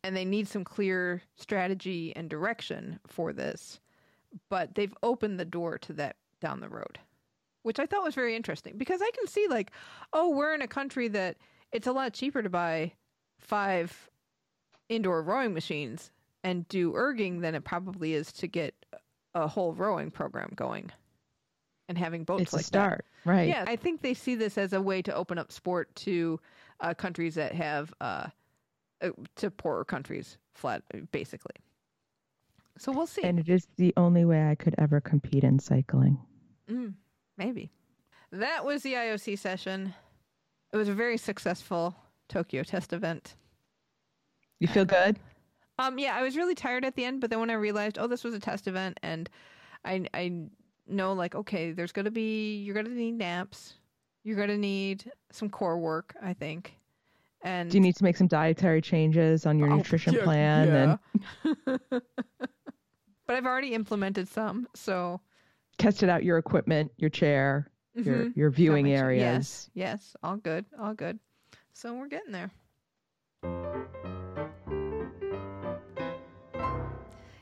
[0.04, 3.80] And they need some clear strategy and direction for this.
[4.50, 6.98] But they've opened the door to that down the road,
[7.64, 9.72] which I thought was very interesting because I can see, like,
[10.14, 11.38] oh, we're in a country that
[11.72, 12.94] it's a lot cheaper to buy
[13.40, 14.10] five
[14.90, 16.12] indoor rowing machines
[16.44, 18.74] and do erging than it probably is to get
[19.36, 20.92] a whole rowing program going
[21.88, 23.32] and having boats It's like a start, that.
[23.32, 23.48] right?
[23.48, 26.40] Yeah, I think they see this as a way to open up sport to
[26.80, 28.28] uh, countries that have uh, uh,
[29.36, 31.56] to poorer countries, flat basically.
[32.78, 33.24] So we'll see.
[33.24, 36.18] And it is the only way I could ever compete in cycling.
[36.70, 36.94] Mm,
[37.38, 37.72] maybe.
[38.32, 39.94] That was the IOC session.
[40.74, 41.96] It was a very successful
[42.30, 43.36] Tokyo test event.
[44.60, 45.20] You feel good?
[45.80, 48.08] Um, yeah, I was really tired at the end, but then when I realized, oh,
[48.08, 49.30] this was a test event, and
[49.84, 50.44] I I
[50.88, 53.76] know like, okay, there's gonna be you're gonna need naps,
[54.24, 56.78] you're gonna need some core work, I think,
[57.44, 60.68] and Do you need to make some dietary changes on your Oh, nutrition yeah, plan
[60.70, 61.00] and
[61.46, 61.78] yeah.
[63.28, 65.22] but I've already implemented some, so
[65.78, 68.36] tested out your equipment, your chair, your Mhm.
[68.38, 69.24] your viewing Got my ch- areas?
[69.24, 71.20] Yes, yes, all good, all good.
[71.74, 72.52] So we're getting there.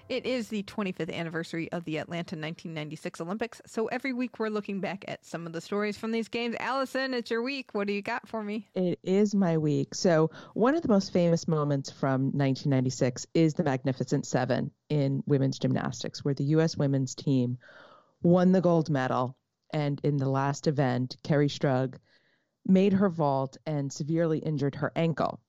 [0.10, 4.82] It is the 25th anniversary of the Atlanta 1996 Olympics, so every week we're looking
[4.82, 6.56] back at some of the stories from these games.
[6.60, 7.70] Alison, it's your week.
[7.74, 8.68] What do you got for me?
[8.74, 9.94] It is my week.
[9.94, 15.60] So, one of the most famous moments from 1996 is the Magnificent Seven in women's
[15.60, 16.76] gymnastics, where the U.S.
[16.76, 17.60] women's team
[18.24, 19.38] won the gold medal.
[19.72, 21.98] And in the last event, Kerri Strug
[22.66, 25.40] made her vault and severely injured her ankle.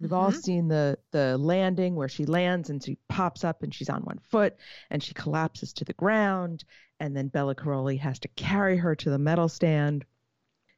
[0.00, 0.40] We've all mm-hmm.
[0.40, 4.18] seen the the landing where she lands and she pops up and she's on one
[4.18, 4.56] foot
[4.90, 6.64] and she collapses to the ground
[7.00, 10.04] and then Bela Karolyi has to carry her to the medal stand.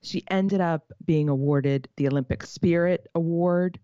[0.02, 3.78] She ended up being awarded the Olympic Spirit Award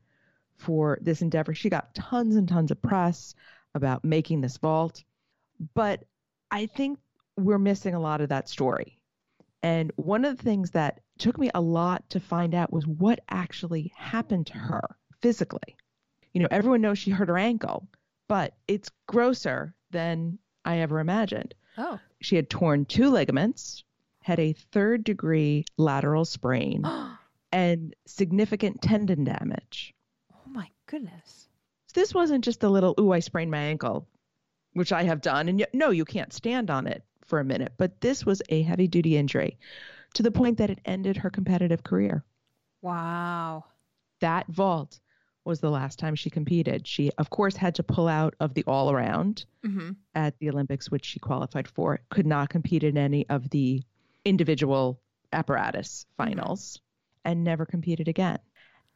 [0.57, 1.55] for this endeavor.
[1.55, 3.35] She got tons and tons of press
[3.75, 5.05] about making this vault,
[5.75, 6.05] but
[6.51, 6.99] I think
[7.37, 8.99] we're missing a lot of that story.
[9.63, 13.21] And one of the things that took me a lot to find out was what
[13.29, 15.77] actually happened to her physically.
[16.33, 17.87] You know, everyone knows she hurt her ankle,
[18.29, 21.55] but it's grosser than I ever imagined.
[21.79, 23.85] Oh, She had torn two ligaments,
[24.23, 26.85] had a third degree lateral sprain,
[27.53, 29.95] and significant tendon damage.
[30.35, 31.49] oh my goodness.
[31.95, 34.07] This wasn't just a little, ooh, I sprained my ankle,
[34.75, 35.49] which I have done.
[35.49, 37.73] And yet, no, you can't stand on it for a minute.
[37.79, 39.59] But this was a heavy duty injury
[40.15, 42.23] to the point that it ended her competitive career.
[42.83, 43.65] Wow.
[44.21, 45.01] That vault
[45.47, 46.86] was the last time she competed.
[46.86, 49.93] She, of course, had to pull out of the all around Mm-hmm.
[50.14, 53.82] at the Olympics, which she qualified for, could not compete in any of the
[54.24, 55.01] individual
[55.32, 56.81] apparatus finals,
[57.24, 58.39] and never competed again.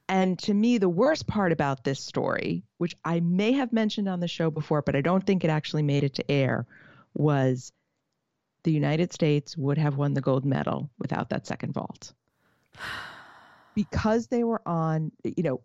[0.09, 4.21] And to me, the worst part about this story, which I may have mentioned on
[4.21, 6.67] the show before, but I don't think it actually made it to air,
[7.15, 7.73] was
[8.63, 12.13] the United States would have won the gold medal without that second vault.
[13.75, 15.61] Because they were on, you know,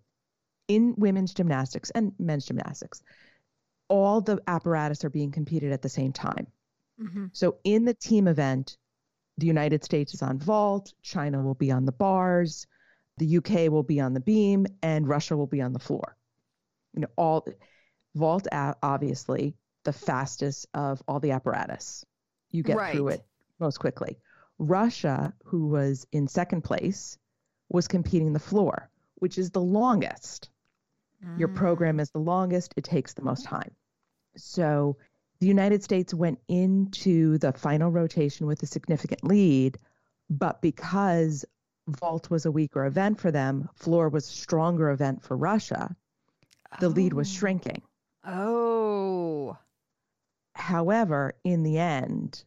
[0.67, 3.01] in women's gymnastics and men's gymnastics,
[3.87, 6.47] all the apparatus are being competed at the same time.
[7.01, 7.25] Mm-hmm.
[7.33, 8.77] So in the team event,
[9.37, 12.65] the United States is on vault, China will be on the bars,
[13.17, 16.15] the UK will be on the beam, and Russia will be on the floor.
[16.93, 17.45] You know, all
[18.15, 22.05] vault obviously the fastest of all the apparatus.
[22.51, 23.25] You get through it
[23.59, 24.17] most quickly.
[24.57, 27.17] Russia, who was in second place,
[27.69, 30.49] was competing the floor, which is the longest.
[31.37, 33.71] Your program is the longest, it takes the most time.
[34.37, 34.97] So
[35.39, 39.77] the United States went into the final rotation with a significant lead,
[40.29, 41.45] but because
[41.87, 45.95] vault was a weaker event for them, floor was a stronger event for Russia,
[46.79, 47.81] the lead was shrinking.
[48.25, 49.57] Oh.
[50.53, 52.43] However, in the end,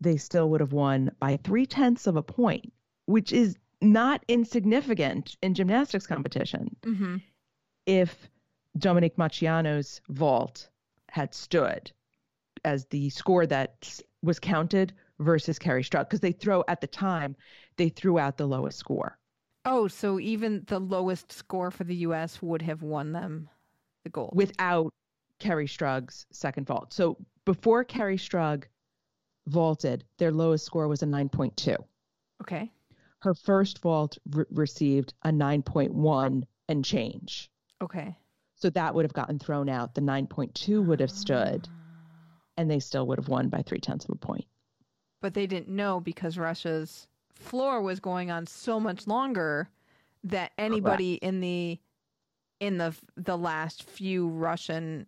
[0.00, 2.72] they still would have won by three tenths of a point,
[3.06, 6.76] which is not insignificant in gymnastics competition.
[6.82, 7.16] Mm-hmm.
[7.88, 8.28] If
[8.76, 10.68] Dominique Moceanu's vault
[11.08, 11.90] had stood
[12.62, 17.34] as the score that was counted versus Kerri Strug, because they throw at the time,
[17.78, 19.18] they threw out the lowest score.
[19.64, 22.42] Oh, so even the lowest score for the U.S.
[22.42, 23.48] would have won them
[24.04, 24.32] the gold.
[24.34, 24.92] without
[25.40, 26.92] Kerri Strug's second vault.
[26.92, 27.16] So
[27.46, 28.64] before Kerri Strug
[29.46, 31.76] vaulted, their lowest score was a 9.2.
[32.42, 32.70] okay.
[33.20, 37.50] Her first vault re- received a 9.1 and change.
[37.82, 38.16] Okay.
[38.54, 39.94] So that would have gotten thrown out.
[39.94, 41.68] The 9.2 would have stood,
[42.56, 44.46] and they still would have won by three tenths of a point.
[45.20, 49.68] But they didn't know because Russia's floor was going on so much longer
[50.24, 51.78] that anybody in the
[52.58, 55.06] in the the last few Russian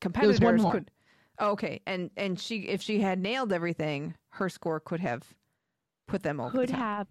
[0.00, 0.90] competitors one could
[1.38, 5.22] oh, okay and and she if she had nailed everything her score could have
[6.06, 6.80] put them over Could the top.
[6.80, 7.06] have,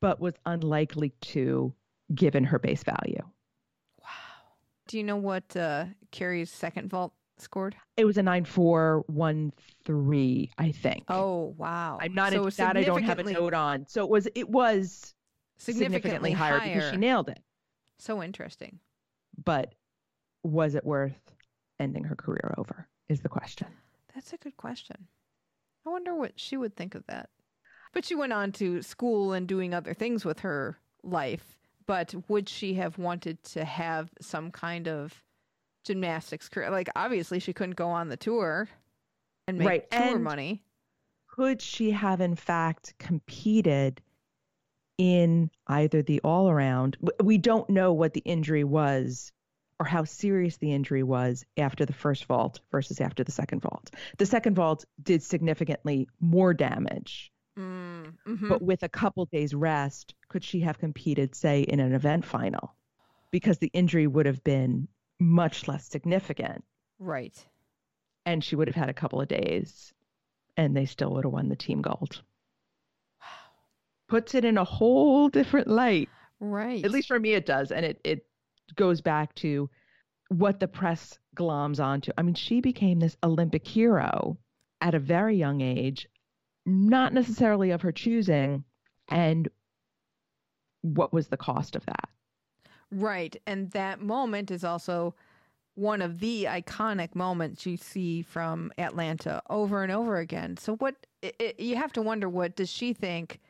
[0.00, 1.74] but was unlikely to
[2.14, 3.22] given her base value.
[4.88, 7.76] Do you know what uh, Kerri's second vault scored?
[7.96, 9.52] It was a nine four one
[9.84, 11.04] three, I think.
[11.08, 11.98] Oh wow!
[12.00, 13.86] I'm not so that I don't have a note on.
[13.88, 15.14] So it was it was
[15.58, 17.40] Significantly, significantly higher, because she nailed it.
[17.98, 18.80] So interesting.
[19.44, 19.74] But
[20.42, 21.20] was it worth
[21.78, 22.88] ending her career over?
[23.08, 23.68] Is the question.
[24.14, 24.96] That's a good question.
[25.86, 27.30] I wonder what she would think of that.
[27.92, 31.58] But she went on to school and doing other things with her life.
[31.86, 35.22] But would she have wanted to have some kind of
[35.84, 36.70] gymnastics career?
[36.70, 38.68] Like, obviously, she couldn't go on the tour
[39.48, 40.62] and make Right, tour and- money.
[41.28, 44.02] Could she have in fact competed
[44.98, 46.98] in either the all around?
[47.22, 49.32] We don't know what the injury was
[49.80, 53.90] or how serious the injury was after the first vault versus after the second vault.
[54.18, 58.48] The second vault did significantly more damage, Mm, mhm.
[58.48, 62.74] but with a couple days rest, could she have competed, say, in an event final?
[63.30, 64.88] Because the injury would have been
[65.18, 66.64] much less significant
[66.98, 67.46] right.
[68.26, 69.92] and she would have had a couple of days
[70.56, 72.22] and they still would have won the team gold.
[74.08, 76.08] Puts it in a whole different light.
[76.40, 76.84] Right.
[76.84, 77.70] At least for me, it does.
[77.70, 78.26] And it, it
[78.74, 79.70] goes back to
[80.28, 82.12] what the press gloms onto.
[82.18, 84.38] I mean, she became this Olympic hero
[84.80, 86.08] at a very young age,
[86.64, 88.64] not necessarily of her choosing.
[89.08, 89.48] And
[90.82, 92.08] what was the cost of that?
[92.90, 93.36] Right.
[93.46, 95.14] And that moment is also
[95.74, 100.56] one of the iconic moments you see from Atlanta over and over again.
[100.56, 103.40] So what i i you have to wonder what does she think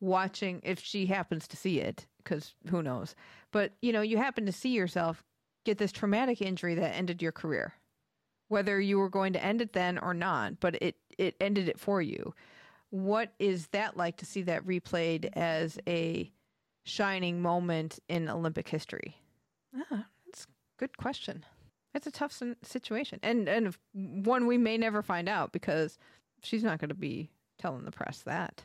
[0.00, 3.14] watching if she happens to see it cuz who knows.
[3.52, 5.24] But you know, you happen to see yourself
[5.64, 7.74] get this traumatic injury that ended your career.
[8.48, 11.78] Whether you were going to end it then or not, but it it ended it
[11.78, 12.34] for you.
[12.90, 16.32] What is that like to see that replayed as a
[16.84, 19.16] shining moment in Olympic history?
[19.76, 20.46] Ah, that's a
[20.78, 21.44] good question.
[21.94, 25.98] It's a tough situation, and and one we may never find out because
[26.42, 28.62] she's not going to be telling the press that.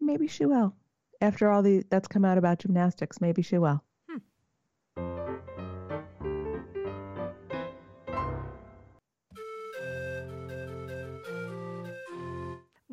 [0.00, 0.74] Maybe she will.
[1.20, 3.82] After all the that's come out about gymnastics, maybe she will.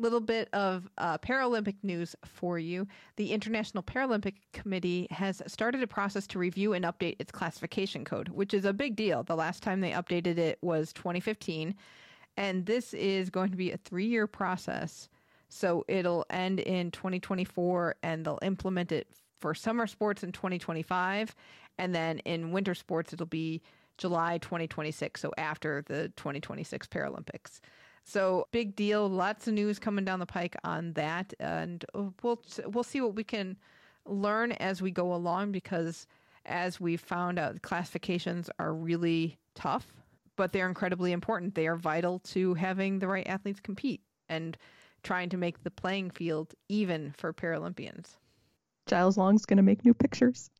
[0.00, 2.86] Little bit of uh, Paralympic news for you.
[3.16, 8.30] The International Paralympic Committee has started a process to review and update its classification code,
[8.30, 9.22] which is a big deal.
[9.22, 11.74] The last time they updated it was 2015,
[12.38, 15.10] and this is going to be a three year process.
[15.50, 19.06] So it'll end in 2024, and they'll implement it
[19.38, 21.36] for summer sports in 2025,
[21.76, 23.60] and then in winter sports, it'll be
[23.98, 27.60] July 2026, so after the 2026 Paralympics.
[28.04, 29.08] So big deal.
[29.08, 33.14] Lots of news coming down the pike on that, and uh, we'll we'll see what
[33.14, 33.56] we can
[34.06, 35.52] learn as we go along.
[35.52, 36.06] Because
[36.46, 39.92] as we found out, classifications are really tough,
[40.36, 41.54] but they're incredibly important.
[41.54, 44.56] They are vital to having the right athletes compete and
[45.02, 48.16] trying to make the playing field even for Paralympians.
[48.86, 50.50] Giles Long's going to make new pictures.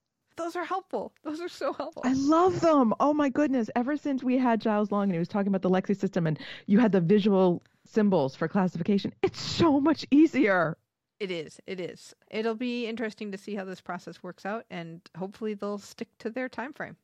[0.40, 1.12] Those are helpful.
[1.22, 2.02] Those are so helpful.
[2.04, 2.94] I love them.
[2.98, 3.68] Oh my goodness.
[3.76, 6.38] Ever since we had Giles Long and he was talking about the Lexi system and
[6.66, 10.78] you had the visual symbols for classification, it's so much easier.
[11.18, 11.60] It is.
[11.66, 12.14] It is.
[12.30, 16.30] It'll be interesting to see how this process works out, and hopefully they'll stick to
[16.30, 16.96] their time frame.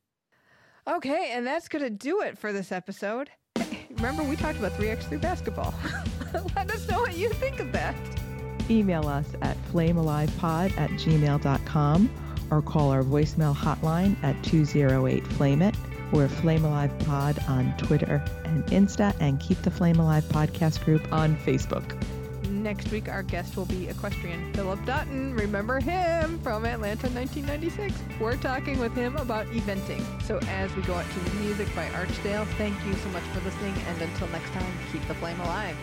[0.89, 3.29] Okay, and that's gonna do it for this episode.
[3.91, 5.75] Remember, we talked about 3x3 basketball.
[6.57, 7.95] Let us know what you think of that.
[8.71, 12.11] Email us at flamealivepod at gmail.com
[12.51, 15.75] or call our voicemail hotline at 208 Flame It.
[16.13, 21.13] We're Flame Alive Pod on Twitter and Insta, and keep the Flame Alive podcast group
[21.13, 22.01] on Facebook.
[22.49, 25.35] Next week, our guest will be equestrian Philip Dutton.
[25.35, 27.95] Remember him from Atlanta 1996.
[28.21, 30.03] We're talking with him about eventing.
[30.23, 33.41] So, as we go out to the music by Archdale, thank you so much for
[33.45, 33.75] listening.
[33.89, 35.77] And until next time, keep the flame alive.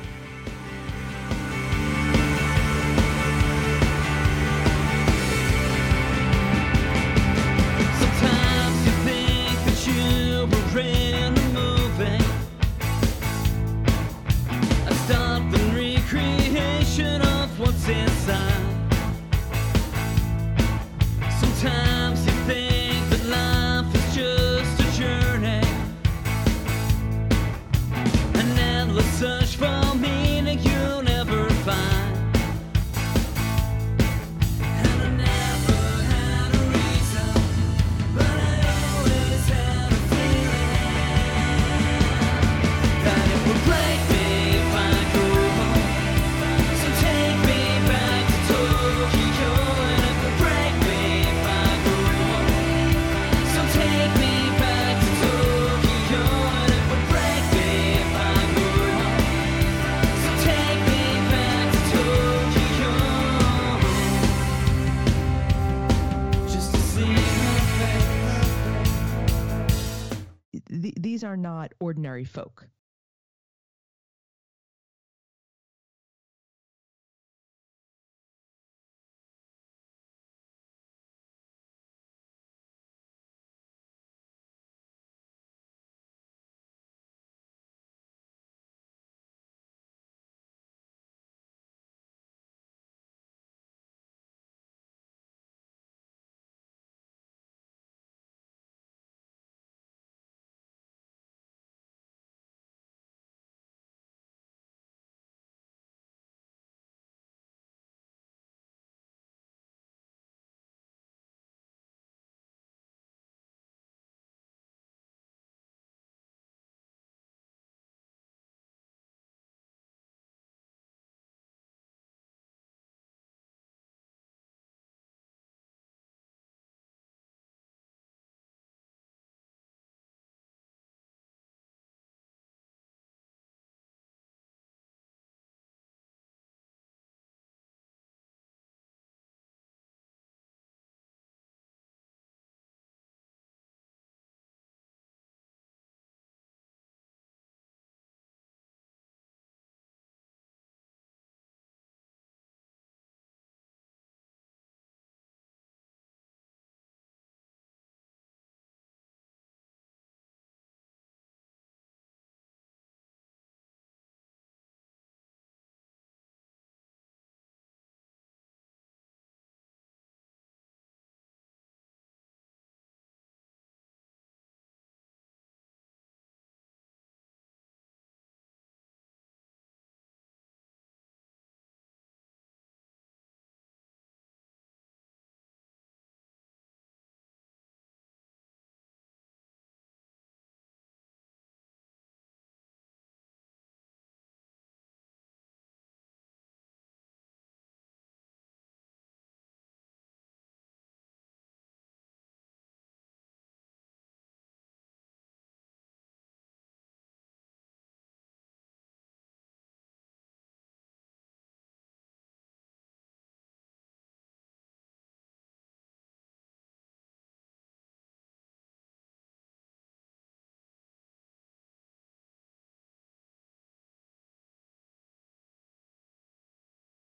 [71.53, 72.67] Not ordinary folk.